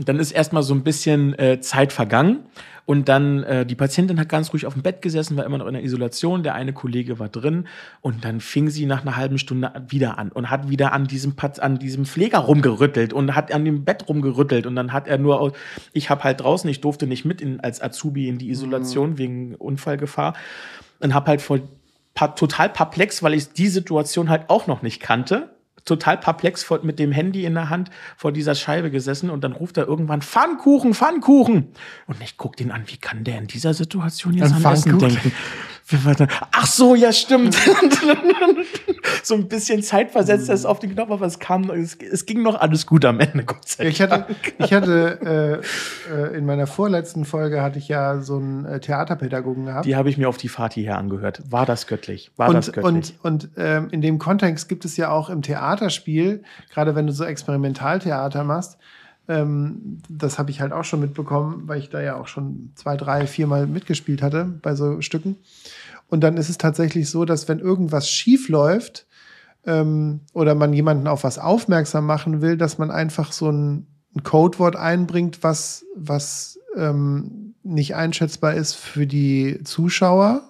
[0.08, 2.44] dann ist erstmal so ein bisschen äh, Zeit vergangen.
[2.86, 5.66] Und dann, äh, die Patientin hat ganz ruhig auf dem Bett gesessen, war immer noch
[5.66, 6.42] in der Isolation.
[6.42, 7.68] Der eine Kollege war drin.
[8.00, 11.34] Und dann fing sie nach einer halben Stunde wieder an und hat wieder an diesem,
[11.60, 14.66] an diesem Pfleger rumgerüttelt und hat an dem Bett rumgerüttelt.
[14.66, 15.52] Und dann hat er nur,
[15.92, 19.18] ich habe halt draußen, ich durfte nicht mit in, als Azubi in die Isolation mhm.
[19.18, 20.34] wegen Unfallgefahr.
[20.98, 21.62] Und habe halt voll,
[22.14, 25.50] total perplex, weil ich die Situation halt auch noch nicht kannte
[25.84, 29.52] total perplex vor, mit dem Handy in der Hand vor dieser Scheibe gesessen und dann
[29.52, 31.72] ruft er irgendwann Pfannkuchen, Pfannkuchen.
[32.06, 35.32] Und ich guck den an, wie kann der in dieser Situation jetzt an Essen denken?
[36.52, 37.56] Ach so, ja, stimmt.
[39.22, 42.60] so ein bisschen zeitversetzt ist auf den Knopf, aber es kam, es, es, ging noch
[42.60, 43.92] alles gut am Ende, Gott sei Dank.
[43.92, 44.26] Ich hatte,
[44.58, 45.62] ich hatte
[46.08, 49.86] äh, äh, in meiner vorletzten Folge hatte ich ja so einen äh, Theaterpädagogen gehabt.
[49.86, 51.42] Die habe ich mir auf die Fahrt hierher angehört.
[51.48, 52.30] War das göttlich?
[52.36, 53.14] War und, das göttlich?
[53.22, 57.12] Und, und ähm, in dem Kontext gibt es ja auch im Theaterspiel, gerade wenn du
[57.12, 58.78] so Experimentaltheater machst,
[59.30, 62.96] ähm, das habe ich halt auch schon mitbekommen, weil ich da ja auch schon zwei,
[62.96, 65.36] drei, viermal mitgespielt hatte bei so Stücken.
[66.08, 69.06] Und dann ist es tatsächlich so, dass wenn irgendwas schief läuft
[69.64, 74.24] ähm, oder man jemanden auf was aufmerksam machen will, dass man einfach so ein, ein
[74.24, 80.42] Codewort einbringt, was, was ähm, nicht einschätzbar ist für die Zuschauer.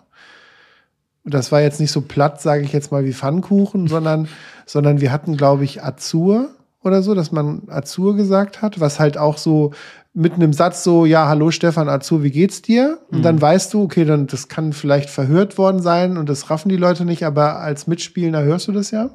[1.24, 4.26] Das war jetzt nicht so platt, sage ich jetzt mal, wie Pfannkuchen, sondern,
[4.64, 9.18] sondern wir hatten, glaube ich, Azur oder so, dass man Azur gesagt hat, was halt
[9.18, 9.72] auch so
[10.12, 12.98] mit einem Satz so, ja, hallo Stefan Azur, wie geht's dir?
[13.10, 13.22] Und mhm.
[13.22, 16.76] dann weißt du, okay, dann das kann vielleicht verhört worden sein und das raffen die
[16.76, 19.10] Leute nicht, aber als Mitspielender hörst du das ja.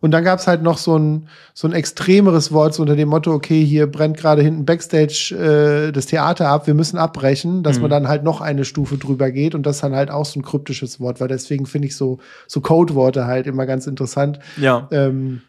[0.00, 3.32] Und dann gab's halt noch so ein, so ein extremeres Wort so unter dem Motto,
[3.32, 7.82] okay, hier brennt gerade hinten Backstage äh, das Theater ab, wir müssen abbrechen, dass mhm.
[7.82, 10.42] man dann halt noch eine Stufe drüber geht und das dann halt auch so ein
[10.42, 14.40] kryptisches Wort, weil deswegen finde ich so, so Codeworte halt immer ganz interessant.
[14.58, 14.88] Ja.
[14.90, 15.42] Ähm,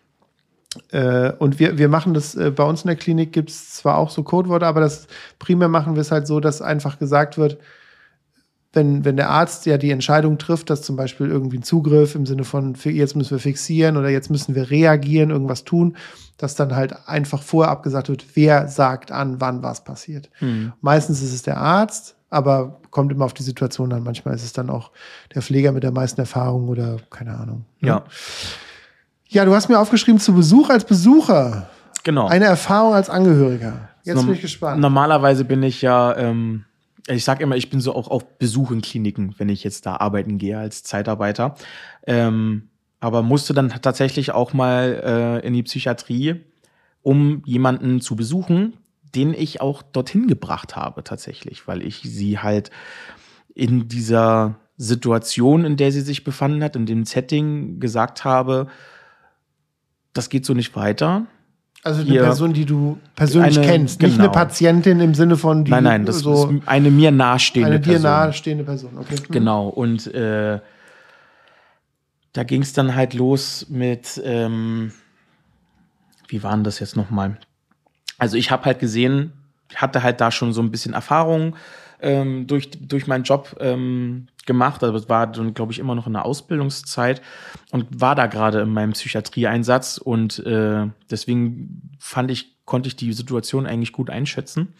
[0.91, 3.97] äh, und wir, wir machen das, äh, bei uns in der Klinik gibt es zwar
[3.97, 5.07] auch so Codeworte, aber das
[5.39, 7.57] primär machen wir es halt so, dass einfach gesagt wird,
[8.73, 12.25] wenn, wenn der Arzt ja die Entscheidung trifft, dass zum Beispiel irgendwie ein Zugriff im
[12.25, 15.95] Sinne von jetzt müssen wir fixieren oder jetzt müssen wir reagieren, irgendwas tun,
[16.37, 20.29] dass dann halt einfach vorher abgesagt wird, wer sagt an, wann was passiert.
[20.41, 20.73] Mhm.
[20.81, 24.03] Meistens ist es der Arzt, aber kommt immer auf die Situation an.
[24.03, 24.91] Manchmal ist es dann auch
[25.33, 27.65] der Pfleger mit der meisten Erfahrung oder keine Ahnung.
[27.79, 27.87] Ne?
[27.87, 28.03] Ja.
[29.35, 31.67] Ja, du hast mir aufgeschrieben, zu Besuch als Besucher.
[32.05, 32.27] Genau.
[32.27, 33.89] Eine Erfahrung als Angehöriger.
[34.05, 34.79] Jetzt bin ich gespannt.
[34.79, 36.63] Normalerweise bin ich ja, ähm,
[37.05, 39.97] ich sag immer, ich bin so auch auf Besuch in Kliniken, wenn ich jetzt da
[39.97, 41.55] arbeiten gehe als Zeitarbeiter.
[42.07, 42.69] Ähm,
[43.01, 46.45] aber musste dann tatsächlich auch mal äh, in die Psychiatrie,
[47.01, 48.77] um jemanden zu besuchen,
[49.15, 52.71] den ich auch dorthin gebracht habe tatsächlich, weil ich sie halt
[53.53, 58.67] in dieser Situation, in der sie sich befanden hat, in dem Setting gesagt habe,
[60.15, 61.27] das geht so nicht weiter.
[61.83, 64.23] Also eine Hier, Person, die du persönlich eine, kennst, nicht genau.
[64.23, 67.93] eine Patientin im Sinne von die, Nein, nein, das so ist eine mir nahestehende Person.
[67.93, 69.17] Eine dir nahestehende Person, okay.
[69.19, 69.31] Mhm.
[69.31, 70.59] Genau, und äh,
[72.33, 74.93] da ging es dann halt los mit, ähm,
[76.27, 77.37] wie waren das jetzt nochmal?
[78.17, 79.33] Also ich habe halt gesehen,
[79.75, 81.55] hatte halt da schon so ein bisschen Erfahrung
[82.05, 84.83] ähm, durch, durch meinen Job ähm, gemacht.
[84.83, 87.21] Also es war dann, glaube ich, immer noch in der Ausbildungszeit
[87.71, 93.11] und war da gerade in meinem Psychiatrieeinsatz und äh, deswegen fand ich, konnte ich die
[93.11, 94.73] Situation eigentlich gut einschätzen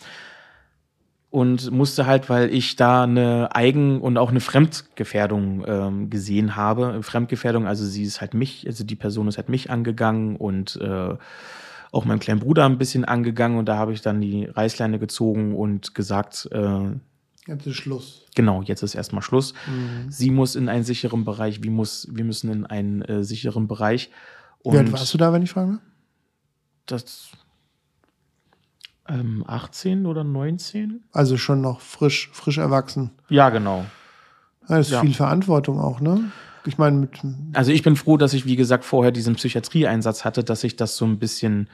[1.32, 7.02] und musste halt, weil ich da eine Eigen- und auch eine Fremdgefährdung ähm, gesehen habe.
[7.02, 11.16] Fremdgefährdung, also sie ist halt mich, also die Person ist halt mich angegangen und äh,
[11.92, 15.56] auch meinem kleinen Bruder ein bisschen angegangen und da habe ich dann die Reißleine gezogen
[15.56, 16.92] und gesagt, äh,
[17.48, 18.26] Jetzt ist Schluss.
[18.36, 19.54] Genau, jetzt ist erstmal Schluss.
[19.68, 20.10] Mhm.
[20.10, 24.10] Sie muss in einen sicheren Bereich, wir, muss, wir müssen in einen äh, sicheren Bereich.
[24.64, 25.80] Und Wie alt warst du da, wenn ich frage?
[26.88, 27.30] Das
[29.08, 31.04] ähm, 18 oder 19.
[31.12, 33.12] Also schon noch frisch, frisch erwachsen.
[33.30, 33.86] Ja, genau.
[34.68, 35.02] das ist ja.
[35.02, 36.32] viel Verantwortung auch, ne?
[36.66, 37.12] Ich meine, mit.
[37.54, 40.98] Also ich bin froh, dass ich, wie gesagt, vorher diesen Psychiatrieeinsatz hatte, dass ich das
[40.98, 41.70] so ein bisschen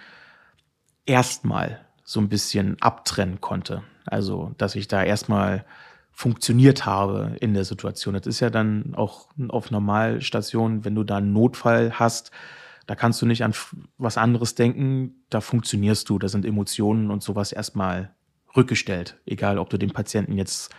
[1.05, 3.83] erstmal so ein bisschen abtrennen konnte.
[4.05, 5.65] Also, dass ich da erstmal
[6.11, 8.13] funktioniert habe in der Situation.
[8.13, 12.31] Das ist ja dann auch auf Normalstationen, wenn du da einen Notfall hast,
[12.87, 13.53] da kannst du nicht an
[13.97, 18.11] was anderes denken, da funktionierst du, da sind Emotionen und sowas erstmal
[18.55, 19.17] rückgestellt.
[19.25, 20.73] Egal, ob du den Patienten jetzt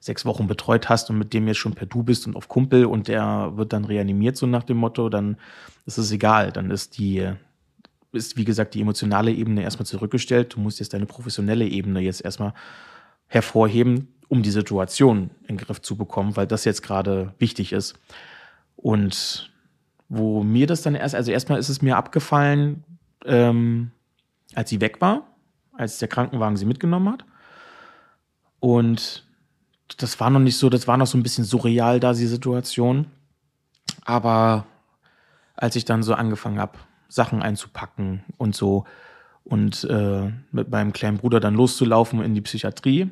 [0.00, 2.86] sechs Wochen betreut hast und mit dem jetzt schon per Du bist und auf Kumpel
[2.86, 5.36] und der wird dann reanimiert, so nach dem Motto, dann
[5.86, 6.52] ist es egal.
[6.52, 7.32] Dann ist die,
[8.12, 10.54] ist, wie gesagt, die emotionale Ebene erstmal zurückgestellt.
[10.54, 12.54] Du musst jetzt deine professionelle Ebene jetzt erstmal
[13.26, 17.98] hervorheben, um die Situation in den Griff zu bekommen, weil das jetzt gerade wichtig ist.
[18.76, 19.50] Und
[20.08, 22.84] wo mir das dann erst, also erstmal ist es mir abgefallen,
[23.24, 23.90] ähm,
[24.54, 25.26] als sie weg war,
[25.72, 27.24] als der Krankenwagen sie mitgenommen hat.
[28.60, 29.26] Und
[29.98, 33.06] das war noch nicht so, das war noch so ein bisschen surreal da, die Situation.
[34.04, 34.66] Aber
[35.54, 36.78] als ich dann so angefangen habe,
[37.08, 38.84] Sachen einzupacken und so
[39.44, 43.10] und äh, mit meinem kleinen Bruder dann loszulaufen in die Psychiatrie.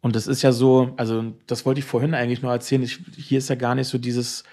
[0.00, 2.82] Und das ist ja so, also das wollte ich vorhin eigentlich noch erzählen.
[2.82, 4.44] Ich, hier ist ja gar nicht so dieses,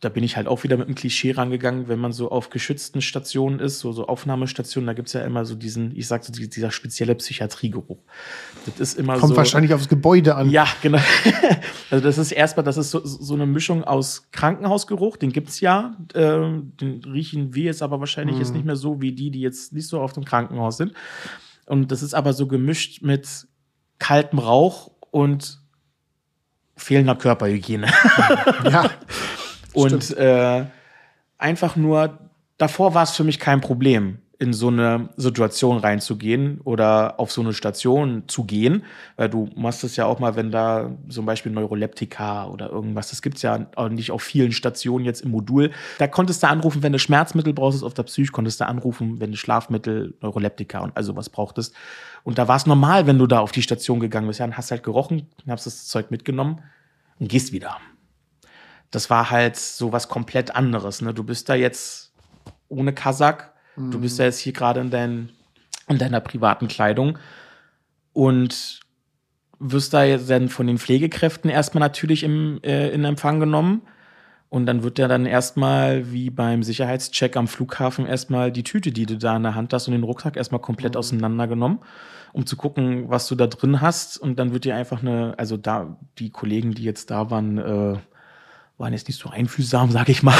[0.00, 3.00] da bin ich halt auch wieder mit einem Klischee rangegangen, wenn man so auf geschützten
[3.00, 6.70] Stationen ist, so, so Aufnahmestationen, da gibt's ja immer so diesen, ich sag so, dieser
[6.70, 7.98] spezielle Psychiatriegeruch.
[8.66, 9.36] Das ist immer Kommt so.
[9.36, 10.50] wahrscheinlich aufs Gebäude an.
[10.50, 10.98] Ja, genau.
[11.90, 15.96] also das ist erstmal, das ist so, so eine Mischung aus Krankenhausgeruch, den gibt's ja,
[16.14, 18.42] äh, den riechen wir jetzt aber wahrscheinlich hm.
[18.42, 20.92] jetzt nicht mehr so wie die, die jetzt nicht so auf dem Krankenhaus sind.
[21.66, 23.46] Und das ist aber so gemischt mit
[23.98, 25.62] kaltem Rauch und
[26.76, 27.86] fehlender Körperhygiene.
[28.64, 28.90] ja.
[29.72, 30.64] Und äh,
[31.38, 32.18] einfach nur,
[32.58, 37.42] davor war es für mich kein Problem, in so eine Situation reinzugehen oder auf so
[37.42, 38.82] eine Station zu gehen,
[39.14, 43.22] weil du machst es ja auch mal, wenn da zum Beispiel Neuroleptika oder irgendwas, das
[43.22, 45.70] gibt's ja nicht auf vielen Stationen jetzt im Modul.
[45.98, 49.30] Da konntest du anrufen, wenn du Schmerzmittel brauchst, auf der Psych konntest du anrufen, wenn
[49.30, 51.72] du Schlafmittel, Neuroleptika und also was brauchtest.
[52.24, 54.40] Und da war es normal, wenn du da auf die Station gegangen bist.
[54.40, 56.58] Ja, dann hast halt gerochen, hast das Zeug mitgenommen
[57.20, 57.76] und gehst wieder
[58.92, 61.02] das war halt so was komplett anderes.
[61.02, 61.12] Ne?
[61.12, 62.12] Du bist da jetzt
[62.68, 63.90] ohne Kasach, mhm.
[63.90, 65.30] du bist da jetzt hier gerade in, dein,
[65.88, 67.18] in deiner privaten Kleidung
[68.12, 68.80] und
[69.58, 73.82] wirst da jetzt dann von den Pflegekräften erstmal natürlich im, äh, in Empfang genommen.
[74.50, 79.06] Und dann wird ja dann erstmal, wie beim Sicherheitscheck am Flughafen, erstmal die Tüte, die
[79.06, 80.98] du da in der Hand hast und den Rucksack erstmal komplett mhm.
[80.98, 81.78] auseinandergenommen,
[82.34, 84.18] um zu gucken, was du da drin hast.
[84.18, 87.96] Und dann wird dir einfach eine, also da, die Kollegen, die jetzt da waren, äh,
[88.82, 90.38] waren jetzt nicht so einfühlsam, sag ich mal.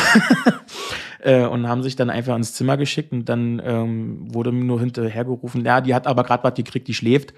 [1.21, 4.81] äh, und haben sich dann einfach ins Zimmer geschickt und dann ähm, wurde mir nur
[4.81, 7.33] hinterhergerufen, ja, die hat aber gerade was gekriegt, die schläft.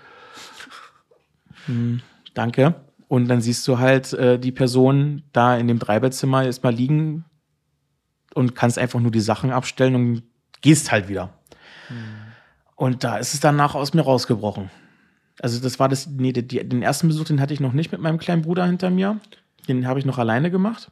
[1.66, 2.00] Hm,
[2.34, 2.74] danke.
[3.06, 7.24] Und dann siehst du halt äh, die Person da in dem Dreibettzimmer erstmal liegen
[8.34, 10.22] und kannst einfach nur die Sachen abstellen und
[10.62, 11.32] gehst halt wieder.
[11.88, 11.96] Hm.
[12.76, 14.70] Und da ist es danach aus mir rausgebrochen.
[15.40, 18.00] Also das war das, nee, die, den ersten Besuch, den hatte ich noch nicht mit
[18.00, 19.20] meinem kleinen Bruder hinter mir.
[19.68, 20.90] Den habe ich noch alleine gemacht.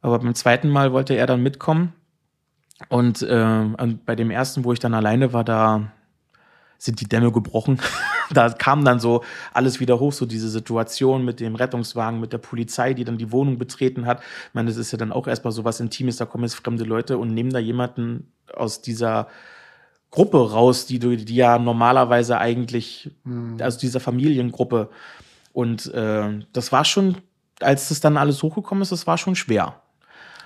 [0.00, 1.92] Aber beim zweiten Mal wollte er dann mitkommen.
[2.88, 3.64] Und äh,
[4.04, 5.92] bei dem ersten, wo ich dann alleine war, da
[6.78, 7.80] sind die Dämme gebrochen.
[8.30, 12.38] da kam dann so alles wieder hoch, so diese Situation mit dem Rettungswagen, mit der
[12.38, 14.20] Polizei, die dann die Wohnung betreten hat.
[14.20, 16.84] Ich meine, das ist ja dann auch erstmal so was Intimes, da kommen jetzt fremde
[16.84, 19.28] Leute und nehmen da jemanden aus dieser
[20.10, 23.56] Gruppe raus, die du, die ja normalerweise eigentlich, mhm.
[23.60, 24.90] also dieser Familiengruppe.
[25.52, 27.16] Und äh, das war schon
[27.64, 29.74] als das dann alles hochgekommen ist, das war schon schwer.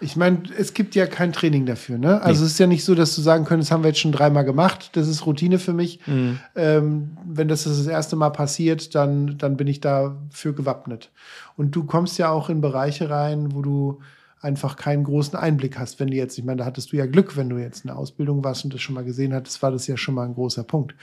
[0.00, 2.22] Ich meine, es gibt ja kein Training dafür, ne?
[2.22, 2.46] Also nee.
[2.46, 4.44] es ist ja nicht so, dass du sagen könntest, das haben wir jetzt schon dreimal
[4.44, 6.00] gemacht, das ist Routine für mich.
[6.06, 6.38] Mhm.
[6.54, 11.10] Ähm, wenn das das erste Mal passiert, dann, dann bin ich dafür gewappnet.
[11.56, 14.00] Und du kommst ja auch in Bereiche rein, wo du
[14.40, 15.98] einfach keinen großen Einblick hast.
[15.98, 17.96] Wenn du jetzt, ich meine, da hattest du ja Glück, wenn du jetzt in der
[17.96, 20.62] Ausbildung warst und das schon mal gesehen hattest, war das ja schon mal ein großer
[20.62, 20.94] Punkt.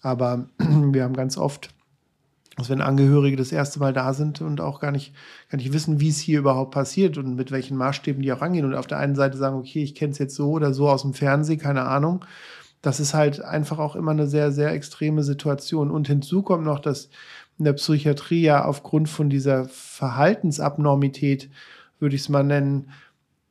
[0.00, 1.68] Aber wir haben ganz oft
[2.58, 5.14] dass wenn Angehörige das erste Mal da sind und auch gar nicht,
[5.48, 8.64] gar nicht wissen, wie es hier überhaupt passiert und mit welchen Maßstäben die auch rangehen
[8.64, 11.02] und auf der einen Seite sagen, okay, ich kenne es jetzt so oder so aus
[11.02, 12.24] dem Fernsehen, keine Ahnung.
[12.82, 15.90] Das ist halt einfach auch immer eine sehr, sehr extreme Situation.
[15.90, 17.10] Und hinzu kommt noch, dass
[17.58, 21.50] in der Psychiatrie ja aufgrund von dieser Verhaltensabnormität,
[22.00, 22.90] würde ich es mal nennen,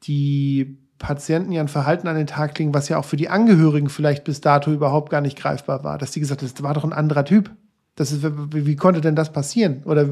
[0.04, 3.90] die Patienten ja ein Verhalten an den Tag legen, was ja auch für die Angehörigen
[3.90, 5.98] vielleicht bis dato überhaupt gar nicht greifbar war.
[5.98, 7.52] Dass die gesagt haben, das war doch ein anderer Typ.
[7.98, 9.82] Das ist, wie, wie konnte denn das passieren?
[9.84, 10.08] Oder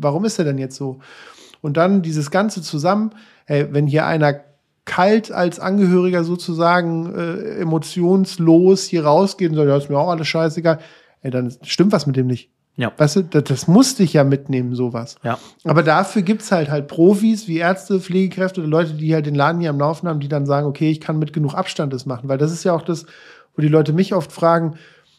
[0.00, 0.98] warum ist er denn jetzt so?
[1.60, 3.10] Und dann dieses Ganze zusammen,
[3.46, 4.40] ey, wenn hier einer
[4.84, 10.28] kalt als Angehöriger sozusagen äh, emotionslos hier rausgeht und sagt, ja, ist mir auch alles
[10.28, 10.78] scheißegal,
[11.22, 12.50] ey, dann stimmt was mit dem nicht.
[12.76, 12.92] Ja.
[12.96, 15.16] Weißt du, das, das musste ich ja mitnehmen, sowas.
[15.22, 15.38] Ja.
[15.64, 19.60] Aber dafür gibt's halt halt Profis wie Ärzte, Pflegekräfte oder Leute, die halt den Laden
[19.60, 22.28] hier am Laufen haben, die dann sagen, okay, ich kann mit genug Abstand das machen.
[22.28, 23.06] Weil das ist ja auch das,
[23.54, 24.74] wo die Leute mich oft fragen,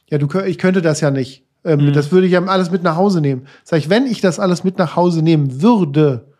[0.10, 1.47] ja, du, ich könnte das ja nicht.
[1.68, 1.94] Ähm, mhm.
[1.94, 3.46] Das würde ich ja alles mit nach Hause nehmen.
[3.66, 6.34] Sag ich, wenn ich das alles mit nach Hause nehmen würde,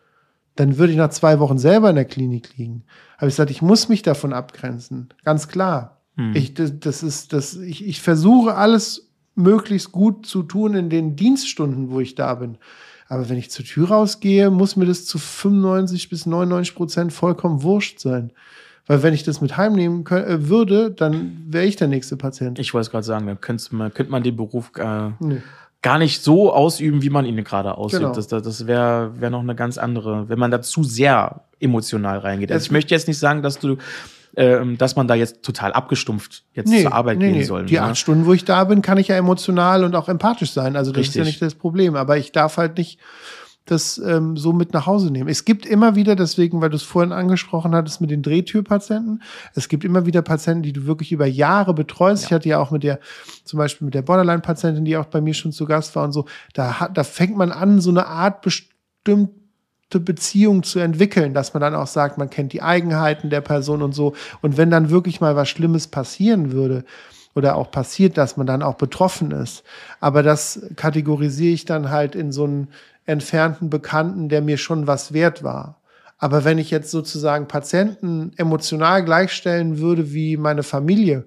[0.56, 2.84] dann würde ich nach zwei Wochen selber in der Klinik liegen.
[3.18, 5.10] Habe ich gesagt, ich muss mich davon abgrenzen.
[5.24, 6.00] Ganz klar.
[6.16, 6.34] Mhm.
[6.34, 11.14] Ich, das, das ist, das, ich, ich versuche alles möglichst gut zu tun in den
[11.14, 12.56] Dienststunden, wo ich da bin.
[13.06, 17.62] Aber wenn ich zur Tür rausgehe, muss mir das zu 95 bis 99 Prozent vollkommen
[17.62, 18.32] wurscht sein.
[18.88, 22.58] Weil wenn ich das mit heimnehmen können, äh, würde, dann wäre ich der nächste Patient.
[22.58, 25.42] Ich wollte es gerade sagen, dann könnte man, könnte man den Beruf äh, nee.
[25.82, 28.02] gar nicht so ausüben, wie man ihn gerade ausübt.
[28.02, 28.14] Genau.
[28.14, 32.50] Das, das wäre wär noch eine ganz andere, wenn man da zu sehr emotional reingeht.
[32.50, 33.76] Also ich möchte jetzt nicht sagen, dass du
[34.36, 37.64] ähm, dass man da jetzt total abgestumpft jetzt nee, zur Arbeit nee, gehen soll.
[37.66, 37.82] Die ne?
[37.82, 40.76] acht Stunden, wo ich da bin, kann ich ja emotional und auch empathisch sein.
[40.76, 41.16] Also das Richtig.
[41.16, 41.96] ist ja nicht das Problem.
[41.96, 43.00] Aber ich darf halt nicht
[43.70, 45.28] das ähm, so mit nach Hause nehmen.
[45.28, 49.22] Es gibt immer wieder, deswegen, weil du es vorhin angesprochen hattest mit den Drehtürpatienten,
[49.54, 52.24] es gibt immer wieder Patienten, die du wirklich über Jahre betreust.
[52.24, 52.26] Ja.
[52.28, 53.00] Ich hatte ja auch mit der,
[53.44, 56.26] zum Beispiel mit der Borderline-Patientin, die auch bei mir schon zu Gast war und so,
[56.54, 59.30] da, hat, da fängt man an, so eine Art bestimmt
[59.90, 63.94] Beziehung zu entwickeln, dass man dann auch sagt, man kennt die Eigenheiten der Person und
[63.94, 64.14] so.
[64.42, 66.84] Und wenn dann wirklich mal was Schlimmes passieren würde
[67.34, 69.62] oder auch passiert, dass man dann auch betroffen ist.
[70.00, 72.68] Aber das kategorisiere ich dann halt in so einen
[73.08, 75.80] entfernten Bekannten, der mir schon was wert war.
[76.18, 81.26] Aber wenn ich jetzt sozusagen Patienten emotional gleichstellen würde wie meine Familie,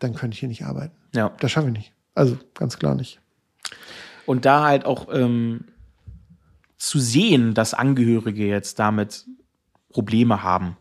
[0.00, 0.94] dann könnte ich hier nicht arbeiten.
[1.14, 1.32] Ja.
[1.40, 1.92] Das schaffe ich nicht.
[2.14, 3.20] Also ganz klar nicht.
[4.26, 5.64] Und da halt auch ähm,
[6.76, 9.24] zu sehen, dass Angehörige jetzt damit
[9.88, 10.76] Probleme haben,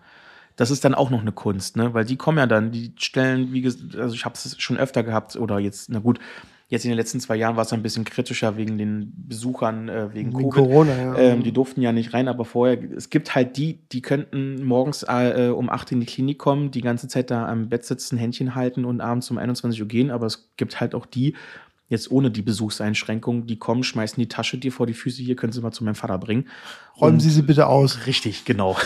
[0.57, 1.93] das ist dann auch noch eine Kunst, ne?
[1.93, 5.03] Weil die kommen ja dann, die stellen, wie gesagt, also ich habe es schon öfter
[5.03, 6.19] gehabt oder jetzt, na gut,
[6.71, 10.13] Jetzt in den letzten zwei Jahren war es ein bisschen kritischer wegen den Besuchern, äh,
[10.13, 10.95] wegen, wegen Corona.
[10.95, 11.17] Ja.
[11.17, 15.03] Ähm, die durften ja nicht rein, aber vorher, es gibt halt die, die könnten morgens
[15.03, 18.55] äh, um acht in die Klinik kommen, die ganze Zeit da am Bett sitzen, Händchen
[18.55, 21.35] halten und abends um 21 Uhr gehen, aber es gibt halt auch die,
[21.89, 25.51] jetzt ohne die Besuchseinschränkung, die kommen, schmeißen die Tasche dir vor die Füße, hier können
[25.51, 26.47] Sie mal zu meinem Vater bringen.
[27.01, 28.07] Räumen und, Sie sie bitte aus.
[28.07, 28.77] Richtig, genau.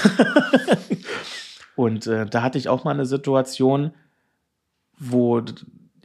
[1.75, 3.91] und äh, da hatte ich auch mal eine Situation,
[4.97, 5.43] wo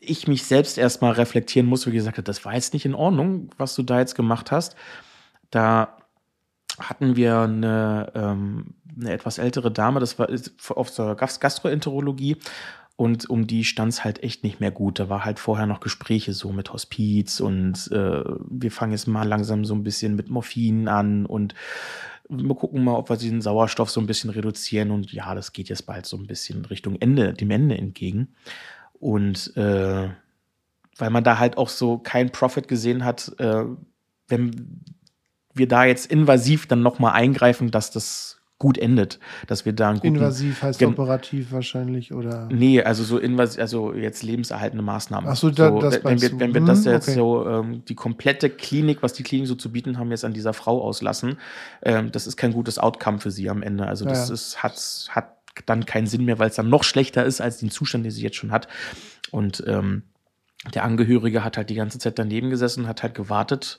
[0.00, 3.74] ich mich selbst erstmal reflektieren muss, wie gesagt, das war jetzt nicht in Ordnung, was
[3.74, 4.74] du da jetzt gemacht hast.
[5.50, 5.96] Da
[6.78, 10.28] hatten wir eine, ähm, eine etwas ältere Dame, das war
[10.76, 12.38] auf der Gastroenterologie
[12.96, 14.98] und um die stand es halt echt nicht mehr gut.
[14.98, 19.26] Da war halt vorher noch Gespräche so mit Hospiz und äh, wir fangen jetzt mal
[19.26, 21.54] langsam so ein bisschen mit Morphin an und
[22.28, 25.68] wir gucken mal, ob wir den Sauerstoff so ein bisschen reduzieren und ja, das geht
[25.68, 28.34] jetzt bald so ein bisschen Richtung Ende, dem Ende entgegen.
[29.00, 30.08] Und äh,
[30.96, 33.64] weil man da halt auch so keinen Profit gesehen hat, äh,
[34.28, 34.84] wenn
[35.54, 40.00] wir da jetzt invasiv dann nochmal eingreifen, dass das gut endet, dass wir da einen
[40.00, 42.46] guten, Invasiv heißt Gen operativ wahrscheinlich oder?
[42.52, 45.30] Nee, also so invasiv, also jetzt lebenserhaltende Maßnahmen.
[45.30, 47.16] Ach so, da, so das wenn wir, wenn wir das hm, jetzt okay.
[47.16, 50.52] so ähm, die komplette Klinik, was die Klinik so zu bieten haben, jetzt an dieser
[50.52, 51.38] Frau auslassen,
[51.82, 53.86] ähm, das ist kein gutes Outcome für sie am Ende.
[53.86, 54.34] Also das ja.
[54.34, 57.70] ist hat hat dann keinen Sinn mehr, weil es dann noch schlechter ist als den
[57.70, 58.68] Zustand, den sie jetzt schon hat.
[59.30, 60.02] Und ähm,
[60.74, 63.78] der Angehörige hat halt die ganze Zeit daneben gesessen, hat halt gewartet.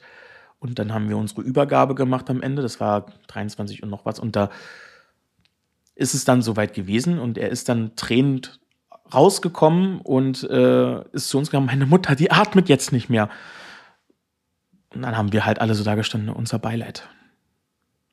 [0.60, 2.62] Und dann haben wir unsere Übergabe gemacht am Ende.
[2.62, 4.20] Das war 23 und noch was.
[4.20, 4.49] Und da
[5.95, 7.20] ist es dann soweit gewesen.
[7.20, 8.60] Und er ist dann tränend
[9.14, 13.30] rausgekommen und äh, ist zu uns gegangen, meine Mutter, die atmet jetzt nicht mehr.
[14.94, 17.08] Und dann haben wir halt alle so da gestanden, unser Beileid.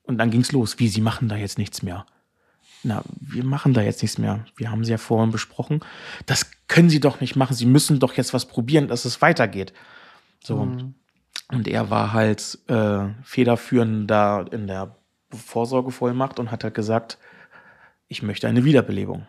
[0.03, 0.79] Und dann ging's los.
[0.79, 2.07] Wie, sie machen da jetzt nichts mehr?
[2.83, 4.45] Na, wir machen da jetzt nichts mehr.
[4.57, 5.81] Wir haben sie ja vorhin besprochen.
[6.27, 7.55] Das können sie doch nicht machen.
[7.55, 9.73] Sie müssen doch jetzt was probieren, dass es weitergeht.
[10.43, 10.65] So.
[10.65, 10.95] Mhm.
[11.51, 14.97] Und er war halt äh, federführend da in der
[15.31, 17.19] Vorsorgevollmacht und hat halt gesagt,
[18.07, 19.27] ich möchte eine Wiederbelebung.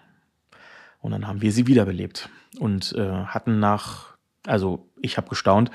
[1.00, 5.72] Und dann haben wir sie wiederbelebt und äh, hatten nach, also ich habe gestaunt,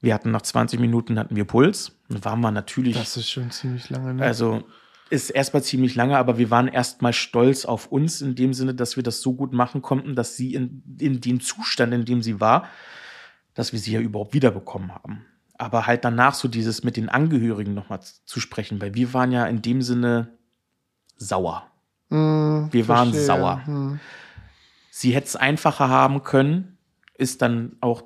[0.00, 1.98] wir hatten nach 20 Minuten hatten wir Puls.
[2.08, 2.96] Und waren wir natürlich.
[2.96, 4.22] Das ist schon ziemlich lange, ne?
[4.22, 4.64] Also
[5.10, 8.96] ist erstmal ziemlich lange, aber wir waren erstmal stolz auf uns in dem Sinne, dass
[8.96, 12.40] wir das so gut machen konnten, dass sie in, in dem Zustand, in dem sie
[12.40, 12.68] war,
[13.54, 15.26] dass wir sie ja überhaupt wiederbekommen haben.
[15.56, 19.46] Aber halt danach so dieses mit den Angehörigen nochmal zu sprechen, weil wir waren ja
[19.46, 20.36] in dem Sinne
[21.16, 21.70] sauer.
[22.08, 23.26] Mm, wir waren verstehe.
[23.26, 23.56] sauer.
[23.66, 24.00] Mm.
[24.90, 26.78] Sie hätte es einfacher haben können,
[27.16, 28.04] ist dann auch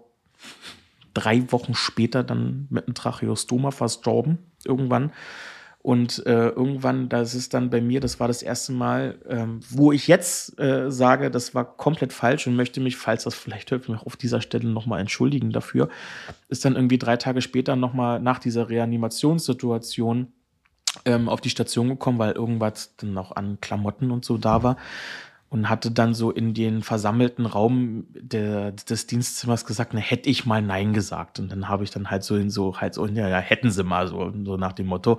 [1.15, 5.13] drei Wochen später dann mit einem Tracheostoma verstorben, irgendwann.
[5.81, 9.93] Und äh, irgendwann, das ist dann bei mir, das war das erste Mal, ähm, wo
[9.93, 13.89] ich jetzt äh, sage, das war komplett falsch und möchte mich, falls das vielleicht hört,
[13.89, 15.89] mich auf dieser Stelle nochmal entschuldigen dafür,
[16.49, 20.33] ist dann irgendwie drei Tage später nochmal nach dieser Reanimationssituation
[21.05, 24.77] ähm, auf die Station gekommen, weil irgendwas dann noch an Klamotten und so da war
[25.51, 30.45] und hatte dann so in den versammelten Raum der, des Dienstzimmers gesagt, na, hätte ich
[30.45, 31.39] mal Nein gesagt.
[31.39, 33.83] Und dann habe ich dann halt so in so, halt so, ja, ja, hätten sie
[33.83, 35.19] mal so, so nach dem Motto.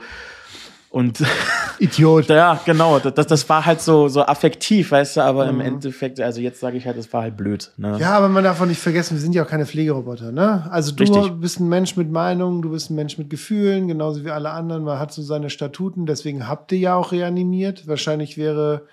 [0.92, 1.24] Und
[1.80, 2.28] Idiot.
[2.28, 3.00] ja, genau.
[3.00, 5.60] Das, das war halt so, so affektiv, weißt du, aber mhm.
[5.60, 7.72] im Endeffekt, also jetzt sage ich halt, es war halt blöd.
[7.78, 7.98] Ne?
[8.00, 10.68] Ja, aber man darf auch nicht vergessen, wir sind ja auch keine Pflegeroboter, ne?
[10.72, 11.32] Also du Richtig.
[11.40, 14.84] bist ein Mensch mit Meinungen, du bist ein Mensch mit Gefühlen, genauso wie alle anderen.
[14.84, 17.88] Man hat so seine Statuten, deswegen habt ihr ja auch reanimiert.
[17.88, 18.88] Wahrscheinlich wäre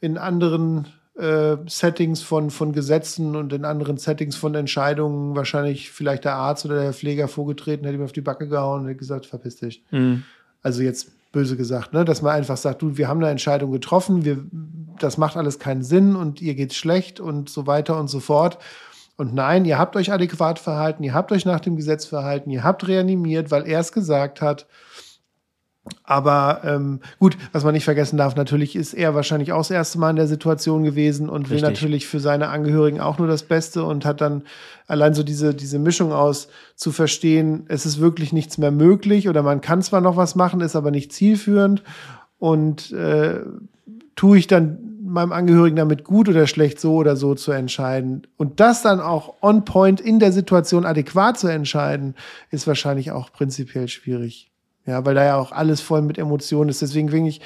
[0.00, 6.24] in anderen äh, Settings von, von Gesetzen und in anderen Settings von Entscheidungen wahrscheinlich vielleicht
[6.24, 9.26] der Arzt oder der Pfleger vorgetreten, hätte ihm auf die Backe gehauen und hätte gesagt,
[9.26, 9.84] verpiss dich.
[9.90, 10.24] Mhm.
[10.62, 12.04] Also jetzt böse gesagt, ne?
[12.04, 14.38] dass man einfach sagt, du, wir haben eine Entscheidung getroffen, wir,
[14.98, 18.58] das macht alles keinen Sinn und ihr geht's schlecht und so weiter und so fort.
[19.16, 22.64] Und nein, ihr habt euch adäquat verhalten, ihr habt euch nach dem Gesetz verhalten, ihr
[22.64, 24.66] habt reanimiert, weil er es gesagt hat.
[26.02, 29.98] Aber ähm, gut, was man nicht vergessen darf, natürlich ist er wahrscheinlich auch das erste
[29.98, 31.50] Mal in der Situation gewesen und Richtig.
[31.50, 34.42] will natürlich für seine Angehörigen auch nur das Beste und hat dann
[34.86, 39.42] allein so diese, diese Mischung aus zu verstehen, es ist wirklich nichts mehr möglich oder
[39.42, 41.82] man kann zwar noch was machen, ist aber nicht zielführend
[42.38, 43.40] und äh,
[44.16, 48.26] tue ich dann meinem Angehörigen damit gut oder schlecht so oder so zu entscheiden.
[48.36, 52.14] Und das dann auch on point in der Situation adäquat zu entscheiden,
[52.50, 54.50] ist wahrscheinlich auch prinzipiell schwierig.
[54.86, 56.82] Ja, weil da ja auch alles voll mit Emotionen ist.
[56.82, 57.40] Deswegen finde ich,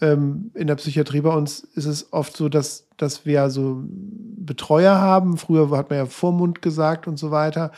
[0.00, 4.96] ähm, in der Psychiatrie bei uns ist es oft so, dass, dass wir so Betreuer
[4.96, 5.36] haben.
[5.36, 7.72] Früher hat man ja Vormund gesagt und so weiter.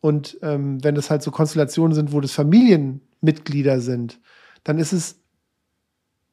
[0.00, 4.20] Und ähm, wenn das halt so Konstellationen sind, wo das Familienmitglieder sind,
[4.64, 5.21] dann ist es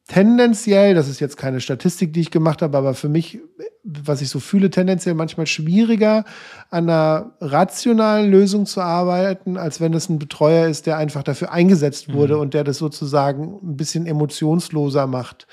[0.10, 3.40] tendenziell, das ist jetzt keine Statistik, die ich gemacht habe, aber für mich,
[3.84, 6.26] was ich so fühle, tendenziell manchmal schwieriger,
[6.72, 11.52] an einer rationalen Lösung zu arbeiten, als wenn es ein Betreuer ist, der einfach dafür
[11.52, 12.41] eingesetzt wurde mhm.
[12.41, 15.48] und der das sozusagen ein bisschen emotionsloser macht,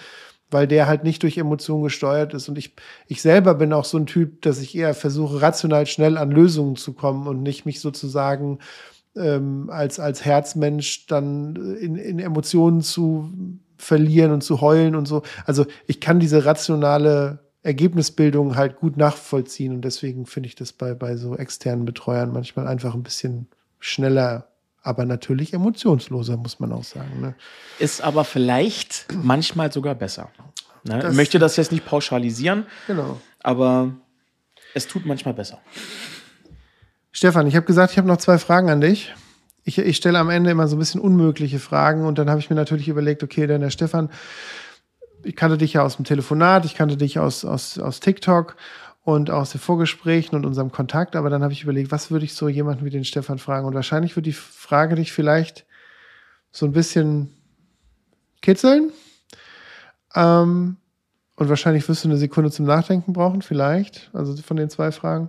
[0.51, 2.49] weil der halt nicht durch Emotionen gesteuert ist.
[2.49, 2.75] Und ich,
[3.09, 6.77] ich selber bin auch so ein Typ, dass ich eher versuche, rational schnell an Lösungen
[6.77, 8.59] zu kommen und nicht mich sozusagen
[9.17, 13.31] ähm, als, als Herzmensch dann in, in Emotionen zu
[13.77, 15.23] verlieren und zu heulen und so.
[15.45, 20.95] Also ich kann diese rationale Ergebnisbildung halt gut nachvollziehen und deswegen finde ich das bei,
[20.95, 23.49] bei so externen Betreuern manchmal einfach ein bisschen
[23.81, 24.49] schneller,
[24.83, 27.21] aber natürlich emotionsloser, muss man auch sagen.
[27.21, 27.35] Ne?
[27.79, 30.31] Ist aber vielleicht manchmal sogar besser.
[30.85, 31.09] Ne?
[31.09, 33.21] Ich möchte das jetzt nicht pauschalisieren, genau.
[33.43, 33.93] aber
[34.75, 35.59] es tut manchmal besser.
[37.11, 39.13] Stefan, ich habe gesagt, ich habe noch zwei Fragen an dich
[39.67, 42.49] ich, ich stelle am Ende immer so ein bisschen unmögliche Fragen und dann habe ich
[42.49, 44.11] mir natürlich überlegt, okay, denn der Stefan,
[45.25, 48.57] ich kannte dich ja aus dem Telefonat, ich kannte dich aus, aus, aus TikTok
[49.03, 52.35] und aus den Vorgesprächen und unserem Kontakt, aber dann habe ich überlegt, was würde ich
[52.35, 53.67] so jemanden wie den Stefan fragen?
[53.67, 55.67] Und wahrscheinlich würde die Frage dich vielleicht
[56.53, 57.35] so ein bisschen
[58.43, 58.93] kitzeln.
[60.15, 60.77] Ähm,
[61.35, 65.29] und wahrscheinlich wirst du eine Sekunde zum Nachdenken brauchen, vielleicht, also von den zwei Fragen.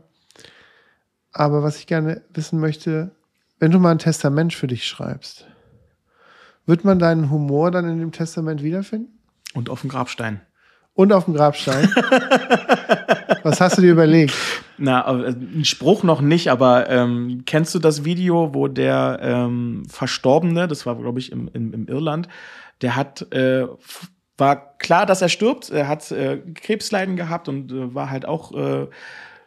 [1.33, 3.16] Aber was ich gerne wissen möchte,
[3.59, 5.47] wenn du mal ein Testament für dich schreibst,
[6.65, 9.19] wird man deinen Humor dann in dem Testament wiederfinden?
[9.53, 10.41] Und auf dem Grabstein.
[10.93, 11.89] Und auf dem Grabstein.
[13.43, 14.33] Was hast du dir überlegt?
[14.77, 19.83] Na, äh, ein Spruch noch nicht, aber ähm, kennst du das Video, wo der ähm,
[19.89, 22.27] Verstorbene, das war, glaube ich, im, im, im Irland,
[22.81, 23.67] der hat äh,
[24.37, 25.69] war klar, dass er stirbt.
[25.69, 28.87] Er hat äh, Krebsleiden gehabt und äh, war halt auch äh,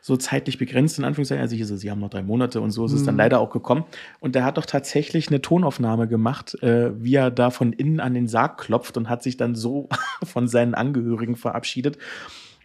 [0.00, 1.42] so zeitlich begrenzt, in Anführungszeichen.
[1.42, 3.20] Also ich so, sie haben noch drei Monate und so ist es dann mhm.
[3.20, 3.84] leider auch gekommen.
[4.18, 8.14] Und der hat doch tatsächlich eine Tonaufnahme gemacht, äh, wie er da von innen an
[8.14, 9.88] den Sarg klopft und hat sich dann so
[10.24, 11.98] von seinen Angehörigen verabschiedet.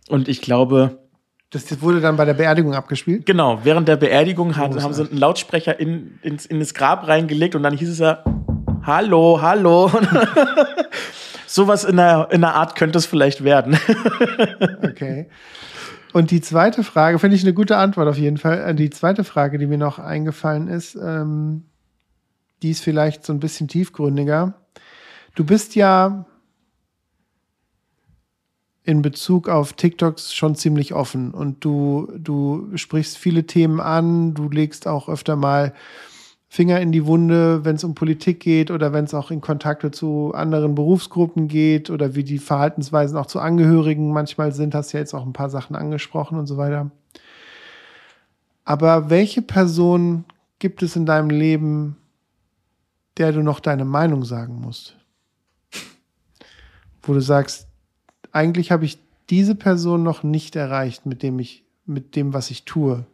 [0.08, 1.00] Und ich glaube,
[1.50, 3.26] das wurde dann bei der Beerdigung abgespielt?
[3.26, 7.56] Genau, während der Beerdigung hat, haben sie einen Lautsprecher in, ins, in das Grab reingelegt
[7.56, 8.24] und dann hieß es ja,
[8.84, 9.90] hallo, hallo.
[11.48, 13.80] Sowas in der, in der Art könnte es vielleicht werden.
[14.84, 15.28] okay.
[16.16, 18.70] Und die zweite Frage, finde ich eine gute Antwort auf jeden Fall.
[18.70, 21.66] Äh, die zweite Frage, die mir noch eingefallen ist, ähm,
[22.64, 24.54] die ist vielleicht so ein bisschen tiefgründiger.
[25.36, 26.26] Du bist ja
[28.84, 34.48] in Bezug auf TikToks schon ziemlich offen und du, du sprichst viele Themen an, du
[34.48, 35.74] legst auch öfter mal
[36.56, 39.92] Finger in die Wunde, wenn es um Politik geht oder wenn es auch in Kontakte
[39.92, 44.74] zu anderen Berufsgruppen geht oder wie die Verhaltensweisen auch zu Angehörigen manchmal sind.
[44.74, 46.92] Hast ja jetzt auch ein paar Sachen angesprochen und so weiter.
[48.64, 50.24] Aber welche Person
[50.58, 51.98] gibt es in deinem Leben,
[53.18, 54.96] der du noch deine Meinung sagen musst?
[57.02, 57.68] Wo du sagst,
[58.32, 58.98] eigentlich habe ich
[59.30, 63.06] diese Person noch nicht erreicht, mit dem ich, mit dem, was ich tue.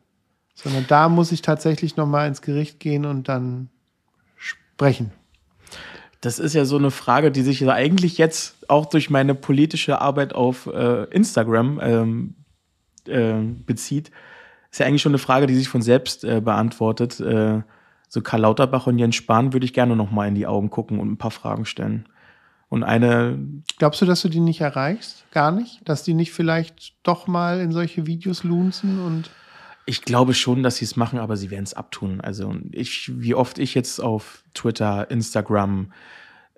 [0.64, 3.70] Sondern da muss ich tatsächlich nochmal ins Gericht gehen und dann
[4.36, 5.12] sprechen.
[6.22, 10.36] Das ist ja so eine Frage, die sich eigentlich jetzt auch durch meine politische Arbeit
[10.36, 12.36] auf äh, Instagram ähm,
[13.08, 13.34] äh,
[13.66, 14.12] bezieht.
[14.72, 17.20] Ist ja eigentlich schon eine Frage, die sich von selbst äh, beantwortet.
[17.20, 17.62] Äh,
[18.08, 21.00] so Karl Lauterbach und Jens Spahn würde ich gerne noch mal in die Augen gucken
[21.00, 22.08] und ein paar Fragen stellen.
[22.70, 23.38] Und eine.
[23.80, 25.26] Glaubst du, dass du die nicht erreichst?
[25.32, 25.82] Gar nicht?
[25.86, 29.30] Dass die nicht vielleicht doch mal in solche Videos lunzen und.
[29.86, 32.22] Ich glaube schon, dass sie es machen, aber sie werden es abtun.
[32.22, 35.92] Also ich, wie oft ich jetzt auf Twitter, Instagram,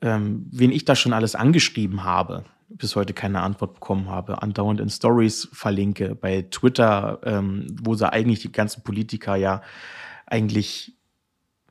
[0.02, 4.82] ähm, wen ich da schon alles angeschrieben habe, bis heute keine Antwort bekommen habe, andauernd
[4.82, 9.62] in Stories verlinke, bei Twitter, ähm, wo sie eigentlich die ganzen Politiker ja
[10.26, 10.94] eigentlich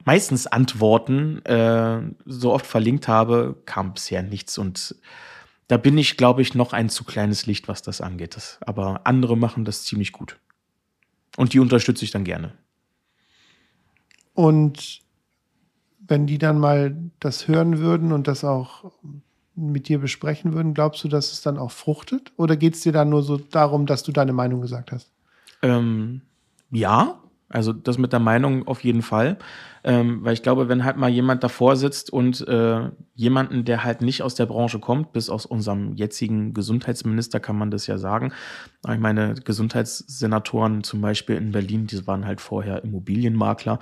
[0.04, 4.96] meistens antworten, äh, so oft verlinkt habe, kam bisher nichts und
[5.68, 8.36] da bin ich, glaube ich, noch ein zu kleines Licht, was das angeht.
[8.36, 10.38] Das, aber andere machen das ziemlich gut.
[11.36, 12.52] Und die unterstütze ich dann gerne.
[14.34, 15.00] Und
[16.06, 18.92] wenn die dann mal das hören würden und das auch
[19.54, 22.32] mit dir besprechen würden, glaubst du, dass es dann auch fruchtet?
[22.36, 25.10] Oder geht es dir dann nur so darum, dass du deine Meinung gesagt hast?
[25.62, 26.22] Ähm,
[26.70, 27.21] ja,
[27.52, 29.38] also das mit der Meinung auf jeden Fall.
[29.84, 34.00] Ähm, weil ich glaube, wenn halt mal jemand davor sitzt und äh, jemanden, der halt
[34.00, 38.32] nicht aus der Branche kommt, bis aus unserem jetzigen Gesundheitsminister kann man das ja sagen.
[38.88, 43.78] Ich meine, Gesundheitssenatoren zum Beispiel in Berlin, die waren halt vorher Immobilienmakler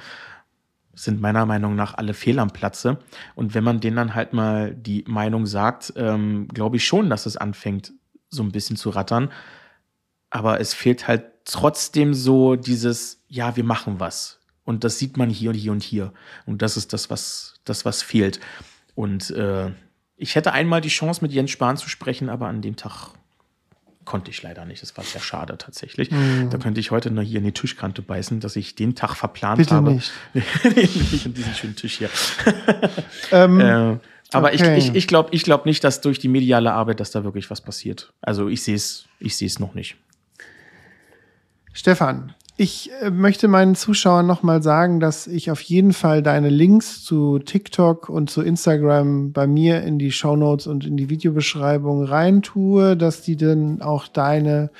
[0.93, 2.99] sind meiner Meinung nach alle fehl am Platze.
[3.35, 7.27] Und wenn man denen dann halt mal die Meinung sagt, ähm, glaube ich schon, dass
[7.27, 7.93] es anfängt,
[8.29, 9.31] so ein bisschen zu rattern.
[10.31, 14.39] Aber es fehlt halt trotzdem so dieses, ja, wir machen was.
[14.65, 16.12] Und das sieht man hier und hier und hier.
[16.47, 18.41] Und das ist das, was, das, was fehlt.
[18.95, 19.71] Und äh,
[20.17, 23.15] ich hätte einmal die Chance, mit Jens Spahn zu sprechen, aber an dem Tag
[24.05, 24.83] konnte ich leider nicht.
[24.83, 26.11] Das war sehr schade tatsächlich.
[26.11, 26.51] Mm.
[26.51, 29.59] Da könnte ich heute noch hier in die Tischkante beißen, dass ich den Tag verplant
[29.59, 29.93] Bitte habe.
[29.93, 30.12] Nicht.
[31.12, 32.11] nicht an diesen schönen Tisch hier.
[33.33, 33.99] ähm, äh,
[34.33, 34.79] aber okay.
[34.79, 37.51] ich, ich, ich glaube ich glaub nicht, dass durch die mediale Arbeit, dass da wirklich
[37.51, 38.12] was passiert.
[38.21, 39.97] Also ich sehe es ich sehe es noch nicht.
[41.73, 47.03] Stefan, ich äh, möchte meinen Zuschauern nochmal sagen, dass ich auf jeden Fall deine Links
[47.03, 52.05] zu TikTok und zu Instagram bei mir in die Show Notes und in die Videobeschreibung
[52.05, 54.71] reintue, dass die dann auch deine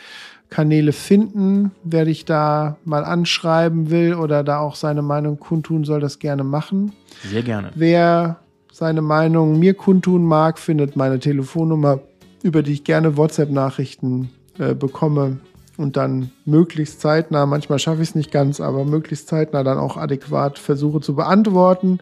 [0.51, 1.71] Kanäle finden.
[1.83, 6.45] Wer dich da mal anschreiben will oder da auch seine Meinung kundtun soll, das gerne
[6.45, 6.93] machen.
[7.31, 7.71] Sehr gerne.
[7.77, 8.41] Wer
[8.71, 12.01] seine Meinung mir kundtun mag, findet meine Telefonnummer,
[12.43, 15.39] über die ich gerne WhatsApp-Nachrichten äh, bekomme
[15.81, 19.97] und dann möglichst zeitnah, manchmal schaffe ich es nicht ganz, aber möglichst zeitnah dann auch
[19.97, 21.98] adäquat versuche zu beantworten.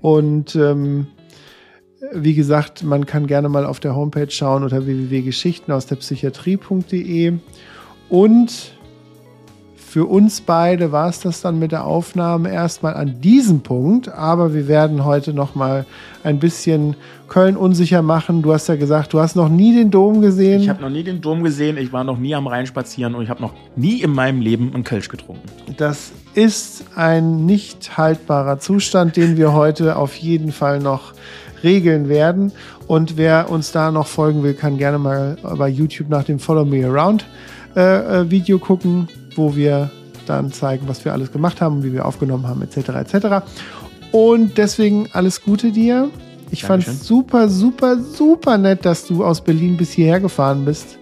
[0.00, 1.06] Und ähm,
[2.12, 7.34] wie gesagt, man kann gerne mal auf der Homepage schauen unter www.geschichten Psychiatrie.de.
[8.08, 8.75] Und
[9.96, 14.52] für uns beide war es das dann mit der Aufnahme erstmal an diesem Punkt, aber
[14.52, 15.86] wir werden heute noch mal
[16.22, 16.96] ein bisschen
[17.28, 18.42] Köln unsicher machen.
[18.42, 20.60] Du hast ja gesagt, du hast noch nie den Dom gesehen.
[20.60, 23.22] Ich habe noch nie den Dom gesehen, ich war noch nie am Rhein spazieren und
[23.22, 25.48] ich habe noch nie in meinem Leben einen Kölsch getrunken.
[25.78, 31.14] Das ist ein nicht haltbarer Zustand, den wir heute auf jeden Fall noch
[31.64, 32.52] regeln werden.
[32.86, 36.66] Und wer uns da noch folgen will, kann gerne mal bei YouTube nach dem Follow
[36.66, 37.24] Me Around
[37.74, 39.90] äh, äh Video gucken wo wir
[40.26, 42.88] dann zeigen, was wir alles gemacht haben, wie wir aufgenommen haben, etc.
[42.88, 43.46] etc.
[44.12, 46.10] Und deswegen alles Gute dir.
[46.50, 50.98] Ich fand es super, super, super nett, dass du aus Berlin bis hierher gefahren bist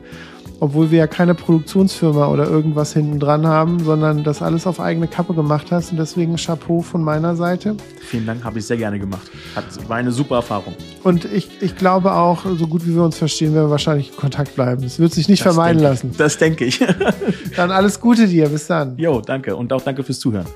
[0.61, 5.09] obwohl wir ja keine Produktionsfirma oder irgendwas hinten dran haben, sondern das alles auf eigene
[5.09, 5.93] Kappe gemacht hast.
[5.93, 7.77] Und deswegen Chapeau von meiner Seite.
[8.01, 9.31] Vielen Dank, habe ich sehr gerne gemacht.
[9.55, 10.75] Hat, war eine super Erfahrung.
[11.03, 14.17] Und ich, ich glaube auch, so gut wie wir uns verstehen, werden wir wahrscheinlich in
[14.17, 14.85] Kontakt bleiben.
[14.85, 16.13] Es wird sich nicht das vermeiden lassen.
[16.17, 16.85] Das denke ich.
[17.57, 18.49] dann alles Gute dir.
[18.49, 18.97] Bis dann.
[18.97, 19.57] Jo, danke.
[19.57, 20.47] Und auch danke fürs Zuhören.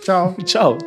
[0.00, 0.36] Ciao.
[0.44, 0.78] Ciao.